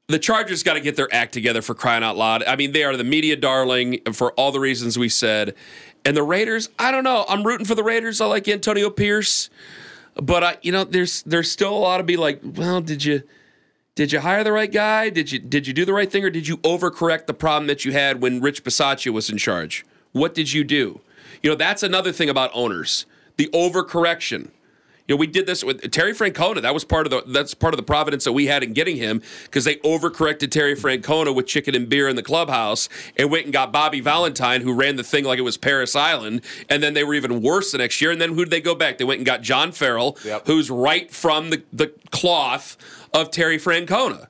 the 0.06 0.20
Chargers 0.20 0.62
got 0.62 0.74
to 0.74 0.80
get 0.80 0.94
their 0.96 1.12
act 1.12 1.32
together 1.32 1.62
for 1.62 1.74
crying 1.74 2.04
out 2.04 2.16
loud. 2.16 2.44
I 2.44 2.54
mean, 2.56 2.70
they 2.72 2.84
are 2.84 2.96
the 2.96 3.02
media 3.04 3.34
darling 3.36 3.98
for 4.12 4.32
all 4.34 4.52
the 4.52 4.60
reasons 4.60 4.96
we 4.98 5.08
said. 5.08 5.54
And 6.04 6.16
the 6.16 6.22
Raiders, 6.22 6.70
I 6.78 6.90
don't 6.90 7.04
know. 7.04 7.26
I'm 7.28 7.44
rooting 7.44 7.66
for 7.66 7.74
the 7.74 7.84
Raiders. 7.84 8.20
I 8.20 8.26
like 8.26 8.48
Antonio 8.48 8.88
Pierce, 8.90 9.50
but 10.14 10.42
I, 10.42 10.56
you 10.62 10.72
know, 10.72 10.84
there's 10.84 11.22
there's 11.24 11.50
still 11.50 11.76
a 11.76 11.78
lot 11.78 11.98
to 11.98 12.04
be 12.04 12.16
like. 12.16 12.40
Well, 12.42 12.80
did 12.80 13.04
you 13.04 13.22
did 13.94 14.12
you 14.12 14.20
hire 14.20 14.42
the 14.42 14.52
right 14.52 14.72
guy? 14.72 15.10
Did 15.10 15.30
you 15.30 15.38
did 15.38 15.66
you 15.66 15.74
do 15.74 15.84
the 15.84 15.92
right 15.92 16.10
thing, 16.10 16.24
or 16.24 16.30
did 16.30 16.48
you 16.48 16.56
overcorrect 16.58 17.26
the 17.26 17.34
problem 17.34 17.66
that 17.66 17.84
you 17.84 17.92
had 17.92 18.22
when 18.22 18.40
Rich 18.40 18.64
Bisaccia 18.64 19.12
was 19.12 19.28
in 19.28 19.36
charge? 19.36 19.84
What 20.12 20.34
did 20.34 20.52
you 20.52 20.64
do? 20.64 21.00
You 21.42 21.50
know, 21.50 21.56
that's 21.56 21.82
another 21.82 22.12
thing 22.12 22.30
about 22.30 22.50
owners: 22.54 23.04
the 23.36 23.48
overcorrection. 23.48 24.48
You 25.10 25.16
know, 25.16 25.18
we 25.18 25.26
did 25.26 25.44
this 25.44 25.64
with 25.64 25.90
Terry 25.90 26.12
Francona. 26.12 26.62
That 26.62 26.72
was 26.72 26.84
part 26.84 27.04
of 27.04 27.10
the 27.10 27.24
that's 27.32 27.52
part 27.52 27.74
of 27.74 27.78
the 27.78 27.82
providence 27.82 28.22
that 28.22 28.32
we 28.32 28.46
had 28.46 28.62
in 28.62 28.72
getting 28.72 28.94
him 28.96 29.22
because 29.42 29.64
they 29.64 29.74
overcorrected 29.78 30.52
Terry 30.52 30.76
Francona 30.76 31.34
with 31.34 31.48
chicken 31.48 31.74
and 31.74 31.88
beer 31.88 32.08
in 32.08 32.14
the 32.14 32.22
clubhouse 32.22 32.88
and 33.16 33.28
went 33.28 33.46
and 33.46 33.52
got 33.52 33.72
Bobby 33.72 34.00
Valentine, 34.00 34.60
who 34.60 34.72
ran 34.72 34.94
the 34.94 35.02
thing 35.02 35.24
like 35.24 35.40
it 35.40 35.42
was 35.42 35.56
Parris 35.56 35.96
Island, 35.96 36.42
and 36.68 36.80
then 36.80 36.94
they 36.94 37.02
were 37.02 37.14
even 37.14 37.42
worse 37.42 37.72
the 37.72 37.78
next 37.78 38.00
year. 38.00 38.12
And 38.12 38.20
then 38.20 38.34
who 38.34 38.44
did 38.44 38.52
they 38.52 38.60
go 38.60 38.76
back? 38.76 38.98
They 38.98 39.04
went 39.04 39.18
and 39.18 39.26
got 39.26 39.42
John 39.42 39.72
Farrell, 39.72 40.16
Yep. 40.24 40.46
who's 40.46 40.70
right 40.70 41.10
from 41.10 41.50
the, 41.50 41.64
the 41.72 41.88
cloth 42.12 42.76
of 43.12 43.32
Terry 43.32 43.58
Francona. 43.58 44.28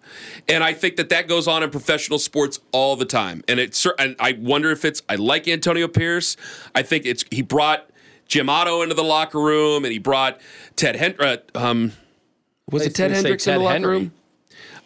And 0.49 0.64
I 0.64 0.73
think 0.73 0.97
that 0.97 1.11
that 1.11 1.29
goes 1.29 1.47
on 1.47 1.62
in 1.62 1.69
professional 1.69 2.19
sports 2.19 2.59
all 2.73 2.97
the 2.97 3.05
time. 3.05 3.45
And 3.49 3.61
it's 3.61 3.87
and 3.99 4.16
I 4.19 4.33
wonder 4.40 4.71
if 4.71 4.87
it's 4.87 5.03
I 5.11 5.16
like 5.16 5.47
Antonio 5.47 5.88
Pierce. 5.88 6.38
I 6.75 6.81
think 6.81 7.05
it's 7.05 7.23
he 7.31 7.43
brought 7.43 7.89
Jim 8.31 8.49
Otto 8.49 8.81
into 8.83 8.95
the 8.95 9.05
locker 9.05 9.38
room, 9.40 9.85
and 9.85 9.93
he 9.93 9.99
brought 9.99 10.40
Ted 10.77 10.97
Hendricks. 10.97 11.43
Um, 11.55 11.93
was 12.71 12.87
it 12.87 12.95
Ted 12.95 13.11
Hendricks 13.11 13.47
in 13.47 13.55
the 13.55 13.61
locker 13.61 13.73
Henry. 13.75 13.88
room? 13.90 14.12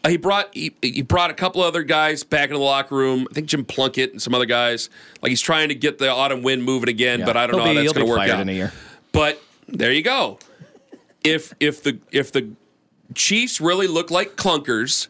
Uh, 0.02 0.08
he 0.08 0.16
brought 0.16 0.48
he, 0.54 0.74
he 0.82 1.02
brought 1.02 1.30
a 1.30 1.34
couple 1.34 1.62
other 1.62 1.82
guys 1.82 2.24
back 2.24 2.48
into 2.48 2.58
the 2.58 2.64
locker 2.64 2.94
room. 2.96 3.26
I 3.30 3.34
think 3.34 3.46
Jim 3.46 3.64
Plunkett 3.64 4.10
and 4.12 4.20
some 4.20 4.34
other 4.34 4.46
guys. 4.46 4.88
Like 5.22 5.30
he's 5.30 5.40
trying 5.40 5.68
to 5.68 5.74
get 5.74 5.98
the 5.98 6.10
autumn 6.10 6.42
wind 6.42 6.64
moving 6.64 6.88
again, 6.88 7.20
Yeah. 7.20 7.26
but 7.26 7.36
I 7.36 7.46
don't 7.46 7.56
He'll 7.60 7.64
know 7.66 7.70
be- 7.72 7.76
how 7.76 7.82
that's 7.82 7.92
going 7.92 8.06
to 8.06 8.10
work 8.10 8.28
out. 8.28 8.40
in 8.40 8.48
a 8.48 8.52
year. 8.52 8.72
But 9.12 9.40
there 9.68 9.92
you 9.92 10.02
go. 10.02 10.38
If 11.22 11.54
if 11.60 11.82
the 11.82 11.98
if 12.10 12.32
the 12.32 12.50
Chiefs 13.14 13.60
really 13.60 13.86
look 13.86 14.10
like 14.10 14.36
clunkers 14.36 15.08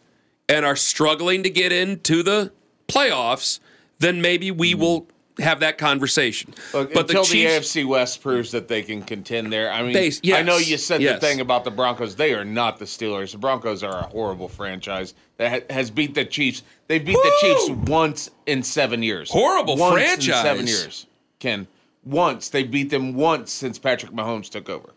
and 0.49 0.65
are 0.67 0.77
struggling 0.77 1.43
to 1.45 1.51
get 1.51 1.73
into 1.73 2.23
the 2.23 2.53
playoffs, 2.89 3.61
then 4.01 4.21
maybe 4.21 4.51
we 4.51 4.75
will 4.75 5.07
have 5.39 5.61
that 5.61 5.79
conversation. 5.79 6.55
Look, 6.73 6.93
but 6.95 7.09
until 7.09 7.25
the 7.25 7.45
the, 7.45 7.51
AFC 7.51 7.85
West 7.85 8.23
proves 8.23 8.53
that 8.53 8.69
they 8.69 8.83
can 8.83 9.03
contend 9.03 9.53
there. 9.53 9.71
I 9.71 9.83
mean, 9.83 9.93
Base- 9.93 10.21
I 10.33 10.43
know 10.43 10.59
you 10.59 10.79
said 10.79 11.03
yes. 11.03 11.21
the 11.21 11.27
thing 11.27 11.41
about 11.41 11.65
the 11.65 11.71
Broncos. 11.71 12.15
They 12.15 12.35
are 12.35 12.45
not 12.45 12.79
the 12.79 12.85
Steelers. 12.85 13.33
The 13.33 13.39
Broncos 13.39 13.83
are 13.83 14.01
a 14.01 14.07
horrible 14.07 14.49
franchise 14.49 15.15
that 15.39 15.51
ha- 15.51 15.75
has 15.75 15.91
beat 15.91 16.15
the 16.15 16.25
Chiefs. 16.25 16.63
They 16.87 16.99
beat 16.99 17.17
the 17.17 17.33
Chiefs 17.41 17.71
once 17.89 18.31
in 18.47 18.63
seven 18.63 19.03
years. 19.03 19.31
Horrible 19.31 19.77
once 19.77 19.95
franchise. 19.95 20.29
in 20.29 20.43
seven 20.43 20.67
years. 20.67 21.07
Ken, 21.41 21.67
once 22.05 22.49
they 22.51 22.63
beat 22.63 22.91
them 22.91 23.15
once 23.15 23.53
since 23.53 23.79
Patrick 23.79 24.13
Mahomes 24.13 24.49
took 24.49 24.69
over. 24.69 24.91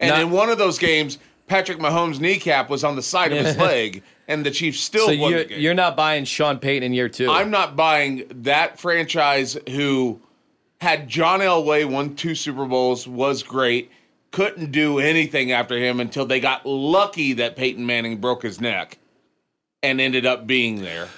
And 0.00 0.10
Not- 0.10 0.20
in 0.20 0.30
one 0.30 0.50
of 0.50 0.58
those 0.58 0.78
games, 0.78 1.18
Patrick 1.46 1.78
Mahomes' 1.78 2.18
kneecap 2.20 2.68
was 2.68 2.82
on 2.84 2.96
the 2.96 3.02
side 3.02 3.32
of 3.32 3.44
his 3.44 3.56
leg, 3.58 4.02
and 4.28 4.44
the 4.44 4.50
Chiefs 4.50 4.80
still 4.80 5.06
So 5.08 5.16
won 5.16 5.30
you're, 5.30 5.38
the 5.40 5.48
game. 5.50 5.60
you're 5.60 5.74
not 5.74 5.96
buying 5.96 6.24
Sean 6.24 6.58
Payton 6.58 6.82
in 6.84 6.92
year 6.92 7.08
two. 7.08 7.30
I'm 7.30 7.50
not 7.50 7.76
buying 7.76 8.24
that 8.42 8.78
franchise 8.80 9.56
who 9.68 10.20
had 10.80 11.08
John 11.08 11.40
Elway 11.40 11.84
won 11.88 12.16
two 12.16 12.34
Super 12.34 12.66
Bowls, 12.66 13.06
was 13.08 13.42
great, 13.42 13.90
couldn't 14.32 14.72
do 14.72 14.98
anything 14.98 15.52
after 15.52 15.78
him 15.78 16.00
until 16.00 16.26
they 16.26 16.40
got 16.40 16.66
lucky 16.66 17.32
that 17.34 17.56
Peyton 17.56 17.86
Manning 17.86 18.18
broke 18.18 18.42
his 18.42 18.60
neck 18.60 18.98
and 19.82 20.00
ended 20.00 20.26
up 20.26 20.46
being 20.46 20.82
there. 20.82 21.08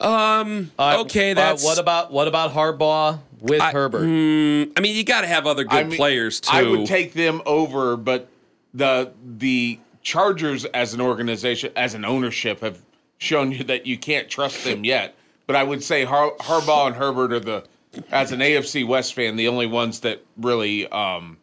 um, 0.00 0.70
Uh, 0.78 1.02
okay, 1.04 1.32
uh, 1.32 1.34
that's 1.34 1.62
what 1.62 1.78
about 1.78 2.10
what 2.10 2.26
about 2.26 2.52
Harbaugh 2.52 3.18
with 3.40 3.60
Herbert? 3.60 4.00
I 4.02 4.80
mean, 4.80 4.96
you 4.96 5.04
got 5.04 5.20
to 5.20 5.26
have 5.26 5.46
other 5.46 5.64
good 5.64 5.78
I 5.78 5.84
mean, 5.84 5.96
players 5.98 6.40
too. 6.40 6.50
I 6.50 6.62
would 6.62 6.86
take 6.86 7.12
them 7.12 7.42
over, 7.44 7.96
but 7.98 8.26
the 8.74 9.12
the 9.36 9.78
Chargers 10.02 10.64
as 10.66 10.94
an 10.94 11.00
organization, 11.00 11.72
as 11.76 11.94
an 11.94 12.04
ownership, 12.04 12.60
have 12.60 12.80
shown 13.18 13.52
you 13.52 13.64
that 13.64 13.86
you 13.86 13.98
can't 13.98 14.28
trust 14.30 14.64
them 14.64 14.84
yet. 14.84 15.14
But 15.46 15.56
I 15.56 15.62
would 15.62 15.82
say 15.82 16.04
Har- 16.04 16.36
Harbaugh 16.40 16.86
and 16.86 16.96
Herbert 16.96 17.32
are 17.32 17.40
the, 17.40 17.64
as 18.10 18.32
an 18.32 18.40
AFC 18.40 18.86
West 18.86 19.14
fan, 19.14 19.36
the 19.36 19.48
only 19.48 19.66
ones 19.66 20.00
that 20.00 20.24
really 20.36 20.86
um, 20.88 21.36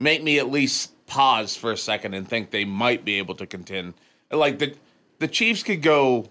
make 0.00 0.22
me 0.22 0.38
at 0.38 0.50
least 0.50 0.92
pause 1.06 1.56
for 1.56 1.72
a 1.72 1.76
second 1.76 2.14
and 2.14 2.28
think 2.28 2.50
they 2.50 2.64
might 2.64 3.04
be 3.04 3.14
able 3.18 3.34
to 3.36 3.46
contend. 3.46 3.94
Like 4.30 4.58
the 4.58 4.74
the 5.18 5.28
Chiefs 5.28 5.62
could 5.62 5.80
go 5.80 6.28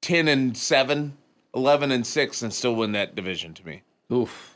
ten 0.00 0.28
and 0.28 0.56
7, 0.56 1.16
11 1.54 1.90
and 1.92 2.06
six, 2.06 2.42
and 2.42 2.52
still 2.54 2.74
win 2.74 2.92
that 2.92 3.14
division 3.14 3.52
to 3.54 3.66
me. 3.66 3.82
Oof. 4.12 4.55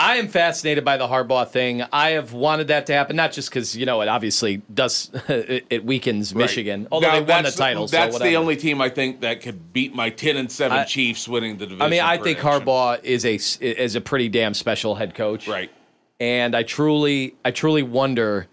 I 0.00 0.16
am 0.16 0.28
fascinated 0.28 0.84
by 0.84 0.96
the 0.96 1.06
Harbaugh 1.06 1.46
thing. 1.48 1.82
I 1.92 2.10
have 2.10 2.32
wanted 2.32 2.68
that 2.68 2.86
to 2.86 2.94
happen, 2.94 3.16
not 3.16 3.32
just 3.32 3.50
because 3.50 3.76
you 3.76 3.84
know 3.86 4.00
it 4.00 4.08
obviously 4.08 4.62
does 4.72 5.10
it, 5.28 5.66
it 5.70 5.84
weakens 5.84 6.34
Michigan, 6.34 6.88
although 6.90 7.08
Now, 7.08 7.20
they 7.20 7.32
won 7.34 7.44
the 7.44 7.50
title. 7.50 7.86
so 7.86 7.96
That's 7.96 8.18
the 8.18 8.36
only 8.36 8.56
team 8.56 8.80
I 8.80 8.88
think 8.88 9.20
that 9.20 9.42
could 9.42 9.72
beat 9.72 9.94
my 9.94 10.08
ten 10.10 10.36
and 10.36 10.50
seven 10.50 10.78
I- 10.78 10.84
Chiefs 10.84 11.28
winning 11.28 11.58
the 11.58 11.66
division. 11.66 11.82
I 11.82 11.88
mean, 11.88 12.00
I 12.00 12.16
think. 12.16 12.38
Harbaugh 12.38 13.04
is 13.04 13.24
a 13.26 13.34
is 13.62 13.94
a 13.94 14.00
pretty 14.00 14.28
damn 14.30 14.54
special 14.54 14.94
head 14.94 15.14
coach, 15.14 15.46
Right. 15.46 15.70
And 16.18 16.54
I 16.54 16.62
truly, 16.64 17.34
I 17.44 17.50
truly 17.50 17.82
wonder 17.82 18.46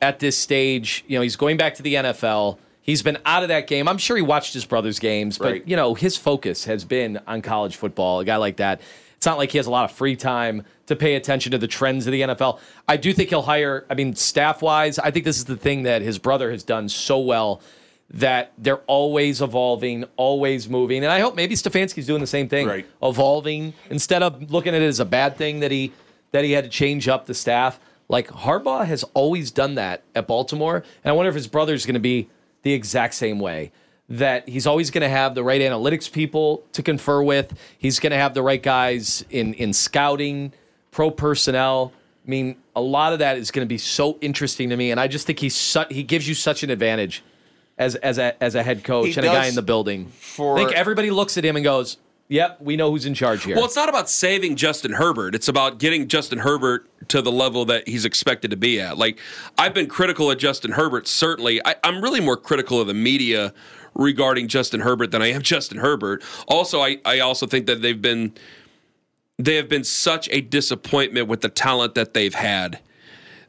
at 0.00 0.18
this 0.18 0.36
stage. 0.38 1.04
You 1.06 1.16
know, 1.18 1.22
he's 1.22 1.36
going 1.36 1.56
back 1.56 1.74
to 1.74 1.82
the 1.82 1.94
NFL. 1.94 2.58
He's 2.80 3.02
been 3.02 3.18
out 3.24 3.42
of 3.44 3.48
that 3.50 3.68
game. 3.68 3.86
I'm 3.86 3.98
sure 3.98 4.16
he 4.16 4.22
watched 4.22 4.52
his 4.54 4.64
brother's 4.64 4.98
games, 4.98 5.38
but 5.38 5.52
Right. 5.52 5.62
you 5.68 5.76
know 5.76 5.94
his 5.94 6.16
focus 6.16 6.64
has 6.64 6.84
been 6.84 7.20
on 7.26 7.40
college 7.42 7.76
football. 7.76 8.20
A 8.20 8.24
guy 8.24 8.36
like 8.36 8.56
that, 8.56 8.80
it's 9.22 9.26
not 9.28 9.38
like 9.38 9.52
he 9.52 9.58
has 9.58 9.68
a 9.68 9.70
lot 9.70 9.84
of 9.84 9.92
free 9.92 10.16
time 10.16 10.64
to 10.86 10.96
pay 10.96 11.14
attention 11.14 11.52
to 11.52 11.58
the 11.58 11.68
trends 11.68 12.08
of 12.08 12.12
the 12.12 12.22
NFL. 12.22 12.58
I 12.88 12.96
do 12.96 13.12
think 13.12 13.28
he'll 13.28 13.42
hire. 13.42 13.86
I 13.88 13.94
mean, 13.94 14.16
staff 14.16 14.62
wise, 14.62 14.98
I 14.98 15.12
think 15.12 15.24
this 15.24 15.38
is 15.38 15.44
the 15.44 15.54
thing 15.56 15.84
that 15.84 16.02
his 16.02 16.18
brother 16.18 16.50
has 16.50 16.64
done 16.64 16.88
so 16.88 17.20
well 17.20 17.60
that 18.10 18.50
they're 18.58 18.78
always 18.88 19.40
evolving, 19.40 20.06
always 20.16 20.68
moving. 20.68 21.04
And 21.04 21.12
I 21.12 21.20
hope 21.20 21.36
maybe 21.36 21.54
Stefanski's 21.54 22.04
doing 22.04 22.20
the 22.20 22.26
same 22.26 22.48
thing, 22.48 22.66
Right. 22.66 22.84
evolving 23.00 23.74
instead 23.90 24.24
of 24.24 24.50
looking 24.50 24.74
at 24.74 24.82
it 24.82 24.86
as 24.86 24.98
a 24.98 25.04
bad 25.04 25.36
thing 25.36 25.60
that 25.60 25.70
he 25.70 25.92
that 26.32 26.42
he 26.42 26.50
had 26.50 26.64
to 26.64 26.70
change 26.70 27.06
up 27.06 27.26
the 27.26 27.34
staff. 27.34 27.78
Like 28.08 28.26
Harbaugh 28.26 28.84
has 28.86 29.04
always 29.14 29.52
done 29.52 29.76
that 29.76 30.02
at 30.16 30.26
Baltimore, 30.26 30.82
and 31.04 31.10
I 31.10 31.12
wonder 31.12 31.28
if 31.28 31.36
his 31.36 31.46
brother's 31.46 31.86
going 31.86 31.94
to 31.94 32.00
be 32.00 32.28
the 32.62 32.72
exact 32.72 33.14
same 33.14 33.38
way. 33.38 33.70
That 34.08 34.48
he's 34.48 34.66
always 34.66 34.90
going 34.90 35.02
to 35.02 35.08
have 35.08 35.34
the 35.34 35.42
right 35.44 35.60
analytics 35.60 36.10
people 36.10 36.64
to 36.72 36.82
confer 36.82 37.22
with. 37.22 37.56
He's 37.78 37.98
going 37.98 38.10
to 38.10 38.16
have 38.16 38.34
the 38.34 38.42
right 38.42 38.62
guys 38.62 39.24
in 39.30 39.54
in 39.54 39.72
scouting, 39.72 40.52
pro 40.90 41.10
personnel. 41.10 41.92
I 42.26 42.30
mean, 42.30 42.56
a 42.76 42.80
lot 42.80 43.12
of 43.12 43.20
that 43.20 43.36
is 43.38 43.50
going 43.50 43.64
to 43.66 43.68
be 43.68 43.78
so 43.78 44.18
interesting 44.20 44.68
to 44.70 44.76
me, 44.76 44.90
and 44.90 45.00
I 45.00 45.08
just 45.08 45.26
think 45.26 45.38
he's 45.38 45.56
su- 45.56 45.84
he 45.90 46.02
gives 46.02 46.28
you 46.28 46.34
such 46.34 46.62
an 46.62 46.70
advantage 46.70 47.22
as 47.78 47.94
as 47.96 48.18
a 48.18 48.40
as 48.42 48.54
a 48.54 48.62
head 48.62 48.84
coach 48.84 49.06
He 49.06 49.12
and 49.16 49.24
a 49.24 49.28
guy 49.28 49.46
in 49.46 49.54
the 49.54 49.62
building. 49.62 50.06
for- 50.08 50.58
I 50.58 50.64
think 50.64 50.76
everybody 50.76 51.10
looks 51.10 51.38
at 51.38 51.44
him 51.44 51.56
and 51.56 51.64
goes, 51.64 51.96
"Yep, 52.28 52.58
we 52.60 52.76
know 52.76 52.90
who's 52.90 53.06
in 53.06 53.14
charge 53.14 53.44
here." 53.44 53.56
Well, 53.56 53.64
it's 53.64 53.76
not 53.76 53.88
about 53.88 54.10
saving 54.10 54.56
Justin 54.56 54.92
Herbert. 54.92 55.34
It's 55.34 55.48
about 55.48 55.78
getting 55.78 56.06
Justin 56.06 56.40
Herbert 56.40 56.86
to 57.08 57.22
the 57.22 57.32
level 57.32 57.64
that 57.66 57.88
he's 57.88 58.04
expected 58.04 58.50
to 58.50 58.56
be 58.58 58.78
at. 58.80 58.98
Like, 58.98 59.18
I've 59.56 59.74
been 59.74 59.86
critical 59.88 60.30
of 60.30 60.38
Justin 60.38 60.72
Herbert, 60.72 61.08
certainly. 61.08 61.64
I, 61.64 61.76
I'm 61.82 62.02
really 62.02 62.20
more 62.20 62.36
critical 62.36 62.80
of 62.80 62.88
the 62.88 62.94
media 62.94 63.54
regarding 63.94 64.48
Justin 64.48 64.80
Herbert 64.80 65.10
than 65.10 65.22
I 65.22 65.28
am 65.32 65.42
Justin 65.42 65.78
Herbert. 65.78 66.22
Also, 66.48 66.80
I, 66.80 66.98
I 67.04 67.20
also 67.20 67.46
think 67.46 67.66
that 67.66 67.82
they've 67.82 68.00
been 68.00 68.32
they 69.38 69.56
have 69.56 69.68
been 69.68 69.84
such 69.84 70.28
a 70.30 70.40
disappointment 70.40 71.26
with 71.28 71.40
the 71.40 71.48
talent 71.48 71.94
that 71.94 72.14
they've 72.14 72.34
had 72.34 72.78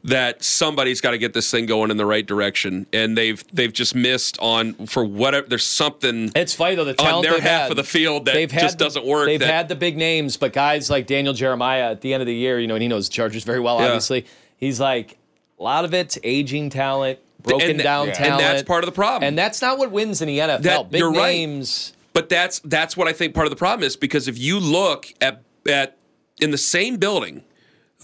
that 0.02 0.42
somebody's 0.44 1.00
got 1.00 1.12
to 1.12 1.18
get 1.18 1.32
this 1.32 1.50
thing 1.50 1.64
going 1.64 1.90
in 1.90 1.96
the 1.96 2.04
right 2.04 2.26
direction 2.26 2.86
and 2.92 3.16
they've 3.16 3.42
they've 3.54 3.72
just 3.72 3.94
missed 3.94 4.38
on 4.40 4.74
for 4.86 5.02
whatever 5.04 5.46
there's 5.48 5.64
something 5.64 6.30
It's 6.34 6.52
funny 6.54 6.74
though 6.74 6.84
the 6.84 6.90
on 6.92 6.96
talent 6.96 7.22
their 7.22 7.32
they've 7.34 7.42
half 7.42 7.62
had, 7.62 7.70
of 7.70 7.76
the 7.78 7.84
field 7.84 8.26
that 8.26 8.50
just 8.50 8.78
the- 8.78 8.84
doesn't 8.84 9.06
work 9.06 9.26
They've 9.26 9.40
that- 9.40 9.46
had 9.48 9.68
the 9.68 9.74
big 9.76 9.96
names, 9.96 10.36
but 10.36 10.52
guys 10.52 10.90
like 10.90 11.06
Daniel 11.06 11.32
Jeremiah 11.32 11.90
at 11.92 12.00
the 12.02 12.12
end 12.12 12.20
of 12.22 12.26
the 12.26 12.34
year, 12.34 12.58
you 12.60 12.66
know, 12.66 12.74
and 12.74 12.82
he 12.82 12.88
knows 12.88 13.08
Chargers 13.08 13.44
very 13.44 13.60
well. 13.60 13.78
Yeah. 13.78 13.86
Obviously, 13.86 14.26
he's 14.58 14.78
like 14.80 15.16
a 15.58 15.62
lot 15.62 15.84
of 15.86 15.94
it's 15.94 16.18
aging 16.22 16.68
talent, 16.68 17.18
broken 17.44 17.70
And 17.70 17.78
down 17.78 18.08
yeah. 18.08 18.14
And 18.14 18.24
talent, 18.24 18.40
that's 18.40 18.62
part 18.64 18.82
of 18.82 18.86
the 18.86 18.94
problem. 18.94 19.28
And 19.28 19.38
that's 19.38 19.62
not 19.62 19.78
what 19.78 19.92
wins 19.92 20.20
in 20.20 20.28
the 20.28 20.38
NFL. 20.38 20.62
That- 20.62 20.90
big 20.90 20.98
you're 20.98 21.12
right. 21.12 21.32
names. 21.32 21.92
But 22.12 22.28
that's 22.28 22.60
that's 22.60 22.96
what 22.96 23.08
I 23.08 23.12
think 23.12 23.34
part 23.34 23.46
of 23.46 23.50
the 23.50 23.56
problem 23.56 23.84
is 23.84 23.96
because 23.96 24.28
if 24.28 24.38
you 24.38 24.60
look 24.60 25.12
at 25.20 25.42
at 25.68 25.98
in 26.40 26.52
the 26.52 26.58
same 26.58 26.96
building, 26.96 27.42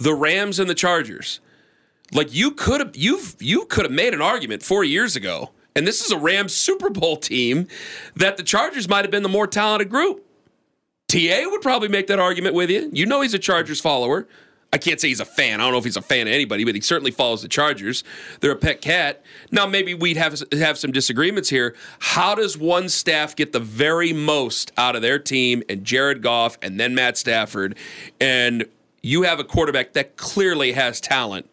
the 0.01 0.15
Rams 0.15 0.59
and 0.59 0.69
the 0.69 0.75
Chargers, 0.75 1.41
like 2.13 2.35
you 2.35 2.51
could 2.51 2.81
have 2.81 2.97
you've 2.97 3.37
you 3.39 3.67
could 3.67 3.85
have 3.85 3.93
made 3.93 4.13
an 4.13 4.21
argument 4.21 4.65
four 4.65 4.83
years 4.83 5.15
ago, 5.15 5.51
and 5.77 5.87
this 5.87 6.05
is 6.05 6.11
a 6.11 6.19
Rams 6.19 6.55
Super 6.55 6.91
Bowl 6.91 7.17
team 7.17 7.69
that 8.17 8.37
the 8.37 8.43
Chargers 8.43 8.89
might 8.89 9.05
have 9.05 9.13
been 9.13 9.23
the 9.23 9.29
more 9.29 9.47
talented 9.47 9.89
group. 9.89 10.27
TA 11.07 11.43
would 11.47 11.63
probably 11.63 11.89
make 11.89 12.09
that 12.09 12.19
argument 12.19 12.55
with 12.55 12.71
you. 12.71 12.91
You 12.93 13.07
know 13.07 13.21
he's 13.21 13.35
a 13.35 13.39
Chargers 13.39 13.81
follower. 13.81 14.27
I 14.73 14.79
can't 14.79 15.01
say 15.01 15.09
he's 15.09 15.21
a 15.21 15.25
fan. 15.25 15.61
I 15.61 15.65
don't 15.65 15.73
know 15.73 15.79
if 15.79 15.85
he's 15.85 15.97
a 15.97 16.03
fan 16.03 16.29
of 16.29 16.33
anybody, 16.33 16.65
but 16.65 16.75
he 16.75 16.81
certainly 16.81 17.11
follows 17.11 17.43
the 17.43 17.49
Chargers. 17.49 18.05
They're 18.41 18.53
a 18.53 18.57
pet 18.57 18.81
cat. 18.81 19.23
Now 19.51 19.67
maybe 19.67 19.95
we'd 19.95 20.17
have 20.17 20.41
have 20.53 20.79
some 20.79 20.93
disagreements 20.93 21.49
here. 21.49 21.75
How 21.99 22.37
does 22.37 22.57
one 22.57 22.89
staff 22.89 23.35
get 23.35 23.53
the 23.53 23.61
very 23.61 24.13
most 24.13 24.71
out 24.77 24.95
of 24.95 25.03
their 25.03 25.19
team 25.19 25.65
and 25.69 25.85
Jared 25.85 26.23
Goff 26.23 26.57
and 26.63 26.79
then 26.79 26.95
Matt 26.95 27.19
Stafford 27.19 27.77
and 28.21 28.65
you 29.03 29.23
have 29.23 29.41
a 29.41 29.45
quarterback 29.45 29.95
that 29.95 30.17
clearly 30.17 30.73
has 30.73 31.01
talent 31.01 31.53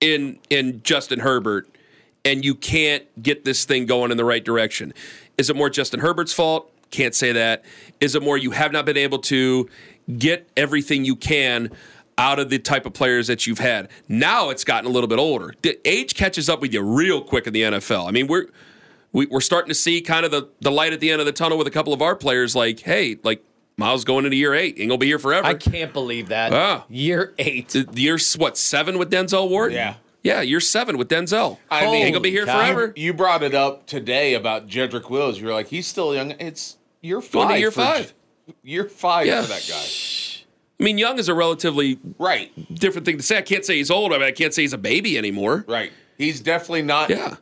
in 0.00 0.38
in 0.48 0.82
Justin 0.82 1.20
Herbert 1.20 1.68
and 2.24 2.42
you 2.42 2.54
can't 2.54 3.04
get 3.22 3.44
this 3.44 3.66
thing 3.66 3.84
going 3.84 4.10
in 4.10 4.16
the 4.16 4.24
right 4.24 4.42
direction. 4.42 4.94
Is 5.36 5.50
it 5.50 5.56
more 5.56 5.68
Justin 5.68 6.00
Herbert's 6.00 6.32
fault? 6.32 6.70
Can't 6.90 7.14
say 7.14 7.32
that. 7.32 7.64
Is 8.00 8.14
it 8.14 8.22
more 8.22 8.38
you 8.38 8.52
have 8.52 8.72
not 8.72 8.86
been 8.86 8.96
able 8.96 9.18
to 9.18 9.68
get 10.16 10.48
everything 10.56 11.04
you 11.04 11.16
can 11.16 11.70
out 12.18 12.38
of 12.38 12.50
the 12.50 12.58
type 12.58 12.86
of 12.86 12.92
players 12.92 13.26
that 13.26 13.46
you've 13.46 13.58
had? 13.58 13.88
Now 14.08 14.50
it's 14.50 14.64
gotten 14.64 14.88
a 14.90 14.92
little 14.92 15.08
bit 15.08 15.18
older. 15.18 15.54
The 15.62 15.78
age 15.88 16.14
catches 16.14 16.48
up 16.48 16.60
with 16.60 16.72
you 16.72 16.82
real 16.82 17.20
quick 17.22 17.46
in 17.46 17.52
the 17.52 17.62
NFL. 17.62 18.08
I 18.08 18.10
mean, 18.10 18.26
we're 18.26 18.46
we, 19.12 19.26
we're 19.26 19.40
starting 19.40 19.68
to 19.68 19.74
see 19.74 20.00
kind 20.00 20.24
of 20.24 20.30
the, 20.32 20.48
the 20.60 20.70
light 20.72 20.92
at 20.92 21.00
the 21.00 21.10
end 21.10 21.20
of 21.20 21.26
the 21.26 21.32
tunnel 21.32 21.56
with 21.56 21.66
a 21.68 21.70
couple 21.70 21.92
of 21.92 22.02
our 22.02 22.16
players 22.16 22.56
like, 22.56 22.80
hey, 22.80 23.16
like 23.22 23.44
Myles 23.76 24.04
going 24.04 24.24
into 24.24 24.36
year 24.36 24.54
eight. 24.54 24.76
Ain't 24.78 24.88
gonna 24.88 24.98
be 24.98 25.06
here 25.06 25.18
forever. 25.18 25.46
I 25.46 25.54
can't 25.54 25.92
believe 25.92 26.28
that. 26.28 26.52
Ah. 26.52 26.84
Year 26.88 27.34
eight. 27.38 27.68
The- 27.68 27.84
the 27.84 28.00
year 28.02 28.18
what 28.36 28.56
seven 28.56 28.98
with 28.98 29.10
Denzel 29.10 29.48
Ward? 29.48 29.72
Yeah. 29.72 29.94
yeah, 30.22 30.40
year 30.42 30.60
seven 30.60 30.96
with 30.98 31.08
Denzel. 31.08 31.58
I 31.70 31.86
mean, 31.86 31.94
ain't 32.06 32.12
gonna 32.14 32.22
be 32.22 32.30
here 32.30 32.46
Holy 32.46 32.52
cow. 32.58 32.72
forever. 32.74 32.92
You 32.96 33.12
brought 33.14 33.42
it 33.42 33.54
up 33.54 33.86
today 33.86 34.34
about 34.34 34.66
Jedrick 34.68 35.10
Wills. 35.10 35.40
You're 35.40 35.52
like, 35.52 35.68
he's 35.68 35.86
still 35.86 36.14
young. 36.14 36.32
It's 36.32 36.76
year 37.00 37.20
five. 37.20 37.32
Going 37.32 37.48
to 37.50 37.58
year 37.58 37.70
for- 37.70 37.80
five. 37.82 38.14
Year 38.62 38.84
five 38.88 39.26
Yeah. 39.26 39.42
for 39.42 39.48
that 39.48 39.66
guy. 39.68 39.84
I 40.84 40.86
mean, 40.86 40.98
young 40.98 41.18
is 41.18 41.30
a 41.30 41.34
relatively 41.34 41.98
Right. 42.18 42.52
different 42.74 43.06
thing 43.06 43.16
to 43.16 43.22
say. 43.22 43.38
I 43.38 43.42
can't 43.42 43.64
say 43.64 43.76
he's 43.76 43.90
old. 43.90 44.12
I 44.12 44.18
mean, 44.18 44.26
I 44.26 44.32
can't 44.32 44.52
say 44.52 44.62
he's 44.62 44.74
a 44.74 44.78
baby 44.78 45.16
anymore. 45.16 45.64
Right. 45.66 45.92
He's 46.18 46.40
definitely 46.40 46.82
not 46.82 47.08
Yeah, 47.08 47.36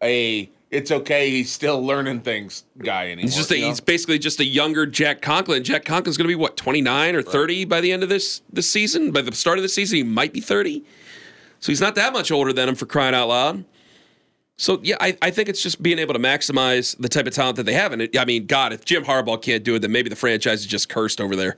a 0.00 0.48
it's 0.70 0.90
okay, 0.92 1.28
he's 1.30 1.50
still 1.52 1.84
learning 1.84 2.20
things 2.20 2.64
guy 2.78 3.06
anymore. 3.06 3.22
he's 3.22 3.36
just 3.36 3.50
a, 3.50 3.56
you 3.56 3.62
know? 3.62 3.68
he's 3.68 3.80
basically 3.80 4.18
just 4.20 4.38
a 4.38 4.44
younger 4.44 4.86
Jack 4.86 5.22
Conklin. 5.22 5.64
Jack 5.64 5.84
Conklin's 5.84 6.16
going 6.16 6.24
to 6.26 6.28
be 6.28 6.34
what 6.36 6.56
twenty 6.56 6.80
nine 6.82 7.16
or 7.16 7.22
thirty 7.22 7.64
by 7.64 7.80
the 7.80 7.90
end 7.90 8.04
of 8.04 8.08
this 8.08 8.42
this 8.52 8.70
season. 8.70 9.10
By 9.10 9.22
the 9.22 9.32
start 9.34 9.58
of 9.58 9.62
the 9.62 9.68
season, 9.68 9.96
he 9.96 10.02
might 10.04 10.32
be 10.32 10.40
thirty. 10.40 10.84
So 11.58 11.72
he's 11.72 11.80
not 11.80 11.96
that 11.96 12.12
much 12.12 12.30
older 12.30 12.52
than 12.52 12.68
him 12.68 12.74
for 12.76 12.86
crying 12.86 13.14
out 13.14 13.26
loud. 13.28 13.64
So 14.56 14.78
yeah, 14.84 14.96
I, 15.00 15.16
I 15.20 15.30
think 15.32 15.48
it's 15.48 15.60
just 15.62 15.82
being 15.82 15.98
able 15.98 16.14
to 16.14 16.20
maximize 16.20 16.96
the 16.98 17.08
type 17.08 17.26
of 17.26 17.32
talent 17.34 17.56
that 17.56 17.64
they 17.66 17.72
have. 17.72 17.92
And 17.92 18.02
it, 18.02 18.16
I 18.16 18.24
mean, 18.24 18.46
God, 18.46 18.72
if 18.72 18.84
Jim 18.84 19.04
Harbaugh 19.04 19.42
can't 19.42 19.64
do 19.64 19.74
it, 19.74 19.80
then 19.80 19.90
maybe 19.90 20.08
the 20.08 20.14
franchise 20.16 20.60
is 20.60 20.66
just 20.66 20.88
cursed 20.88 21.20
over 21.20 21.34
there. 21.34 21.56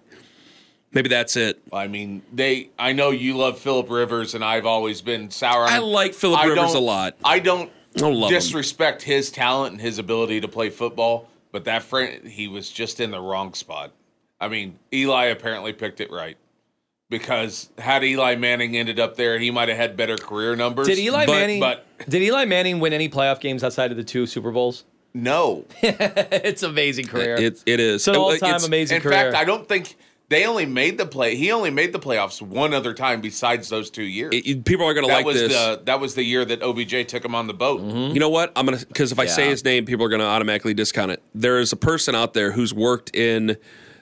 Maybe 0.92 1.09
that's 1.09 1.37
it. 1.37 1.61
I 1.72 1.88
mean, 1.88 2.22
they. 2.33 2.70
I 2.79 2.92
know 2.92 3.11
you 3.11 3.37
love 3.37 3.59
Philip 3.59 3.90
Rivers, 3.90 4.35
and 4.35 4.42
I've 4.44 4.66
always 4.66 5.03
been 5.03 5.31
sour. 5.31 5.62
on 5.64 5.68
I 5.70 5.79
like 5.79 6.14
Philip 6.14 6.40
I 6.40 6.44
Rivers 6.46 6.72
don't- 6.72 6.77
a 6.77 6.81
lot. 6.81 7.16
I 7.25 7.38
don't 7.38 7.70
I 7.96 7.99
don't 7.99 8.14
love 8.14 8.31
him. 8.31 8.37
disrespect 8.38 9.03
his 9.03 9.31
talent 9.31 9.72
and 9.72 9.81
his 9.81 9.99
ability 9.99 10.40
to 10.42 10.49
play 10.49 10.70
football, 10.70 11.29
but 11.53 11.64
that 11.64 11.83
friend, 11.83 12.27
he 12.27 12.49
was 12.49 12.70
just 12.70 13.01
in 13.01 13.11
the 13.11 13.20
wrong 13.20 13.53
spot. 13.55 13.92
I 14.40 14.49
mean, 14.49 14.79
Eli 14.92 15.27
apparently 15.27 15.72
picked 15.72 16.01
it 16.01 16.11
right 16.11 16.37
because 17.09 17.70
had 17.79 18.05
Eli 18.05 18.35
Manning 18.37 18.77
ended 18.77 18.99
up 19.01 19.16
there, 19.16 19.38
he 19.38 19.51
might 19.51 19.68
have 19.68 19.79
had 19.79 19.96
better 19.96 20.16
career 20.16 20.57
numbers. 20.57 20.87
Did 20.87 20.99
Eli 20.99 21.27
but, 21.27 21.33
Manning? 21.33 21.61
But 21.61 21.87
did 22.09 22.22
Eli 22.22 22.44
Manning 22.44 22.81
win 22.81 22.92
any 22.92 23.09
playoff 23.09 23.40
games 23.40 23.62
outside 23.64 23.90
of 23.90 23.96
the 23.96 24.05
two 24.05 24.27
Super 24.27 24.51
Bowls? 24.51 24.85
no. 25.14 25.64
it's 25.83 26.62
amazing 26.62 27.07
career. 27.07 27.37
It, 27.37 27.62
it 27.64 27.81
is. 27.81 27.94
it's 28.03 28.09
an 28.09 28.16
all-time 28.16 28.51
It's- 28.51 28.66
amazing 28.66 28.96
In 28.96 29.03
career. 29.03 29.33
fact, 29.33 29.37
I 29.37 29.44
don't 29.44 29.66
think 29.66 29.96
they 30.29 30.45
only 30.47 30.67
made 30.67 30.99
the 30.99 31.07
play. 31.07 31.37
He 31.37 31.53
only 31.53 31.71
made 31.71 31.93
the 31.93 31.99
playoffs 32.01 32.43
one 32.43 32.75
other 32.75 32.93
time 32.95 33.21
besides 33.21 33.69
those 33.69 33.91
two 33.91 34.03
years. 34.05 34.35
it- 34.35 34.47
it- 34.47 34.65
people 34.65 34.85
are 34.87 34.93
going 34.95 35.05
to 35.07 35.09
that 35.09 35.19
like 35.19 35.27
was 35.27 35.37
this. 35.41 35.53
the 35.53 35.83
that 35.85 36.01
was 36.01 36.15
the 36.15 36.25
year 36.25 36.45
that 36.45 36.62
OBJ 36.62 37.07
took 37.07 37.25
him 37.25 37.35
on 37.35 37.47
the 37.47 37.55
boat. 37.55 37.81
Mm-hmm. 37.81 38.15
You 38.15 38.21
know 38.21 38.29
what? 38.29 38.53
I'm 38.57 38.65
gonna 38.67 38.79
because 38.79 39.12
if 39.12 39.19
I 39.19 39.27
say 39.27 39.49
his 39.49 39.65
name, 39.65 39.85
people 39.87 40.05
are 40.05 40.09
gonna 40.09 40.25
automatically 40.25 40.75
discount 40.75 41.12
it. 41.12 41.23
There 41.35 41.59
is 41.59 41.73
a 41.73 41.77
person 41.77 42.15
out 42.15 42.35
there 42.35 42.53
who's 42.53 42.75
worked 42.75 43.15
in 43.15 43.57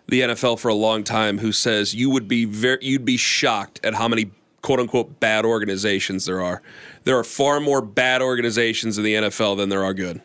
the 0.08 0.20
NFL 0.20 0.58
for 0.58 0.68
a 0.68 0.74
long 0.74 1.02
time 1.04 1.38
who 1.38 1.50
says 1.52 1.94
you 1.94 2.10
would 2.10 2.28
be 2.28 2.44
very 2.44 2.78
you'd 2.82 3.04
be 3.04 3.16
shocked 3.16 3.80
at 3.84 3.94
how 3.94 4.06
many 4.08 4.30
quote 4.62 4.80
unquote 4.80 5.20
bad 5.20 5.44
organizations 5.44 6.24
there 6.26 6.40
are. 6.42 6.62
There 7.04 7.18
are 7.18 7.24
far 7.24 7.60
more 7.60 7.82
bad 7.82 8.22
organizations 8.22 8.96
in 8.96 9.04
the 9.04 9.14
NFL 9.14 9.56
than 9.58 9.68
there 9.68 9.84
are 9.84 9.92
good. 9.94 10.22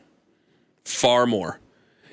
Far 0.85 1.25
more. 1.25 1.59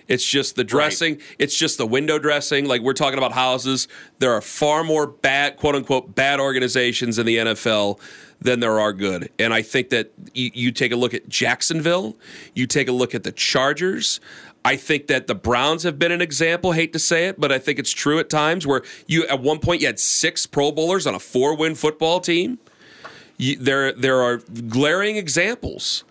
It's 0.09 0.25
just 0.25 0.57
the 0.57 0.65
dressing. 0.65 1.21
It's 1.39 1.57
just 1.57 1.79
the 1.79 1.87
window 1.87 2.19
dressing. 2.19 2.67
Like 2.67 2.81
we're 2.81 2.93
talking 2.93 3.19
about 3.19 3.33
houses. 3.33 3.89
There 4.19 4.33
are 4.33 4.41
far 4.41 4.85
more 4.85 5.07
bad, 5.07 5.57
quote 5.57 5.75
unquote, 5.75 6.15
bad 6.15 6.41
organizations 6.41 7.19
in 7.19 7.27
the 7.27 7.37
NFL 7.39 7.99
than 8.41 8.61
there 8.61 8.79
are 8.79 8.93
good. 8.93 9.31
And 9.39 9.53
I 9.53 9.63
think 9.63 9.89
that 9.91 10.13
you, 10.35 10.51
you 10.55 10.73
take 10.73 10.93
a 10.93 10.97
look 10.97 11.15
at 11.15 11.29
Jacksonville, 11.29 12.17
you 12.55 12.67
take 12.67 12.89
a 12.89 12.93
look 12.93 13.15
at 13.15 13.25
the 13.25 13.33
Chargers. 13.33 14.21
I 14.65 14.77
think 14.77 15.07
that 15.07 15.29
the 15.29 15.35
Browns 15.35 15.85
have 15.85 15.97
been 15.99 16.11
an 16.11 16.21
example. 16.21 16.73
Hate 16.73 16.93
to 16.93 16.99
say 16.99 17.29
it, 17.29 17.41
but 17.41 17.53
I 17.53 17.59
think 17.59 17.79
it's 17.79 17.93
true 17.93 18.19
at 18.19 18.29
times 18.29 18.67
where 18.67 18.83
you 19.07 19.25
at 19.29 19.41
one 19.41 19.61
point 19.61 19.81
you 19.81 19.87
had 19.87 20.01
six 20.01 20.45
Pro 20.45 20.73
Bowlers 20.73 21.07
on 21.07 21.15
a 21.15 21.21
four-win 21.21 21.77
football 21.77 22.19
team. 22.19 22.59
You, 23.39 23.57
there, 23.57 23.93
there 23.93 24.23
are 24.23 24.39
glaring 24.39 25.17
examples 25.17 26.03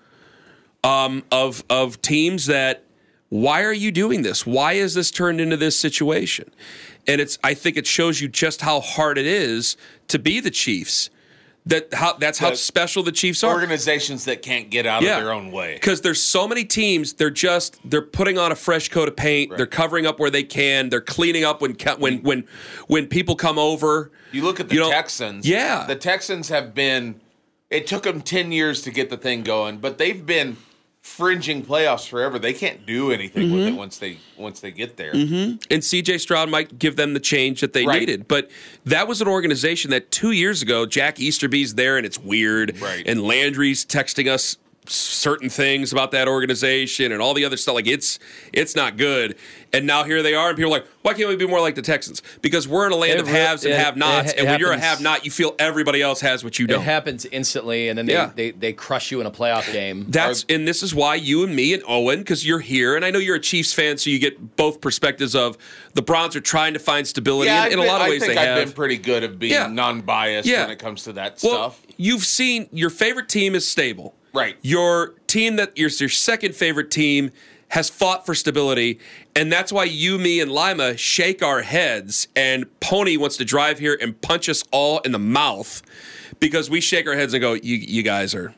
um, 0.85 1.23
of 1.31 1.65
of 1.69 2.01
teams 2.01 2.45
that 2.45 2.84
why 3.30 3.63
are 3.63 3.73
you 3.73 3.91
doing 3.91 4.21
this? 4.21 4.45
Why 4.45 4.73
is 4.73 4.93
this 4.93 5.11
turned 5.11 5.41
into 5.41 5.57
this 5.57 5.78
situation? 5.78 6.51
And 7.07 7.19
it's 7.21 7.38
I 7.43 7.53
think 7.53 7.78
it 7.78 7.86
shows 7.88 8.21
you 8.21 8.28
just 8.28 8.61
how 8.61 8.80
hard 8.80 9.17
it 9.17 9.26
is 9.26 9.78
to 10.07 10.19
be 10.19 10.39
the 10.39 10.51
Chiefs. 10.51 11.09
That 11.67 11.91
how 11.95 12.13
that's 12.13 12.38
how 12.38 12.51
The 12.51 12.57
special 12.57 13.01
the 13.01 13.11
Chiefs 13.11 13.43
are. 13.43 13.51
Organizations 13.51 14.26
that 14.26 14.43
can't 14.43 14.69
get 14.69 14.86
out 14.86 15.01
Yeah. 15.01 15.17
of 15.17 15.23
their 15.23 15.34
own 15.34 15.51
way. 15.51 15.73
Because 15.73 16.01
there's 16.01 16.21
so 16.21 16.47
many 16.47 16.63
teams, 16.63 17.13
they're 17.13 17.32
just 17.32 17.78
they're 17.84 18.03
putting 18.03 18.38
on 18.38 18.51
a 18.51 18.55
fresh 18.55 18.89
coat 18.89 19.07
of 19.07 19.15
paint. 19.15 19.55
They're 19.57 19.65
covering 19.65 20.05
up 20.05 20.19
where 20.19 20.30
they 20.30 20.43
can. 20.43 20.89
They're 20.89 21.01
cleaning 21.01 21.43
up 21.43 21.61
when 21.61 21.76
when 21.97 22.17
when 22.19 22.47
when 22.88 23.07
people 23.07 23.36
come 23.36 23.57
over. 23.57 24.11
You 24.32 24.43
look 24.43 24.59
at 24.59 24.69
the 24.69 24.76
You 24.76 24.82
know, 24.82 24.89
Texans. 24.91 25.47
yeah. 25.47 25.86
The 25.88 25.95
Texans 25.95 26.49
have 26.49 26.76
been. 26.76 27.19
It 27.71 27.88
took 27.88 28.03
them 28.03 28.21
ten 28.21 28.51
years 28.51 28.84
to 28.84 28.91
get 28.91 29.09
the 29.09 29.17
thing 29.17 29.41
going, 29.41 29.78
but 29.80 29.97
they've 29.97 30.23
been 30.23 30.57
fringing 31.05 31.63
playoffs 31.63 32.07
forever. 32.07 32.39
They 32.39 32.51
can't 32.51 32.83
do 32.83 33.11
anything 33.11 33.51
with 33.51 33.61
Mm-hmm. 33.61 33.75
it 33.75 33.77
once 33.77 33.99
they 33.99 34.17
once 34.37 34.59
they 34.59 34.71
get 34.71 34.97
there. 34.97 35.11
and 35.11 35.59
CJ 35.69 36.19
Stroud 36.19 36.49
might 36.49 36.79
give 36.79 36.95
them 36.95 37.13
the 37.13 37.19
change 37.19 37.61
that 37.61 37.73
they 37.73 37.85
Right. 37.85 37.99
needed. 37.99 38.27
But 38.27 38.49
that 38.85 39.07
was 39.07 39.21
an 39.21 39.27
organization 39.27 39.91
that 39.91 40.09
two 40.09 40.31
years 40.31 40.63
ago, 40.63 40.87
Jack 40.87 41.19
Easterby's 41.19 41.75
there 41.75 41.95
and 41.97 42.07
it's 42.07 42.17
weird. 42.17 42.81
Right. 42.81 43.03
And 43.07 43.21
Landry's 43.21 43.85
texting 43.85 44.27
us 44.29 44.57
certain 44.88 45.49
things 45.49 45.91
about 45.91 46.11
that 46.11 46.27
organization 46.27 47.11
and 47.11 47.21
all 47.21 47.33
the 47.33 47.45
other 47.45 47.57
stuff. 47.57 47.75
Like 47.75 47.88
it's 47.88 48.19
it's 48.53 48.75
not 48.75 48.97
good. 48.97 49.36
And 49.73 49.86
now 49.86 50.05
here 50.05 50.23
they 50.23 50.33
are, 50.36 50.47
and 50.49 50.55
people 50.57 50.73
are 50.73 50.77
like, 50.79 50.88
why 51.01 51.13
can't 51.13 51.27
we 51.27 51.36
be 51.36 51.45
more 51.45 51.59
like 51.59 51.75
the 51.75 51.81
Texans? 51.81 52.21
Because 52.41 52.65
we're 52.65 52.86
in 52.86 52.93
a 52.93 52.95
land 52.95 53.13
It 53.13 53.19
of 53.21 53.27
re- 53.27 53.33
haves 53.33 53.65
and 53.65 53.73
have 53.73 53.97
nots. 53.97 54.31
it 54.31 54.38
and 54.39 54.47
when 54.47 54.57
you're 54.59 54.71
a 54.71 54.79
have 54.79 55.01
not, 55.01 55.25
you 55.25 55.31
feel 55.31 55.53
everybody 55.59 56.01
else 56.01 56.21
has 56.21 56.45
what 56.45 56.57
you 56.59 56.65
don't. 56.65 56.79
It 56.79 56.83
happens 56.86 57.25
instantly, 57.25 57.89
and 57.89 57.97
then 57.97 58.05
they, 58.05 58.13
Yeah. 58.13 58.31
they, 58.33 58.51
they 58.51 58.71
crush 58.71 59.11
you 59.11 59.19
in 59.19 59.27
a 59.27 59.31
playoff 59.31 59.69
game. 59.73 60.05
That's 60.07 60.45
and 60.47 60.65
this 60.65 60.81
is 60.81 60.95
why 60.95 61.15
you 61.15 61.43
and 61.43 61.53
me 61.53 61.73
and 61.73 61.83
Owen, 61.89 62.19
because 62.19 62.47
you're 62.47 62.59
here, 62.61 62.95
and 62.95 63.03
I 63.03 63.11
know 63.11 63.19
you're 63.19 63.36
a 63.36 63.39
Chiefs 63.41 63.73
fan, 63.73 63.97
so 63.97 64.09
you 64.09 64.17
get 64.19 64.55
both 64.55 64.79
perspectives 64.79 65.36
of 65.36 65.57
the 65.93 66.01
Browns 66.01 66.38
are 66.38 66.41
trying 66.41 66.73
to 66.73 66.79
find 66.79 67.05
stability. 67.05 67.49
Yeah, 67.49 67.65
and 67.65 67.73
in 67.73 67.79
I've 67.79 67.86
a 67.86 67.88
lot 67.91 67.99
of 68.01 68.05
been- 68.05 68.11
ways 68.11 68.21
think 68.21 68.33
they 68.36 68.41
I've 68.41 68.57
have. 68.59 68.65
been 68.67 68.73
pretty 68.73 68.97
good 68.97 69.23
at 69.25 69.38
being 69.38 69.51
Yeah. 69.51 69.67
non-biased 69.67 70.47
Yeah. 70.47 70.61
when 70.63 70.71
it 70.71 70.79
comes 70.79 71.03
to 71.03 71.13
that 71.13 71.39
well, 71.43 71.71
stuff. 71.71 71.81
you've 71.97 72.23
seen 72.23 72.69
your 72.71 72.89
favorite 72.89 73.27
team 73.27 73.55
is 73.55 73.67
stable. 73.67 74.15
Right. 74.36 74.57
Your 74.61 75.15
team 75.27 75.55
that 75.55 75.77
your 75.77 75.89
your 75.89 76.09
second 76.09 76.55
favorite 76.55 76.91
team 76.91 77.31
has 77.69 77.89
fought 77.89 78.25
for 78.25 78.36
stability, 78.36 78.99
and 79.36 79.51
that's 79.51 79.71
why 79.71 79.86
you, 79.86 80.17
me, 80.17 80.39
and 80.39 80.51
Lima 80.51 80.97
shake 80.97 81.41
our 81.41 81.61
heads, 81.61 82.27
and 82.36 82.67
Pony 82.79 83.17
wants 83.17 83.38
to 83.38 83.45
drive 83.45 83.79
here 83.79 83.97
and 83.99 84.19
punch 84.21 84.47
us 84.49 84.63
all 84.71 84.99
in 84.99 85.11
the 85.13 85.19
mouth 85.19 85.81
because 86.39 86.69
we 86.69 86.79
shake 86.81 87.07
our 87.07 87.15
heads 87.15 87.33
and 87.33 87.41
go, 87.41 87.53
"You, 87.53 87.75
you 87.75 88.03
guys 88.03 88.36
are." 88.36 88.53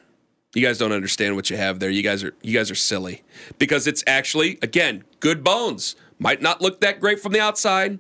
You 0.55 0.65
guys 0.65 0.80
don't 0.80 0.93
understand 0.93 1.36
what 1.36 1.51
you 1.51 1.57
have 1.57 1.80
there. 1.80 1.89
You 1.91 2.01
guys 2.01 2.23
are 2.23 2.34
you 2.41 2.57
guys 2.57 2.71
are 2.71 2.75
silly 2.75 3.21
because 3.59 3.86
it's 3.86 4.03
actually 4.07 4.57
again 4.63 5.03
good 5.19 5.43
bones. 5.43 5.95
Might 6.17 6.41
not 6.41 6.61
look 6.61 6.80
that 6.82 6.99
great 6.99 7.19
from 7.19 7.34
the 7.34 7.39
outside. 7.39 7.99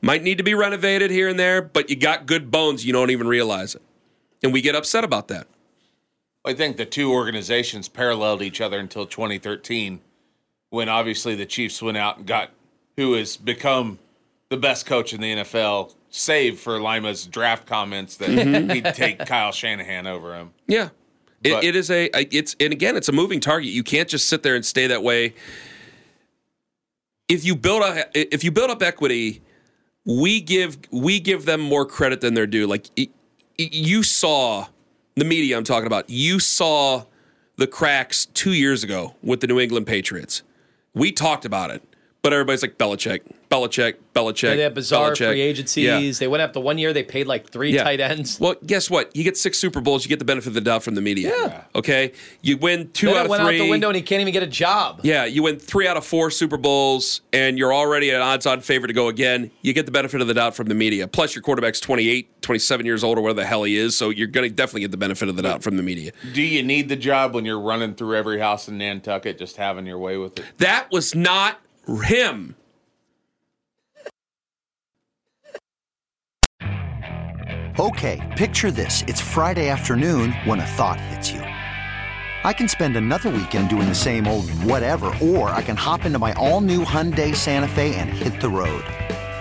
Might 0.00 0.24
need 0.24 0.38
to 0.38 0.44
be 0.44 0.54
renovated 0.54 1.12
here 1.12 1.28
and 1.28 1.38
there, 1.38 1.62
but 1.62 1.88
you 1.90 1.94
got 1.94 2.26
good 2.26 2.50
bones. 2.50 2.84
You 2.84 2.92
don't 2.92 3.10
even 3.10 3.28
realize 3.28 3.76
it, 3.76 3.82
and 4.42 4.52
we 4.52 4.60
get 4.60 4.74
upset 4.74 5.04
about 5.04 5.28
that. 5.28 5.46
I 6.44 6.52
think 6.52 6.76
the 6.76 6.84
two 6.84 7.12
organizations 7.12 7.88
paralleled 7.88 8.42
each 8.42 8.60
other 8.60 8.78
until 8.78 9.06
2013, 9.06 10.00
when 10.70 10.88
obviously 10.88 11.34
the 11.34 11.46
Chiefs 11.46 11.80
went 11.80 11.96
out 11.96 12.18
and 12.18 12.26
got 12.26 12.50
who 12.96 13.14
has 13.14 13.36
become 13.36 13.98
the 14.50 14.56
best 14.56 14.86
coach 14.86 15.12
in 15.12 15.20
the 15.20 15.36
NFL, 15.36 15.94
save 16.10 16.60
for 16.60 16.78
Lima's 16.80 17.26
draft 17.26 17.66
comments 17.66 18.16
that 18.18 18.28
mm-hmm. 18.28 18.70
he'd 18.70 18.94
take 18.94 19.18
Kyle 19.26 19.52
Shanahan 19.52 20.06
over 20.06 20.34
him. 20.34 20.52
Yeah. 20.68 20.90
It, 21.42 21.62
it 21.62 21.76
is 21.76 21.90
a 21.90 22.08
it's 22.34 22.56
and 22.58 22.72
again 22.72 22.96
it's 22.96 23.08
a 23.08 23.12
moving 23.12 23.38
target. 23.38 23.70
You 23.70 23.82
can't 23.82 24.08
just 24.08 24.28
sit 24.28 24.42
there 24.42 24.54
and 24.54 24.64
stay 24.64 24.86
that 24.86 25.02
way. 25.02 25.34
If 27.28 27.44
you 27.44 27.54
build 27.54 27.82
a 27.82 28.06
if 28.14 28.42
you 28.42 28.50
build 28.50 28.70
up 28.70 28.82
equity, 28.82 29.42
we 30.06 30.40
give 30.40 30.78
we 30.90 31.20
give 31.20 31.44
them 31.44 31.60
more 31.60 31.84
credit 31.84 32.22
than 32.22 32.32
they're 32.32 32.46
due. 32.46 32.66
Like 32.66 32.86
you 33.58 34.02
saw 34.02 34.68
the 35.16 35.24
media 35.24 35.56
I'm 35.56 35.64
talking 35.64 35.86
about. 35.86 36.08
You 36.10 36.38
saw 36.40 37.04
the 37.56 37.66
cracks 37.66 38.26
2 38.26 38.52
years 38.52 38.82
ago 38.84 39.14
with 39.22 39.40
the 39.40 39.46
New 39.46 39.60
England 39.60 39.86
Patriots. 39.86 40.42
We 40.94 41.12
talked 41.12 41.44
about 41.44 41.70
it. 41.70 41.82
But 42.22 42.32
everybody's 42.32 42.62
like 42.62 42.78
Belichick, 42.78 43.20
Belichick, 43.50 43.96
Belichick. 44.14 44.56
they 44.56 44.62
had 44.62 44.72
bizarre 44.72 45.10
Belichick. 45.12 45.28
free 45.28 45.42
agencies. 45.42 45.84
Yeah. 45.84 46.10
They 46.18 46.26
went 46.26 46.42
after 46.42 46.58
one 46.58 46.78
year. 46.78 46.94
They 46.94 47.02
paid 47.02 47.26
like 47.26 47.50
three 47.50 47.74
Yeah. 47.74 47.82
tight 47.84 48.00
ends. 48.00 48.40
Well, 48.40 48.54
guess 48.66 48.88
what? 48.88 49.14
You 49.14 49.24
get 49.24 49.36
six 49.36 49.58
Super 49.58 49.82
Bowls, 49.82 50.06
you 50.06 50.08
get 50.08 50.20
the 50.20 50.24
benefit 50.24 50.48
of 50.48 50.54
the 50.54 50.62
doubt 50.62 50.82
from 50.82 50.94
the 50.94 51.02
media. 51.02 51.34
Yeah. 51.38 51.64
Okay. 51.74 52.12
You 52.40 52.56
win 52.56 52.88
two 52.94 53.08
then 53.08 53.16
out 53.16 53.24
of 53.26 53.30
went 53.30 53.42
three. 53.42 53.60
out 53.60 53.64
the 53.64 53.68
window, 53.70 53.88
and 53.90 53.96
he 53.96 54.00
can't 54.00 54.22
even 54.22 54.32
get 54.32 54.42
a 54.42 54.46
job. 54.46 55.00
Yeah, 55.02 55.26
you 55.26 55.42
win 55.42 55.58
three 55.58 55.86
out 55.86 55.98
of 55.98 56.06
four 56.06 56.30
Super 56.30 56.56
Bowls, 56.56 57.20
and 57.34 57.58
you're 57.58 57.74
already 57.74 58.08
an 58.08 58.22
odds-on 58.22 58.62
favorite 58.62 58.88
to 58.88 58.94
go 58.94 59.08
again. 59.08 59.50
You 59.60 59.74
get 59.74 59.84
the 59.84 59.92
benefit 59.92 60.22
of 60.22 60.26
the 60.26 60.32
doubt 60.32 60.56
from 60.56 60.68
the 60.68 60.74
media. 60.74 61.06
Plus, 61.06 61.34
your 61.34 61.42
quarterback's 61.42 61.78
28, 61.78 62.33
27 62.44 62.86
years 62.86 63.02
old, 63.02 63.18
or 63.18 63.22
whatever 63.22 63.40
the 63.40 63.46
hell 63.46 63.64
he 63.64 63.76
is. 63.76 63.96
So 63.96 64.10
you're 64.10 64.28
going 64.28 64.48
to 64.48 64.54
definitely 64.54 64.82
get 64.82 64.92
the 64.92 64.96
benefit 64.96 65.28
of 65.28 65.36
the 65.36 65.42
doubt 65.42 65.62
from 65.62 65.76
the 65.76 65.82
media. 65.82 66.12
Do 66.32 66.42
you 66.42 66.62
need 66.62 66.88
the 66.88 66.96
job 66.96 67.34
when 67.34 67.44
you're 67.44 67.60
running 67.60 67.94
through 67.94 68.16
every 68.16 68.38
house 68.38 68.68
in 68.68 68.78
Nantucket, 68.78 69.38
just 69.38 69.56
having 69.56 69.86
your 69.86 69.98
way 69.98 70.16
with 70.16 70.38
it? 70.38 70.44
That 70.58 70.88
was 70.92 71.14
not 71.14 71.60
him. 72.04 72.54
Okay, 77.76 78.34
picture 78.36 78.70
this. 78.70 79.02
It's 79.08 79.20
Friday 79.20 79.68
afternoon 79.68 80.30
when 80.44 80.60
a 80.60 80.66
thought 80.66 81.00
hits 81.00 81.32
you. 81.32 81.40
I 81.40 82.52
can 82.52 82.68
spend 82.68 82.96
another 82.96 83.30
weekend 83.30 83.68
doing 83.70 83.88
the 83.88 83.94
same 83.94 84.28
old 84.28 84.48
whatever, 84.50 85.06
or 85.20 85.48
I 85.48 85.62
can 85.62 85.76
hop 85.76 86.04
into 86.04 86.18
my 86.18 86.34
all 86.34 86.60
new 86.60 86.84
Hyundai 86.84 87.34
Santa 87.34 87.66
Fe 87.66 87.96
and 87.96 88.10
hit 88.10 88.40
the 88.40 88.50
road. 88.50 88.84